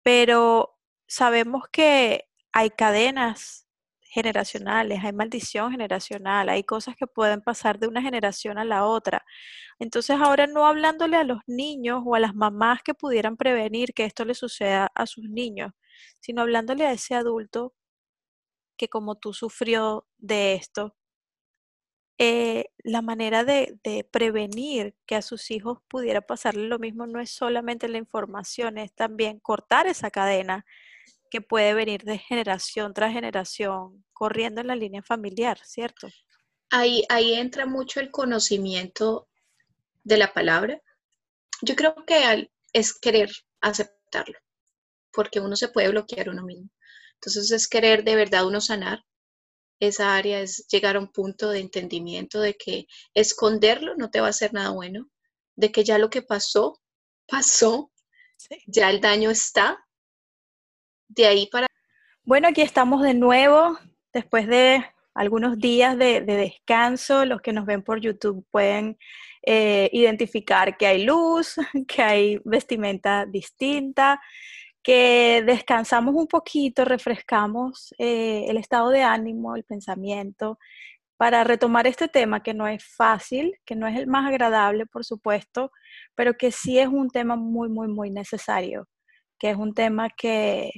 Pero 0.03 0.78
sabemos 1.05 1.63
que 1.69 2.30
hay 2.53 2.69
cadenas 2.69 3.67
generacionales, 4.03 5.03
hay 5.03 5.11
maldición 5.11 5.71
generacional, 5.71 6.47
hay 6.47 6.63
cosas 6.63 6.95
que 6.95 7.07
pueden 7.07 7.41
pasar 7.41 7.78
de 7.78 7.88
una 7.88 8.01
generación 8.01 8.57
a 8.57 8.63
la 8.63 8.86
otra. 8.86 9.25
Entonces 9.80 10.17
ahora 10.21 10.47
no 10.47 10.65
hablándole 10.65 11.17
a 11.17 11.25
los 11.25 11.39
niños 11.45 12.03
o 12.05 12.15
a 12.15 12.21
las 12.21 12.36
mamás 12.36 12.84
que 12.84 12.93
pudieran 12.93 13.36
prevenir 13.36 13.93
que 13.93 14.05
esto 14.05 14.23
le 14.23 14.34
suceda 14.34 14.89
a 14.95 15.05
sus 15.05 15.25
niños, 15.25 15.73
sino 16.19 16.41
hablándole 16.41 16.85
a 16.85 16.91
ese 16.91 17.15
adulto 17.15 17.73
que 18.77 18.89
como 18.89 19.15
tú 19.15 19.33
sufrió 19.33 20.07
de 20.17 20.53
esto, 20.53 20.95
eh, 22.19 22.65
la 22.79 23.01
manera 23.01 23.43
de, 23.43 23.77
de, 23.83 24.03
prevenir 24.03 24.95
que 25.05 25.15
a 25.15 25.21
sus 25.21 25.51
hijos 25.51 25.79
pudiera 25.87 26.21
pasarle 26.21 26.67
lo 26.67 26.79
mismo 26.79 27.05
no 27.05 27.19
es 27.19 27.29
solamente 27.29 27.87
la 27.87 27.99
información, 27.99 28.79
es 28.79 28.91
también 28.93 29.39
cortar 29.39 29.85
esa 29.85 30.09
cadena 30.09 30.65
que 31.29 31.41
puede 31.41 31.73
venir 31.73 32.03
de 32.03 32.17
generación 32.17 32.93
tras 32.93 33.13
generación, 33.13 34.03
corriendo 34.13 34.61
en 34.61 34.67
la 34.67 34.75
línea 34.75 35.03
familiar, 35.03 35.59
¿cierto? 35.63 36.07
Ahí, 36.69 37.03
ahí 37.09 37.33
entra 37.33 37.65
mucho 37.65 37.99
el 37.99 38.11
conocimiento 38.11 39.27
de 40.03 40.17
la 40.17 40.33
palabra. 40.33 40.81
Yo 41.61 41.75
creo 41.75 41.95
que 42.05 42.49
es 42.73 42.97
querer 42.97 43.29
aceptarlo, 43.61 44.37
porque 45.18 45.39
uno 45.39 45.55
se 45.55 45.70
puede 45.70 45.89
bloquear 45.89 46.30
uno 46.30 46.43
mismo. 46.43 46.70
Entonces 47.15 47.49
es 47.49 47.68
querer 47.68 48.03
de 48.03 48.15
verdad 48.15 48.45
uno 48.45 48.61
sanar 48.61 49.03
esa 49.80 50.15
área, 50.15 50.41
es 50.41 50.68
llegar 50.68 50.95
a 50.95 50.99
un 50.99 51.11
punto 51.11 51.49
de 51.49 51.59
entendimiento 51.59 52.39
de 52.39 52.53
que 52.53 52.86
esconderlo 53.15 53.95
no 53.95 54.11
te 54.11 54.22
va 54.22 54.28
a 54.28 54.30
hacer 54.30 54.53
nada 54.53 54.70
bueno, 54.70 55.09
de 55.55 55.72
que 55.72 55.84
ya 55.84 55.97
lo 55.97 56.11
que 56.11 56.22
pasó, 56.22 56.80
pasó, 57.28 57.91
sí. 58.36 58.61
ya 58.68 58.91
el 58.91 59.01
daño 59.01 59.32
está 59.32 59.84
de 61.07 61.26
ahí 61.26 61.47
para... 61.47 61.65
Bueno, 62.22 62.49
aquí 62.49 62.61
estamos 62.61 63.01
de 63.01 63.15
nuevo, 63.15 63.80
después 64.13 64.47
de 64.47 64.86
algunos 65.15 65.57
días 65.57 65.97
de, 65.97 66.22
de 66.22 66.36
descanso. 66.36 67.26
Los 67.26 67.41
que 67.41 67.53
nos 67.53 67.65
ven 67.65 67.82
por 67.82 67.99
YouTube 67.99 68.45
pueden 68.51 68.99
eh, 69.49 69.89
identificar 69.93 70.76
que 70.76 70.88
hay 70.88 71.05
luz, 71.05 71.55
que 71.88 72.01
hay 72.01 72.41
vestimenta 72.43 73.26
distinta, 73.26 74.22
que 74.88 75.43
descansamos 75.45 76.15
un 76.15 76.27
poquito, 76.27 76.85
refrescamos 76.85 77.93
eh, 77.97 78.45
el 78.47 78.55
estado 78.55 78.89
de 78.89 79.01
ánimo, 79.01 79.57
el 79.57 79.65
pensamiento, 79.65 80.59
para 81.17 81.43
retomar 81.43 81.88
este 81.88 82.07
tema 82.07 82.41
que 82.41 82.53
no 82.53 82.69
es 82.69 82.85
fácil, 82.85 83.53
que 83.65 83.75
no 83.75 83.85
es 83.85 83.97
el 83.97 84.07
más 84.07 84.29
agradable, 84.29 84.85
por 84.85 85.03
supuesto, 85.03 85.73
pero 86.15 86.35
que 86.38 86.53
sí 86.53 86.79
es 86.79 86.88
un 86.88 87.09
tema 87.09 87.35
muy, 87.35 87.67
muy, 87.67 87.89
muy 87.89 88.11
necesario, 88.11 88.88
que 89.38 89.49
es 89.49 89.57
un 89.57 89.73
tema 89.73 90.09
que, 90.09 90.71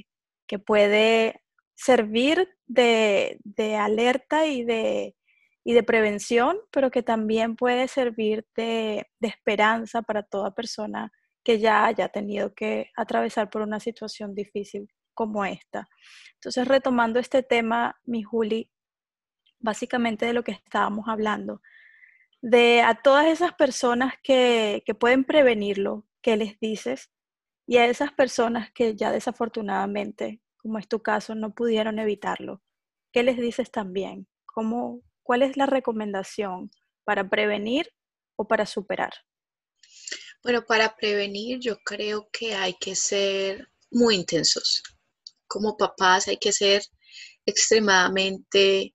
que 0.48 0.58
puede 0.58 1.40
servir 1.76 2.48
de, 2.66 3.38
de 3.44 3.76
alerta 3.76 4.44
y 4.44 4.64
de, 4.64 5.14
y 5.62 5.72
de, 5.72 5.84
prevención, 5.84 6.58
pero 6.72 6.90
que 6.90 7.04
también 7.04 7.54
puede 7.54 7.86
servir 7.86 8.44
de, 8.56 9.06
de, 9.20 9.28
esperanza 9.28 10.02
para 10.02 10.24
toda 10.24 10.52
persona 10.52 11.12
que 11.44 11.58
ya 11.58 11.86
haya 11.86 12.08
tenido 12.08 12.54
que 12.54 12.90
atravesar 12.96 13.50
por 13.50 13.62
una 13.62 13.80
situación 13.80 14.34
difícil 14.34 14.88
como 15.14 15.44
esta. 15.44 15.88
Entonces, 16.34 16.66
retomando 16.68 17.18
este 17.18 17.42
tema, 17.42 18.00
mi 18.04 18.22
Juli, 18.22 18.70
básicamente 19.58 20.26
de 20.26 20.32
lo 20.32 20.44
que 20.44 20.52
estábamos 20.52 21.08
hablando, 21.08 21.60
de 22.42 22.82
a 22.82 22.94
todas 22.94 23.26
esas 23.26 23.52
personas 23.54 24.14
que, 24.22 24.82
que 24.86 24.94
pueden 24.94 25.24
prevenirlo, 25.24 26.06
¿qué 26.22 26.36
les 26.36 26.58
dices? 26.60 27.10
y 27.70 27.76
a 27.76 27.86
esas 27.86 28.12
personas 28.12 28.72
que 28.72 28.96
ya 28.96 29.12
desafortunadamente, 29.12 30.42
como 30.56 30.80
es 30.80 30.88
tu 30.88 31.02
caso, 31.02 31.36
no 31.36 31.54
pudieron 31.54 32.00
evitarlo. 32.00 32.62
¿Qué 33.12 33.22
les 33.22 33.36
dices 33.36 33.70
también? 33.70 34.26
¿Cómo, 34.44 35.02
¿Cuál 35.22 35.42
es 35.42 35.56
la 35.56 35.66
recomendación 35.66 36.72
para 37.04 37.30
prevenir 37.30 37.88
o 38.34 38.48
para 38.48 38.66
superar? 38.66 39.12
Bueno, 40.42 40.64
para 40.66 40.96
prevenir 40.96 41.58
yo 41.60 41.78
creo 41.84 42.28
que 42.32 42.54
hay 42.54 42.74
que 42.80 42.94
ser 42.94 43.68
muy 43.90 44.14
intensos. 44.16 44.82
Como 45.46 45.76
papás 45.76 46.28
hay 46.28 46.38
que 46.38 46.52
ser 46.52 46.82
extremadamente 47.44 48.94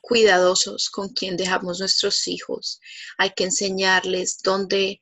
cuidadosos 0.00 0.88
con 0.88 1.08
quien 1.10 1.36
dejamos 1.36 1.80
nuestros 1.80 2.26
hijos. 2.28 2.80
Hay 3.18 3.30
que 3.30 3.44
enseñarles 3.44 4.38
dónde 4.42 5.00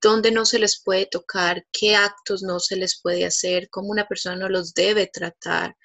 dónde 0.00 0.30
no 0.30 0.44
se 0.44 0.58
les 0.58 0.80
puede 0.82 1.06
tocar, 1.06 1.66
qué 1.72 1.96
actos 1.96 2.42
no 2.42 2.60
se 2.60 2.76
les 2.76 3.00
puede 3.00 3.24
hacer, 3.24 3.68
cómo 3.70 3.88
una 3.88 4.06
persona 4.06 4.36
no 4.36 4.48
los 4.48 4.74
debe 4.74 5.06
tratar. 5.08 5.76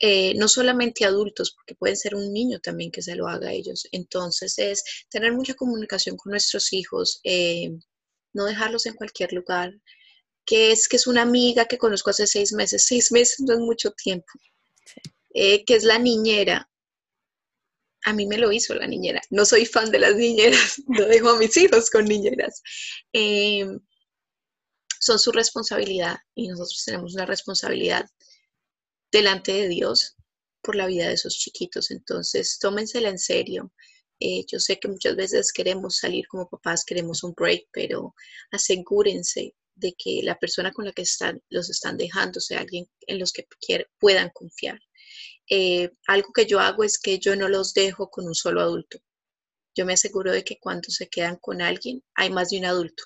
Eh, 0.00 0.34
no 0.36 0.48
solamente 0.48 1.04
adultos, 1.04 1.52
porque 1.54 1.74
pueden 1.74 1.96
ser 1.96 2.14
un 2.14 2.32
niño 2.32 2.58
también 2.60 2.90
que 2.90 3.02
se 3.02 3.16
lo 3.16 3.28
haga 3.28 3.48
a 3.50 3.52
ellos. 3.52 3.86
Entonces 3.92 4.58
es 4.58 4.84
tener 5.10 5.32
mucha 5.32 5.54
comunicación 5.54 6.16
con 6.16 6.30
nuestros 6.30 6.72
hijos, 6.72 7.20
eh, 7.24 7.70
no 8.34 8.44
dejarlos 8.44 8.86
en 8.86 8.94
cualquier 8.94 9.32
lugar. 9.32 9.72
Que 10.46 10.72
es 10.72 10.88
que 10.88 10.96
es 10.96 11.06
una 11.06 11.22
amiga 11.22 11.64
que 11.64 11.78
conozco 11.78 12.10
hace 12.10 12.26
seis 12.26 12.52
meses, 12.52 12.84
seis 12.86 13.10
meses 13.10 13.40
no 13.40 13.54
es 13.54 13.60
mucho 13.60 13.92
tiempo. 13.92 14.30
Eh, 15.32 15.64
que 15.64 15.74
es 15.74 15.84
la 15.84 15.98
niñera, 15.98 16.68
a 18.04 18.12
mí 18.12 18.26
me 18.26 18.38
lo 18.38 18.52
hizo 18.52 18.74
la 18.74 18.86
niñera. 18.86 19.20
No 19.30 19.44
soy 19.44 19.66
fan 19.66 19.90
de 19.90 19.98
las 19.98 20.14
niñeras, 20.14 20.82
no 20.86 21.06
dejo 21.06 21.30
a 21.30 21.38
mis 21.38 21.56
hijos 21.56 21.90
con 21.90 22.04
niñeras. 22.04 22.62
Em, 23.12 23.80
son 25.00 25.18
su 25.18 25.32
responsabilidad 25.32 26.16
y 26.34 26.48
nosotros 26.48 26.82
tenemos 26.84 27.14
una 27.14 27.26
responsabilidad 27.26 28.06
delante 29.10 29.52
de 29.52 29.68
Dios 29.68 30.16
por 30.62 30.76
la 30.76 30.86
vida 30.86 31.08
de 31.08 31.14
esos 31.14 31.34
chiquitos. 31.36 31.90
Entonces, 31.90 32.58
tómensela 32.58 33.08
en 33.08 33.18
serio. 33.18 33.72
Eh, 34.26 34.42
yo 34.50 34.58
sé 34.58 34.78
que 34.80 34.88
muchas 34.88 35.16
veces 35.16 35.52
queremos 35.52 35.98
salir 35.98 36.26
como 36.28 36.48
papás, 36.48 36.82
queremos 36.86 37.22
un 37.24 37.34
break, 37.34 37.66
pero 37.70 38.14
asegúrense 38.52 39.54
de 39.74 39.92
que 39.98 40.22
la 40.22 40.38
persona 40.38 40.72
con 40.72 40.86
la 40.86 40.92
que 40.92 41.02
están, 41.02 41.42
los 41.50 41.68
están 41.68 41.98
dejando 41.98 42.40
sea 42.40 42.60
alguien 42.60 42.86
en 43.06 43.18
los 43.18 43.32
que 43.34 43.46
puedan 43.98 44.30
confiar. 44.30 44.80
Eh, 45.50 45.90
algo 46.06 46.32
que 46.32 46.46
yo 46.46 46.58
hago 46.58 46.84
es 46.84 46.98
que 46.98 47.18
yo 47.18 47.36
no 47.36 47.48
los 47.50 47.74
dejo 47.74 48.08
con 48.08 48.26
un 48.26 48.34
solo 48.34 48.62
adulto. 48.62 48.98
Yo 49.76 49.84
me 49.84 49.92
aseguro 49.92 50.32
de 50.32 50.42
que 50.42 50.58
cuando 50.58 50.88
se 50.88 51.08
quedan 51.10 51.36
con 51.36 51.60
alguien 51.60 52.02
hay 52.14 52.30
más 52.30 52.48
de 52.48 52.60
un 52.60 52.64
adulto. 52.64 53.04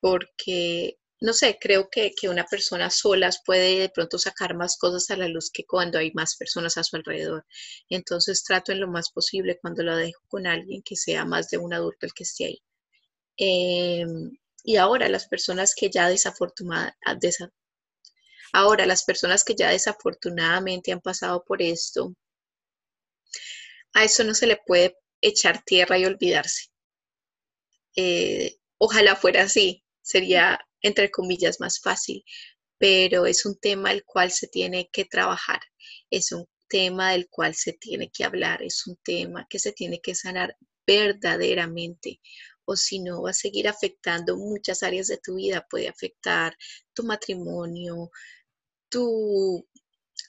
Porque, 0.00 0.98
no 1.22 1.32
sé, 1.32 1.58
creo 1.60 1.88
que, 1.90 2.12
que 2.20 2.28
una 2.28 2.44
persona 2.44 2.90
sola 2.90 3.30
puede 3.46 3.78
de 3.80 3.88
pronto 3.88 4.18
sacar 4.18 4.54
más 4.56 4.76
cosas 4.76 5.10
a 5.10 5.16
la 5.16 5.28
luz 5.28 5.50
que 5.52 5.64
cuando 5.64 5.98
hay 5.98 6.12
más 6.12 6.36
personas 6.36 6.76
a 6.78 6.84
su 6.84 6.96
alrededor. 6.96 7.46
Entonces 7.88 8.44
trato 8.44 8.72
en 8.72 8.80
lo 8.80 8.88
más 8.88 9.10
posible 9.12 9.58
cuando 9.60 9.82
lo 9.84 9.96
dejo 9.96 10.20
con 10.28 10.46
alguien 10.46 10.82
que 10.82 10.96
sea 10.96 11.24
más 11.24 11.48
de 11.50 11.58
un 11.58 11.74
adulto 11.74 12.06
el 12.06 12.12
que 12.14 12.24
esté 12.24 12.46
ahí. 12.46 12.62
Em, 13.36 14.30
y 14.64 14.76
ahora 14.76 15.08
las 15.08 15.26
personas 15.28 15.74
que 15.74 15.90
ya 15.90 16.08
desafortunadamente, 16.08 16.96
Ahora, 18.54 18.84
las 18.86 19.04
personas 19.04 19.44
que 19.44 19.54
ya 19.54 19.70
desafortunadamente 19.70 20.92
han 20.92 21.00
pasado 21.00 21.42
por 21.44 21.62
esto, 21.62 22.14
a 23.94 24.04
eso 24.04 24.24
no 24.24 24.34
se 24.34 24.46
le 24.46 24.58
puede 24.66 24.96
echar 25.22 25.62
tierra 25.64 25.98
y 25.98 26.04
olvidarse. 26.04 26.66
Eh, 27.96 28.56
ojalá 28.78 29.16
fuera 29.16 29.44
así, 29.44 29.84
sería 30.02 30.60
entre 30.82 31.10
comillas 31.10 31.60
más 31.60 31.80
fácil, 31.80 32.24
pero 32.78 33.26
es 33.26 33.46
un 33.46 33.58
tema 33.58 33.92
el 33.92 34.04
cual 34.04 34.30
se 34.30 34.48
tiene 34.48 34.88
que 34.92 35.04
trabajar, 35.04 35.60
es 36.10 36.32
un 36.32 36.46
tema 36.68 37.12
del 37.12 37.28
cual 37.28 37.54
se 37.54 37.74
tiene 37.74 38.10
que 38.10 38.24
hablar, 38.24 38.62
es 38.62 38.86
un 38.86 38.96
tema 39.04 39.46
que 39.48 39.58
se 39.58 39.72
tiene 39.72 40.00
que 40.00 40.14
sanar 40.14 40.56
verdaderamente, 40.86 42.20
o 42.64 42.76
si 42.76 43.00
no 43.00 43.22
va 43.22 43.30
a 43.30 43.34
seguir 43.34 43.68
afectando 43.68 44.36
muchas 44.36 44.82
áreas 44.82 45.08
de 45.08 45.18
tu 45.18 45.36
vida, 45.36 45.66
puede 45.68 45.88
afectar 45.88 46.56
tu 46.94 47.04
matrimonio, 47.04 48.10
tu 48.88 49.66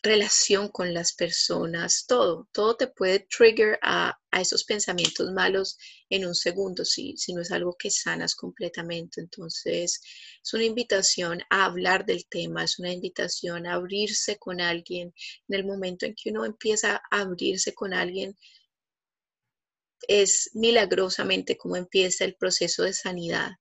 relación 0.04 0.68
con 0.70 0.94
las 0.94 1.14
personas, 1.14 2.06
todo, 2.08 2.48
todo 2.52 2.76
te 2.76 2.88
puede 2.88 3.20
trigger 3.22 3.80
a, 3.82 4.20
esos 4.32 4.64
pensamientos 4.66 5.32
malos 5.32 5.78
en 6.16 6.26
un 6.26 6.36
segundo, 6.36 6.86
si, 6.86 7.18
si 7.18 7.34
no 7.34 7.42
es 7.42 7.52
algo 7.52 7.76
que 7.78 7.90
sanas 7.90 8.36
completamente. 8.36 9.22
Entonces, 9.22 10.00
es 10.44 10.54
una 10.54 10.64
invitación 10.64 11.42
a 11.50 11.66
hablar 11.66 12.06
del 12.06 12.26
tema, 12.28 12.64
es 12.64 12.78
una 12.80 12.92
invitación 12.92 13.66
a 13.66 13.74
abrirse 13.74 14.38
con 14.38 14.62
alguien. 14.62 15.14
En 15.48 15.56
el 15.56 15.66
momento 15.66 16.06
en 16.06 16.16
que 16.16 16.30
uno 16.30 16.46
empieza 16.46 17.02
a 17.10 17.22
abrirse 17.22 17.74
con 17.74 17.94
alguien, 17.94 18.38
es 20.08 20.52
milagrosamente 20.54 21.58
como 21.58 21.78
empieza 21.78 22.26
el 22.26 22.36
proceso 22.36 22.84
de 22.84 22.94
sanidad. 22.94 23.52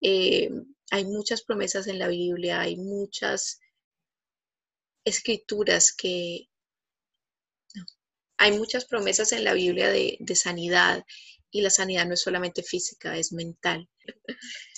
Eh, 0.00 0.50
hay 0.90 1.04
muchas 1.04 1.42
promesas 1.42 1.86
en 1.86 1.98
la 1.98 2.08
Biblia, 2.08 2.60
hay 2.60 2.76
muchas 2.76 3.60
escrituras 5.04 5.92
que... 5.92 6.48
hay 8.38 8.58
muchas 8.58 8.86
promesas 8.86 9.30
en 9.32 9.44
la 9.44 9.54
Biblia 9.54 9.88
de, 9.88 10.18
sanidad 10.34 11.04
y 11.52 11.60
la 11.60 11.70
sanidad 11.70 12.06
no 12.06 12.14
es 12.14 12.22
solamente 12.22 12.62
física, 12.62 13.16
es 13.16 13.32
mental. 13.32 13.88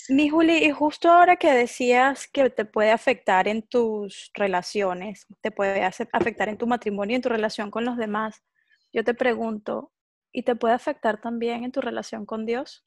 Mi 0.08 0.28
Juli, 0.28 0.64
y 0.64 0.70
justo 0.72 1.08
ahora 1.08 1.36
que 1.36 1.52
decías 1.52 2.26
que 2.26 2.50
te 2.50 2.66
puede 2.66 2.90
afectar 2.90 3.48
en 3.48 3.62
tus 3.62 4.30
relaciones, 4.34 5.26
te 5.40 5.50
puede 5.50 5.82
afectar 5.82 6.48
en 6.48 6.58
tu 6.58 6.66
matrimonio, 6.66 7.16
en 7.16 7.22
tu 7.22 7.30
relación 7.30 7.70
con 7.70 7.84
los 7.84 7.96
demás, 7.96 8.42
yo 8.92 9.04
te 9.04 9.14
pregunto, 9.14 9.92
¿y 10.32 10.42
te 10.42 10.56
puede 10.56 10.74
afectar 10.74 11.20
también 11.20 11.64
en 11.64 11.72
tu 11.72 11.80
relación 11.80 12.26
con 12.26 12.44
Dios? 12.44 12.84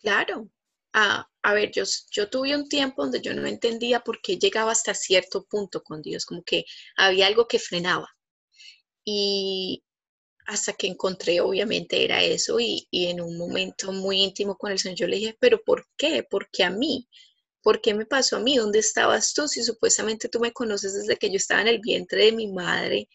Claro, 0.00 0.48
a, 0.92 1.26
ver, 1.54 1.70
yo, 1.72 1.84
yo 2.10 2.28
tuve 2.28 2.54
un 2.54 2.68
tiempo 2.68 3.02
donde 3.02 3.20
yo 3.20 3.34
no 3.34 3.46
entendía 3.46 4.00
por 4.00 4.20
qué 4.20 4.38
llegaba 4.38 4.72
hasta 4.72 4.94
cierto 4.94 5.44
punto 5.44 5.82
con 5.82 6.02
Dios, 6.02 6.26
como 6.26 6.42
que 6.42 6.64
había 6.96 7.26
algo 7.26 7.48
que 7.48 7.58
frenaba. 7.58 8.08
Y 9.04 9.82
hasta 10.50 10.72
que 10.72 10.88
encontré, 10.88 11.40
obviamente, 11.40 12.04
era 12.04 12.22
eso, 12.24 12.58
y, 12.58 12.88
en 12.90 13.20
un 13.20 13.38
momento 13.38 13.92
muy 13.92 14.20
íntimo 14.20 14.56
con 14.56 14.72
el 14.72 14.78
Señor, 14.80 14.98
yo 14.98 15.06
le 15.06 15.16
dije, 15.16 15.36
pero 15.38 15.62
¿por 15.62 15.86
qué? 15.96 16.24
¿Por 16.24 16.50
qué 16.50 16.64
a 16.64 16.70
mí? 16.70 17.08
¿Por 17.62 17.80
qué 17.80 17.94
me 17.94 18.04
pasó 18.06 18.36
a 18.36 18.40
mí? 18.40 18.56
¿Dónde 18.56 18.80
estabas 18.80 19.32
tú? 19.32 19.46
Si 19.46 19.62
supuestamente 19.62 20.28
tú 20.28 20.40
me 20.40 20.52
conoces 20.52 20.94
desde 20.94 21.16
que 21.16 21.30
yo 21.30 21.36
estaba 21.36 21.60
en 21.62 21.68
el 21.68 21.78
vientre 21.80 22.24
de 22.26 22.32
mi 22.32 22.48
madre, 22.52 23.08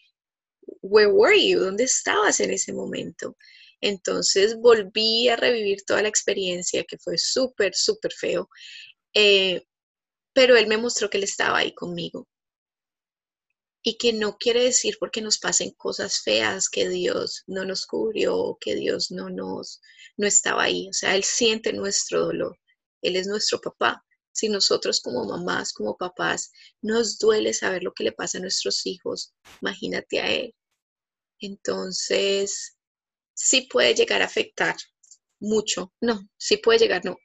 where 0.82 1.08
were 1.12 1.36
you? 1.38 1.60
¿Dónde 1.60 1.84
estabas 1.84 2.40
en 2.40 2.50
ese 2.52 2.72
momento? 2.72 3.36
Entonces 3.82 4.56
volví 4.56 5.28
a 5.28 5.36
revivir 5.36 5.82
toda 5.86 6.02
la 6.02 6.08
experiencia 6.08 6.84
que 6.84 6.98
fue 6.98 7.18
súper, 7.18 7.74
súper 7.74 8.12
feo. 8.12 8.48
Eh, 9.14 9.62
pero 10.32 10.56
él 10.56 10.68
me 10.68 10.78
mostró 10.78 11.10
que 11.10 11.18
él 11.18 11.24
estaba 11.24 11.58
ahí 11.58 11.74
conmigo. 11.74 12.28
Y 13.86 13.98
que 13.98 14.12
no 14.12 14.36
quiere 14.36 14.64
decir 14.64 14.96
porque 14.98 15.20
nos 15.22 15.38
pasen 15.38 15.70
cosas 15.70 16.18
feas 16.18 16.68
que 16.68 16.88
Dios 16.88 17.44
no 17.46 17.64
nos 17.64 17.86
cubrió, 17.86 18.58
que 18.60 18.74
Dios 18.74 19.12
no 19.12 19.30
nos 19.30 19.80
no 20.16 20.26
estaba 20.26 20.64
ahí. 20.64 20.88
O 20.88 20.92
sea, 20.92 21.14
Él 21.14 21.24
siente 21.24 21.72
nuestro 21.72 22.26
dolor. 22.26 22.58
Él 23.02 23.16
es 23.16 23.26
nuestro 23.26 23.60
papá. 23.60 24.04
Si 24.32 24.48
nosotros 24.48 25.00
como 25.00 25.24
mamás, 25.24 25.72
como 25.72 25.96
papás, 25.96 26.50
nos 26.82 27.18
duele 27.18 27.54
saber 27.54 27.82
lo 27.82 27.92
que 27.92 28.04
le 28.04 28.12
pasa 28.12 28.38
a 28.38 28.40
nuestros 28.42 28.84
hijos, 28.86 29.34
imagínate 29.62 30.20
a 30.20 30.30
Él. 30.30 30.54
Entonces, 31.40 32.76
sí 33.34 33.62
puede 33.70 33.94
llegar 33.94 34.20
a 34.20 34.26
afectar 34.26 34.76
mucho, 35.40 35.92
no, 36.00 36.28
sí 36.38 36.58
puede 36.58 36.80
llegar, 36.80 37.04
no, 37.04 37.16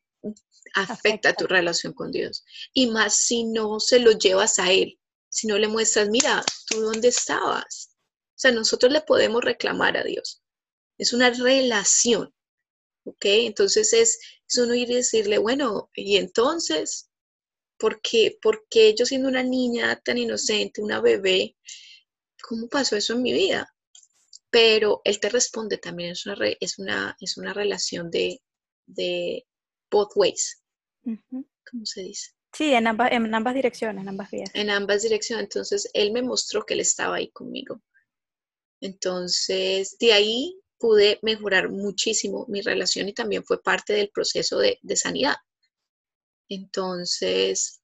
afecta, 0.75 1.33
tu 1.33 1.47
relación 1.47 1.93
con 1.93 2.11
Dios. 2.11 2.45
Y 2.73 2.87
más 2.87 3.15
si 3.15 3.43
no 3.43 3.79
se 3.79 3.99
lo 3.99 4.11
llevas 4.11 4.59
a 4.59 4.71
Él, 4.71 4.97
si 5.31 5.47
no 5.47 5.57
le 5.57 5.67
muestras, 5.67 6.09
mira, 6.09 6.43
tú 6.67 6.81
dónde 6.81 7.07
estabas. 7.07 7.91
O 8.35 8.39
sea, 8.41 8.51
nosotros 8.51 8.91
le 8.91 9.01
podemos 9.01 9.43
reclamar 9.43 9.97
a 9.97 10.03
Dios. 10.03 10.43
Es 10.97 11.13
una 11.13 11.29
relación, 11.31 12.33
¿ok? 13.05 13.25
Entonces 13.25 13.93
es, 13.93 14.19
es 14.47 14.57
uno 14.57 14.75
ir 14.75 14.91
y 14.91 14.95
decirle, 14.95 15.37
bueno, 15.37 15.89
y 15.95 16.17
entonces, 16.17 17.09
¿por 17.77 18.01
qué, 18.01 18.37
¿por 18.41 18.67
qué 18.69 18.93
yo 18.95 19.05
siendo 19.05 19.29
una 19.29 19.43
niña 19.43 19.99
tan 20.03 20.17
inocente, 20.17 20.81
una 20.81 21.01
bebé, 21.01 21.55
cómo 22.47 22.67
pasó 22.67 22.95
eso 22.95 23.13
en 23.13 23.23
mi 23.23 23.33
vida? 23.33 23.73
pero 24.51 25.01
él 25.05 25.19
te 25.19 25.29
responde 25.29 25.77
también, 25.77 26.11
es 26.11 26.25
una, 26.25 26.35
es 26.59 26.77
una, 26.77 27.17
es 27.19 27.37
una 27.37 27.53
relación 27.53 28.11
de, 28.11 28.41
de 28.85 29.47
both 29.89 30.11
ways. 30.15 30.61
¿Cómo 31.03 31.85
se 31.85 32.01
dice? 32.01 32.31
Sí, 32.53 32.73
en 32.73 32.87
ambas, 32.87 33.11
en 33.11 33.33
ambas 33.33 33.53
direcciones, 33.53 34.01
en 34.01 34.09
ambas 34.09 34.29
vías. 34.31 34.49
En 34.53 34.69
ambas 34.69 35.03
direcciones. 35.03 35.43
Entonces, 35.43 35.89
él 35.93 36.11
me 36.11 36.21
mostró 36.21 36.63
que 36.63 36.73
él 36.73 36.81
estaba 36.81 37.15
ahí 37.15 37.29
conmigo. 37.31 37.81
Entonces, 38.81 39.97
de 39.99 40.13
ahí 40.13 40.59
pude 40.77 41.19
mejorar 41.21 41.69
muchísimo 41.69 42.45
mi 42.47 42.61
relación 42.61 43.07
y 43.07 43.13
también 43.13 43.43
fue 43.43 43.61
parte 43.61 43.93
del 43.93 44.09
proceso 44.09 44.57
de, 44.57 44.79
de 44.81 44.95
sanidad. 44.95 45.35
Entonces, 46.49 47.81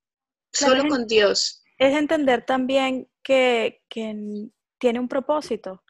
solo 0.52 0.88
con 0.90 1.08
Dios. 1.08 1.64
Es 1.78 1.96
entender 1.96 2.46
también 2.46 3.08
que, 3.24 3.84
que 3.88 4.50
tiene 4.80 5.00
un 5.00 5.08
propósito 5.08 5.84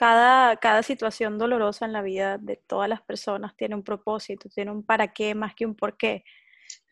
cada, 0.00 0.56
cada 0.56 0.82
situación 0.82 1.36
dolorosa 1.36 1.84
en 1.84 1.92
la 1.92 2.00
vida 2.00 2.38
de 2.38 2.56
todas 2.56 2.88
las 2.88 3.02
personas 3.02 3.54
tiene 3.54 3.74
un 3.74 3.82
propósito, 3.82 4.48
tiene 4.48 4.70
un 4.70 4.82
para 4.82 5.12
qué 5.12 5.34
más 5.34 5.54
que 5.54 5.66
un 5.66 5.74
por 5.74 5.98
qué. 5.98 6.24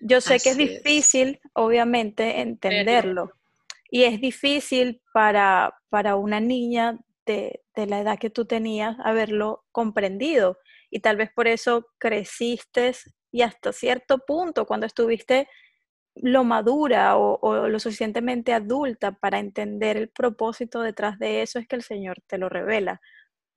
Yo 0.00 0.20
sé 0.20 0.38
que 0.40 0.50
es 0.50 0.56
difícil, 0.56 1.40
obviamente, 1.54 2.40
entenderlo. 2.40 3.32
Y 3.90 4.04
es 4.04 4.20
difícil 4.20 5.00
para, 5.12 5.74
para 5.88 6.16
una 6.16 6.40
niña 6.40 6.98
de, 7.26 7.62
de, 7.74 7.86
la 7.86 8.00
edad 8.00 8.18
que 8.18 8.30
tú 8.30 8.44
tenías 8.44 8.96
haberlo 9.02 9.64
comprendido. 9.72 10.58
Y 10.90 11.00
tal 11.00 11.16
vez 11.16 11.30
por 11.34 11.48
eso 11.48 11.86
creciste 11.98 12.92
y 13.30 13.42
hasta 13.42 13.72
cierto 13.72 14.18
punto, 14.26 14.66
cuando 14.66 14.86
estuviste 14.86 15.48
lo 16.22 16.44
madura 16.44 17.16
o, 17.16 17.68
lo 17.68 17.78
suficientemente 17.78 18.52
adulta 18.52 19.12
para 19.12 19.38
entender 19.38 19.96
el 19.96 20.08
propósito 20.08 20.80
detrás 20.82 21.18
de 21.18 21.42
eso 21.42 21.58
es 21.58 21.68
que 21.68 21.76
el 21.76 21.82
Señor 21.82 22.22
te 22.26 22.38
lo 22.38 22.48
revela. 22.48 23.00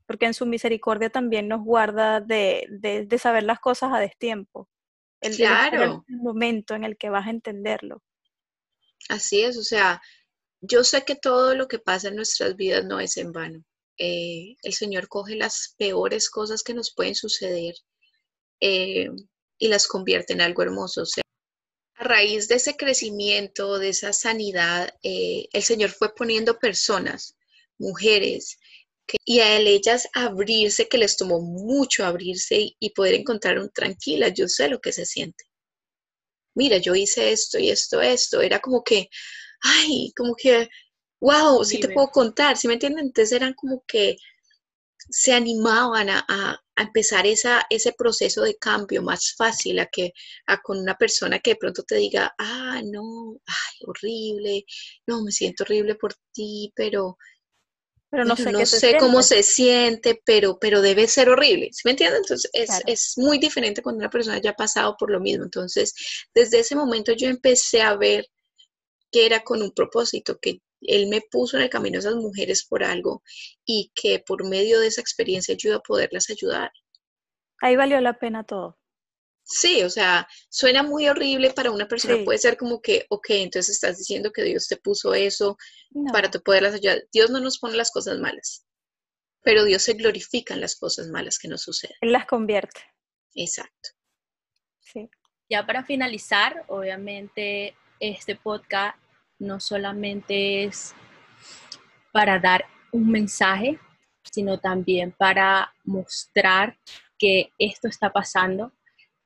Porque 0.06 0.26
en 0.26 0.34
su 0.34 0.46
misericordia 0.46 1.10
también 1.10 1.48
nos 1.48 1.64
guarda 1.64 2.20
de, 2.22 3.08
saber 3.18 3.44
las 3.44 3.60
cosas 3.60 3.94
a 3.94 4.00
destiempo. 4.00 4.70
El, 5.22 5.36
claro. 5.36 6.04
el 6.08 6.18
momento 6.18 6.76
en 6.76 6.84
el 6.84 6.98
que 6.98 7.10
vas 7.10 7.28
a 7.28 7.32
entenderlo. 7.32 8.04
Así 9.10 9.42
es, 9.42 9.58
o 9.58 9.64
sea, 9.64 10.02
yo 10.62 10.84
sé 10.84 11.04
que 11.04 11.16
todo 11.16 11.56
lo 11.56 11.68
que 11.68 11.80
pasa 11.80 12.10
en 12.10 12.16
nuestras 12.16 12.56
vidas 12.56 12.86
no 12.86 13.00
es 13.00 13.18
en 13.18 13.32
vano. 13.32 13.64
Eh, 13.98 14.56
el 14.64 14.74
Señor 14.74 15.08
coge 15.08 15.36
las 15.36 15.76
peores 15.78 16.30
cosas 16.30 16.64
que 16.64 16.74
nos 16.74 16.94
pueden 16.94 17.16
suceder 17.16 17.76
eh, 18.60 19.10
y 19.58 19.68
las 19.68 19.88
convierte 19.88 20.34
en 20.34 20.42
algo 20.42 20.64
hermoso. 20.64 21.04
O 21.04 21.06
sea, 21.06 21.24
a 21.96 22.04
raíz 22.04 22.48
de 22.48 22.56
ese 22.56 22.78
crecimiento, 22.78 23.78
de 23.78 23.90
esa 23.90 24.14
sanidad, 24.14 24.94
eh, 25.04 25.48
el 25.54 25.64
Señor 25.64 25.92
fue 25.92 26.14
poniendo 26.16 26.58
personas, 26.58 27.36
mujeres, 27.78 28.58
y 29.26 29.40
a 29.40 29.58
ellas 29.58 30.08
abrirse, 30.14 30.88
que 30.88 30.98
les 30.98 31.18
tomó 31.18 31.40
mucho 31.42 32.06
abrirse 32.06 32.76
y, 32.80 32.90
poder 32.92 33.16
encontrar 33.16 33.60
un 33.60 33.70
tranquila, 33.72 34.30
yo 34.30 34.48
sé 34.48 34.70
lo 34.70 34.80
que 34.80 34.94
se 34.94 35.06
siente. 35.06 35.46
Mira, 36.56 36.78
yo 36.78 36.96
hice 36.96 37.32
esto 37.32 37.60
y 37.60 37.70
esto, 37.70 38.02
esto, 38.02 38.42
era 38.42 38.60
como 38.60 38.84
que, 38.84 39.10
ay, 39.62 40.12
como 40.16 40.36
que, 40.36 40.70
wow, 41.22 41.64
sí 41.64 41.80
te 41.80 41.90
puedo 41.90 42.10
contar, 42.10 42.58
¿sí 42.58 42.68
me 42.68 42.74
entienden? 42.74 43.06
Entonces 43.06 43.34
eran 43.34 43.54
como 43.54 43.84
que 43.88 44.18
se 45.10 45.34
animaban 45.34 46.10
a, 46.10 46.62
empezar 46.78 47.28
esa, 47.28 47.64
ese 47.70 47.94
proceso 47.94 48.42
de 48.42 48.58
cambio 48.58 49.04
más 49.04 49.36
fácil 49.38 49.78
a 49.80 49.86
que 49.86 50.14
a 50.48 50.60
con 50.62 50.80
una 50.80 50.96
persona 50.96 51.38
que 51.38 51.52
de 51.52 51.58
pronto 51.58 51.84
te 51.84 51.96
diga, 51.96 52.34
ah, 52.40 52.82
no, 52.84 53.38
ay, 53.46 53.86
horrible, 53.86 54.66
no, 55.06 55.22
me 55.24 55.32
siento 55.32 55.64
horrible 55.64 55.94
por 55.96 56.16
ti, 56.34 56.72
pero, 56.76 57.18
pero 58.12 58.26
no 58.26 58.36
sé, 58.36 58.66
sé 58.66 58.98
cómo 59.00 59.24
se 59.24 59.42
siente, 59.42 60.22
pero, 60.26 60.60
pero 60.60 60.82
debe 60.82 61.08
ser 61.08 61.30
horrible, 61.30 61.70
¿sí 61.72 61.84
me 61.86 61.92
entiendes? 61.92 62.20
Entonces 62.20 62.52
es, 62.54 62.82
es 62.86 63.14
muy 63.18 63.40
diferente 63.40 63.82
cuando 63.82 64.00
una 64.00 64.10
persona 64.10 64.42
ya 64.42 64.50
ha 64.50 64.56
pasado 64.56 64.98
por 65.00 65.10
lo 65.10 65.22
mismo. 65.22 65.46
Entonces, 65.46 65.94
desde 66.36 66.60
ese 66.60 66.76
momento 66.76 67.14
yo 67.14 67.30
empecé 67.30 67.82
a 67.82 67.96
ver 67.96 68.28
que 69.14 69.26
era 69.26 69.46
con 69.46 69.62
un 69.62 69.72
propósito, 69.72 70.38
que 70.42 70.62
Él 70.82 71.08
me 71.08 71.22
puso 71.22 71.56
en 71.56 71.64
el 71.64 71.70
camino 71.70 71.98
a 71.98 72.00
esas 72.00 72.16
mujeres 72.16 72.66
por 72.66 72.84
algo 72.84 73.24
y 73.66 73.94
que 73.96 74.20
por 74.20 74.46
medio 74.46 74.82
de 74.82 74.88
esa 74.88 75.00
experiencia 75.00 75.56
yo 75.58 75.70
iba 75.70 75.78
a 75.78 75.82
poderlas 75.82 76.30
ayudar. 76.30 76.70
Ahí 77.62 77.78
valió 77.78 78.02
la 78.02 78.20
pena 78.20 78.44
todo. 78.44 78.78
Sí, 79.54 79.84
o 79.84 79.90
sea, 79.90 80.28
suena 80.50 80.82
muy 80.82 81.10
horrible 81.10 81.52
para 81.52 81.72
una 81.72 81.88
persona. 81.88 82.24
Puede 82.24 82.40
ser 82.40 82.56
como 82.56 82.82
que, 82.82 83.06
ok, 83.10 83.26
entonces 83.32 83.76
estás 83.76 83.98
diciendo 83.98 84.32
que 84.32 84.44
Dios 84.44 84.68
te 84.68 84.78
puso 84.78 85.14
eso 85.14 85.58
para 86.14 86.32
tú 86.32 86.42
poderlas 86.42 86.76
ayudar. 86.76 87.04
Dios 87.12 87.30
no 87.30 87.40
nos 87.42 87.60
pone 87.60 87.76
las 87.76 87.92
cosas 87.92 88.20
malas, 88.20 88.66
pero 89.44 89.66
Dios 89.66 89.84
se 89.84 89.94
glorifica 89.94 90.54
en 90.54 90.62
las 90.62 90.78
cosas 90.78 91.08
malas 91.10 91.38
que 91.38 91.50
nos 91.50 91.64
suceden. 91.64 91.98
Él 92.00 92.14
las 92.14 92.26
convierte. 92.26 92.82
Exacto. 93.36 93.90
Sí. 94.80 95.10
Ya 95.50 95.66
para 95.66 95.84
finalizar, 95.84 96.64
obviamente 96.70 97.76
este 98.00 98.38
podcast 98.38 98.98
no 99.38 99.60
solamente 99.60 100.64
es 100.64 100.94
para 102.14 102.40
dar 102.40 102.66
un 102.94 103.10
mensaje, 103.10 103.80
sino 104.32 104.60
también 104.60 105.12
para 105.12 105.74
mostrar 105.84 106.78
que 107.18 107.52
esto 107.58 107.88
está 107.90 108.14
pasando. 108.14 108.72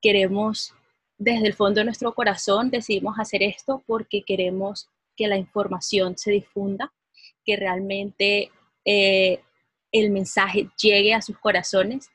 Queremos, 0.06 0.72
desde 1.18 1.48
el 1.48 1.54
fondo 1.54 1.80
de 1.80 1.86
nuestro 1.86 2.14
corazón, 2.14 2.70
decidimos 2.70 3.18
hacer 3.18 3.42
esto 3.42 3.82
porque 3.88 4.22
queremos 4.22 4.88
que 5.16 5.26
la 5.26 5.36
información 5.36 6.16
se 6.16 6.30
difunda, 6.30 6.92
que 7.44 7.56
realmente 7.56 8.52
eh, 8.84 9.40
el 9.90 10.10
mensaje 10.12 10.68
llegue 10.80 11.12
a 11.12 11.22
sus 11.22 11.36
corazones 11.40 12.08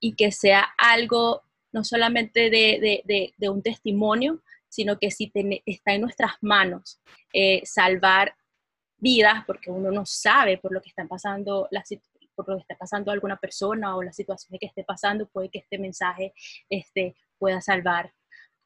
y 0.00 0.14
que 0.14 0.32
sea 0.32 0.66
algo 0.78 1.42
no 1.72 1.84
solamente 1.84 2.48
de, 2.48 3.34
un 3.50 3.60
testimonio, 3.60 4.40
sino 4.70 4.98
que 4.98 5.10
si 5.10 5.30
está 5.66 5.92
en 5.92 6.00
nuestras 6.00 6.32
manos 6.40 7.02
eh, 7.34 7.60
salvar 7.66 8.34
vidas, 8.96 9.44
porque 9.46 9.70
uno 9.70 9.90
no 9.90 10.06
sabe 10.06 10.56
por 10.56 10.72
lo 10.72 10.80
que 10.80 10.88
están 10.88 11.06
pasando 11.06 11.68
por 12.34 12.48
lo 12.48 12.56
que 12.56 12.62
está 12.62 12.76
pasando 12.76 13.10
alguna 13.10 13.36
persona 13.36 13.96
o 13.96 14.02
la 14.02 14.12
situación 14.12 14.58
que 14.58 14.66
esté 14.66 14.84
pasando, 14.84 15.28
puede 15.28 15.50
que 15.50 15.58
este 15.58 15.78
mensaje 15.78 16.32
este, 16.68 17.14
pueda 17.38 17.60
salvar 17.60 18.12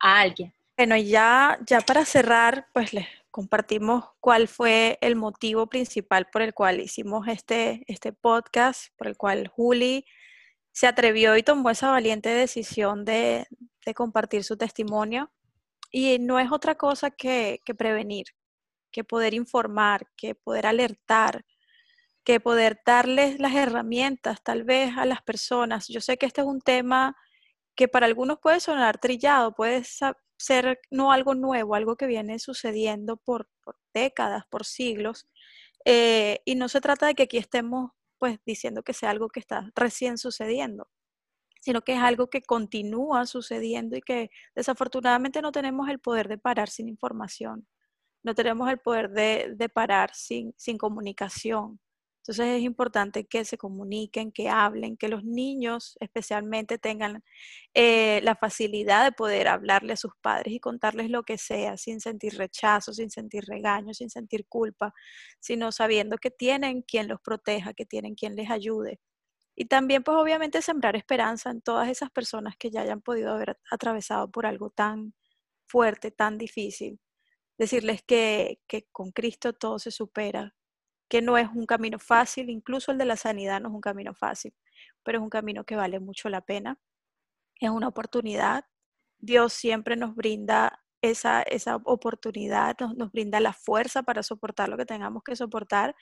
a 0.01 0.21
alguien. 0.21 0.55
Bueno, 0.77 0.97
ya, 0.97 1.59
ya 1.67 1.81
para 1.81 2.05
cerrar, 2.05 2.67
pues 2.73 2.93
les 2.93 3.07
compartimos 3.31 4.05
cuál 4.21 4.49
fue 4.49 4.99
el 5.01 5.17
motivo 5.17 5.69
principal 5.69 6.27
por 6.33 6.43
el 6.43 6.53
cual 6.53 6.81
hicimos 6.81 7.29
este, 7.29 7.85
este 7.87 8.13
podcast, 8.13 8.89
por 8.97 9.07
el 9.07 9.17
cual 9.17 9.49
Juli 9.49 10.05
se 10.75 10.89
atrevió 10.89 11.37
y 11.37 11.45
tomó 11.45 11.71
esa 11.71 11.91
valiente 11.91 12.29
decisión 12.29 13.05
de, 13.05 13.47
compartir 13.95 14.43
su 14.43 14.57
testimonio. 14.57 15.31
Y 15.93 16.19
no 16.19 16.41
es 16.41 16.51
otra 16.51 16.75
cosa 16.75 17.11
que, 17.11 17.61
prevenir, 17.79 18.27
que 18.91 19.05
poder 19.05 19.35
informar, 19.35 20.09
que 20.17 20.35
poder 20.35 20.67
alertar, 20.67 21.45
que 22.25 22.41
poder 22.41 22.81
darles 22.87 23.39
las 23.39 23.55
herramientas 23.55 24.43
tal 24.43 24.65
vez 24.65 24.97
a 24.97 25.05
las 25.05 25.23
personas. 25.23 25.89
Yo 25.89 26.01
sé 26.01 26.17
que 26.17 26.27
este 26.27 26.41
es 26.41 26.47
un 26.47 26.61
tema 26.61 27.17
que 27.77 27.89
para 27.89 28.07
algunos 28.07 28.39
puede 28.41 28.61
sonar 28.61 28.99
trillado, 28.99 29.55
puede 29.55 29.85
ser 29.85 30.81
no 30.91 31.13
algo 31.13 31.35
nuevo, 31.35 31.75
algo 31.75 31.97
que 31.97 32.07
viene 32.07 32.39
sucediendo 32.39 33.17
por, 33.17 33.49
décadas, 33.93 34.45
por 34.51 34.65
siglos. 34.65 35.29
Eh, 35.85 36.41
y 36.45 36.55
no 36.55 36.69
se 36.69 36.81
trata 36.81 37.07
de 37.07 37.15
que 37.15 37.25
aquí 37.25 37.39
estemos 37.39 37.91
pues 38.19 38.39
diciendo 38.47 38.83
que 38.83 38.95
sea 38.95 39.11
algo 39.11 39.29
que 39.29 39.41
está 39.41 39.71
recién 39.75 40.17
sucediendo, 40.19 40.89
sino 41.61 41.83
que 41.83 41.95
es 41.95 42.01
algo 42.01 42.29
que 42.31 42.43
continúa 42.43 43.27
sucediendo 43.27 43.97
y 43.97 44.03
que 44.03 44.31
desafortunadamente 44.55 45.43
no 45.43 45.53
tenemos 45.53 45.89
el 45.91 45.99
poder 45.99 46.29
de 46.29 46.39
parar 46.39 46.71
sin 46.71 46.89
información, 46.89 47.67
no 48.23 48.35
tenemos 48.35 48.71
el 48.71 48.79
poder 48.79 49.11
de, 49.11 49.69
parar 49.69 50.15
sin, 50.15 50.55
sin 50.57 50.79
comunicación. 50.79 51.81
Entonces 52.27 52.57
es 52.57 52.63
importante 52.63 53.27
que 53.27 53.45
se 53.45 53.59
comuniquen, 53.59 54.33
que 54.33 54.49
hablen, 54.49 54.97
que 54.97 55.09
los 55.09 55.25
niños 55.25 55.99
especialmente 56.01 56.79
tengan 56.79 57.23
eh, 57.75 58.21
la 58.23 58.35
facilidad 58.35 59.05
de 59.05 59.13
poder 59.13 59.47
hablarle 59.47 59.93
a 59.93 59.97
sus 59.97 60.13
padres 60.23 60.55
y 60.55 60.59
contarles 60.59 61.11
lo 61.11 61.25
que 61.25 61.37
sea, 61.37 61.77
sin 61.77 62.01
sentir 62.01 62.39
rechazo, 62.39 62.95
sin 62.95 63.11
sentir 63.11 63.45
regaño, 63.45 63.93
sin 63.93 64.09
sentir 64.09 64.47
culpa, 64.49 64.95
sino 65.39 65.71
sabiendo 65.71 66.17
que 66.17 66.31
tienen 66.31 66.81
quien 66.81 67.09
los 67.09 67.21
proteja, 67.21 67.75
que 67.75 67.85
tienen 67.85 68.15
quien 68.15 68.37
les 68.37 68.51
ayude. 68.51 69.01
Y 69.55 69.67
también 69.67 70.03
pues 70.03 70.17
obviamente 70.17 70.63
sembrar 70.63 70.97
esperanza 70.97 71.51
en 71.51 71.61
todas 71.61 71.91
esas 71.91 72.11
personas 72.11 72.57
que 72.59 72.71
ya 72.71 72.81
hayan 72.81 73.03
podido 73.03 73.33
haber 73.35 73.59
atravesado 73.71 74.31
por 74.31 74.47
algo 74.47 74.71
tan 74.71 75.15
fuerte, 75.67 76.11
tan 76.11 76.39
difícil. 76.39 77.01
Decirles 77.59 78.03
que, 78.03 78.61
que 78.67 78.87
con 78.93 79.13
Cristo 79.13 79.53
todo 79.53 79.79
se 79.79 79.91
supera, 79.91 80.55
que 81.09 81.23
no 81.23 81.39
es 81.39 81.49
un 81.55 81.67
camino 81.67 81.99
fácil, 81.99 82.51
incluso 82.51 82.93
el 82.93 82.99
de 82.99 83.05
la 83.05 83.17
sanidad 83.17 83.61
no 83.61 83.69
es 83.69 83.75
un 83.75 83.81
camino 83.81 84.15
fácil, 84.15 84.55
pero 85.03 85.19
es 85.19 85.23
un 85.23 85.31
camino 85.31 85.65
que 85.65 85.77
vale 85.77 86.01
mucho 86.01 86.29
la 86.29 86.41
pena, 86.41 86.79
es 87.61 87.71
una 87.71 87.89
oportunidad. 87.89 88.65
Dios 89.19 89.53
siempre 89.53 89.97
nos 89.97 90.15
brinda 90.15 90.85
esa, 91.03 91.43
esa 91.43 91.77
oportunidad, 91.85 92.77
nos, 92.97 93.13
brinda 93.13 93.41
la 93.41 93.53
fuerza 93.53 94.03
para 94.03 94.23
soportar 94.23 94.69
lo 94.69 94.77
que 94.77 94.87
tengamos 94.87 95.23
que 95.23 95.37
soportar 95.37 95.95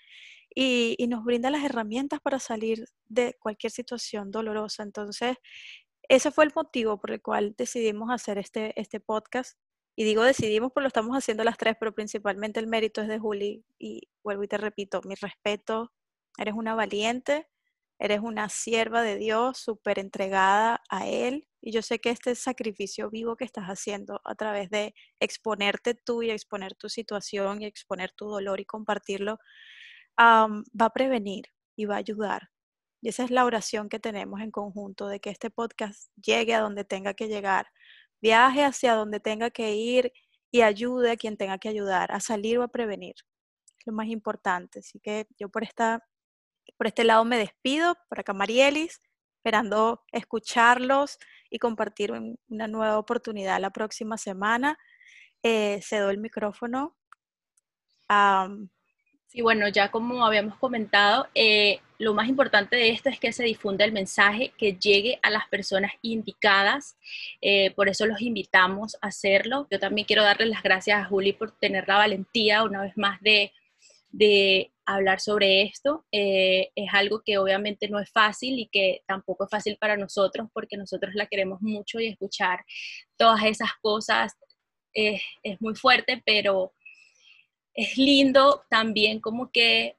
y, 0.55 0.94
y 0.98 1.09
nos 1.09 1.24
brinda 1.24 1.50
las 1.50 1.64
herramientas 1.64 2.20
para 2.20 2.38
salir 2.38 2.84
de 3.07 3.36
cualquier 3.40 3.72
situación 3.72 4.30
dolorosa. 4.30 4.82
Entonces, 4.82 5.36
ese 6.09 6.30
fue 6.30 6.44
el 6.44 6.53
motivo 6.55 7.00
por 7.00 7.11
el 7.12 7.22
cual 7.22 7.55
decidimos 7.57 8.11
hacer 8.11 8.38
este, 8.38 8.78
este 8.80 9.00
podcast. 9.00 9.59
Y 9.95 10.05
digo 10.05 10.22
decidimos 10.22 10.72
porque 10.72 10.84
lo 10.84 10.88
estamos 10.88 11.16
haciendo 11.16 11.45
las 11.45 11.59
tres, 11.59 11.76
pero 11.78 11.95
principalmente 11.95 12.61
el 12.61 12.66
mérito 12.66 13.03
es 13.03 13.09
de 13.09 13.18
Juli. 13.18 13.64
Y 13.78 14.09
vuelvo 14.22 14.45
y 14.45 14.49
te 14.49 14.59
repito, 14.59 15.01
mi 15.05 15.14
respeto, 15.14 15.93
eres 16.38 16.55
una 16.55 16.74
valiente, 16.74 17.49
eres 17.99 18.20
una 18.20 18.49
sierva 18.49 19.03
de 19.03 19.16
Dios, 19.16 19.59
súper 19.59 19.99
entregada 19.99 20.82
a 20.88 21.07
Él. 21.07 21.47
Y 21.61 21.72
yo 21.72 21.82
sé 21.82 22.01
que 22.01 22.11
este 22.11 22.34
sacrificio 22.34 23.11
vivo 23.11 23.36
que 23.36 23.45
estás 23.45 23.66
haciendo 23.66 24.20
a 24.24 24.34
través 24.34 24.70
de 24.70 24.95
exponerte 25.20 25.95
tú 25.95 26.22
y 26.22 26.30
exponer 26.30 26.74
tu 26.74 26.88
situación 26.88 27.62
y 27.62 27.66
exponer 27.66 28.12
tu 28.12 28.26
dolor 28.28 28.61
y 28.61 28.64
compartirlo, 28.64 29.38
va 30.18 30.64
a 30.80 30.90
prevenir 30.90 31.45
y 31.76 31.84
va 31.84 31.97
a 31.97 31.99
ayudar. 31.99 32.51
Y 33.01 33.09
esa 33.09 33.24
es 33.24 33.30
la 33.30 33.45
oración 33.45 33.88
que 33.88 33.99
tenemos 34.01 34.40
en 34.40 34.51
conjunto, 34.51 35.09
de 35.09 35.20
que 35.20 35.30
este 35.30 35.51
podcast 35.51 36.11
llegue 36.16 36.55
a 36.55 36.61
donde 36.61 36.84
tenga 36.84 37.14
que 37.14 37.28
llegar, 37.28 37.66
viaje 38.23 38.64
hacia 38.64 38.95
donde 38.95 39.20
tenga 39.20 39.51
que 39.51 39.75
ir 39.75 40.12
y 40.51 40.62
ayude 40.62 41.11
a 41.11 41.16
quien 41.16 41.37
tenga 41.37 41.59
que 41.59 41.68
ayudar, 41.68 42.12
a 42.12 42.20
salir 42.20 42.59
o 42.59 42.62
a 42.62 42.68
prevenir. 42.68 43.14
Es 43.79 43.87
lo 43.87 43.93
más 43.93 44.07
importante. 44.07 44.79
Así 44.79 45.01
que 45.01 45.27
yo 45.39 45.49
por, 45.49 45.64
esta, 45.64 46.07
por 46.79 46.87
este 46.87 47.05
lado 47.05 47.25
me 47.25 47.37
despido, 47.39 47.97
por 48.09 48.20
acá 48.20 48.33
Marielis, 48.33 49.01
esperando 49.39 50.05
escucharlos 50.12 51.18
y 51.51 51.59
compartir 51.59 52.12
una 52.49 52.68
nueva 52.68 52.99
oportunidad 52.99 53.61
la 53.61 53.70
próxima 53.70 54.16
semana. 54.16 54.79
Eh, 55.43 55.81
cedo 55.83 56.11
el 56.11 56.18
micrófono 56.18 56.97
Sí, 59.29 59.41
bueno, 59.41 59.68
ya 59.68 59.91
como 59.91 60.27
habíamos 60.27 60.59
comentado, 60.59 61.27
eh, 61.35 61.81
lo 62.03 62.14
más 62.14 62.28
importante 62.28 62.74
de 62.74 62.90
esto 62.90 63.09
es 63.09 63.20
que 63.20 63.32
se 63.32 63.44
difunda 63.44 63.84
el 63.84 63.92
mensaje, 63.92 64.53
que 64.59 64.72
llegue 64.74 65.20
a 65.22 65.30
las 65.30 65.46
personas 65.48 65.92
indicadas. 66.03 66.96
Eh, 67.40 67.70
por 67.76 67.88
eso 67.88 68.07
los 68.07 68.20
invitamos 68.20 68.96
a 69.00 69.07
hacerlo. 69.07 69.68
Yo 69.70 69.78
también 69.78 70.05
quiero 70.05 70.24
darle 70.24 70.46
las 70.46 70.64
gracias 70.64 71.00
a 71.00 71.05
Juli 71.05 71.32
por 71.32 71.57
tener 71.59 71.86
la 71.86 71.98
valentía 71.98 72.64
una 72.64 72.82
vez 72.82 72.96
más 72.96 73.20
de, 73.20 73.53
hablar 74.84 75.20
sobre 75.20 75.62
esto. 75.62 76.05
Eh, 76.11 76.70
es 76.74 76.92
algo 76.92 77.22
que 77.24 77.38
obviamente 77.38 77.88
no 77.88 78.00
es 78.00 78.11
fácil 78.11 78.59
y 78.59 78.66
que 78.66 79.05
tampoco 79.07 79.44
es 79.44 79.50
fácil 79.50 79.76
para 79.78 79.96
nosotros 79.96 80.48
porque 80.53 80.76
nosotros 80.76 81.14
la 81.14 81.26
queremos 81.26 81.62
mucho 81.62 82.00
y 82.00 82.09
escuchar 82.09 82.64
todas 83.16 83.44
esas 83.44 83.70
cosas 83.80 84.36
es 84.92 85.22
muy 85.61 85.74
fuerte, 85.76 86.20
pero 86.26 86.72
es 87.74 87.96
lindo 87.96 88.64
también 88.68 89.20
como 89.20 89.50
que, 89.50 89.96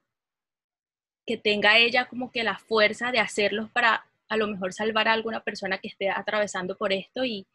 que 1.26 1.36
tenga 1.36 1.78
ella 1.78 2.06
como 2.06 2.30
que 2.30 2.44
la 2.44 2.58
fuerza 2.58 3.10
de 3.10 3.18
hacerlos 3.18 3.70
para 3.70 4.06
a 4.28 4.36
lo 4.36 4.46
mejor 4.46 4.72
salvar 4.72 5.08
a 5.08 5.12
alguna 5.12 5.42
persona 5.42 5.78
que 5.78 5.88
esté 5.88 6.10
atravesando 6.10 6.76
por 6.76 6.92
esto 6.92 7.24
y, 7.24 7.46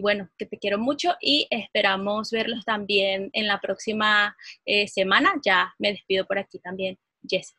bueno, 0.00 0.30
que 0.38 0.46
te 0.46 0.58
quiero 0.58 0.78
mucho 0.78 1.16
y 1.20 1.46
esperamos 1.50 2.30
verlos 2.30 2.64
también 2.64 3.30
en 3.32 3.46
la 3.46 3.60
próxima 3.60 4.36
eh, 4.64 4.86
semana. 4.88 5.34
Ya 5.44 5.74
me 5.78 5.92
despido 5.92 6.26
por 6.26 6.38
aquí 6.38 6.58
también, 6.58 6.98
Jess. 7.28 7.54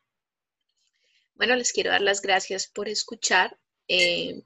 Bueno, 1.36 1.56
les 1.56 1.72
quiero 1.72 1.92
dar 1.92 2.02
las 2.02 2.22
gracias 2.22 2.68
por 2.68 2.90
escuchar. 2.90 3.58
Eh, 3.88 4.42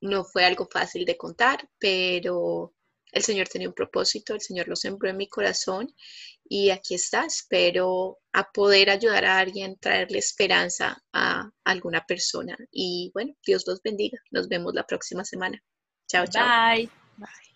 no 0.00 0.24
fue 0.24 0.44
algo 0.44 0.66
fácil 0.70 1.04
de 1.04 1.16
contar, 1.16 1.68
pero 1.78 2.72
el 3.12 3.22
Señor 3.22 3.48
tenía 3.48 3.68
un 3.68 3.74
propósito, 3.74 4.34
el 4.34 4.40
Señor 4.40 4.68
lo 4.68 4.76
sembró 4.76 5.08
en 5.08 5.16
mi 5.16 5.28
corazón 5.28 5.94
y 6.48 6.70
aquí 6.70 6.94
está. 6.94 7.24
Espero 7.24 8.18
a 8.32 8.50
poder 8.50 8.90
ayudar 8.90 9.24
a 9.24 9.38
alguien, 9.38 9.76
traerle 9.78 10.18
esperanza 10.18 11.02
a 11.12 11.50
alguna 11.64 12.04
persona. 12.06 12.56
Y 12.70 13.10
bueno, 13.14 13.34
Dios 13.44 13.64
los 13.66 13.82
bendiga. 13.82 14.18
Nos 14.30 14.48
vemos 14.48 14.74
la 14.74 14.86
próxima 14.86 15.24
semana. 15.24 15.62
Chao, 16.08 16.26
chao. 16.26 16.46
Bye. 16.46 16.88
Bye. 17.16 17.47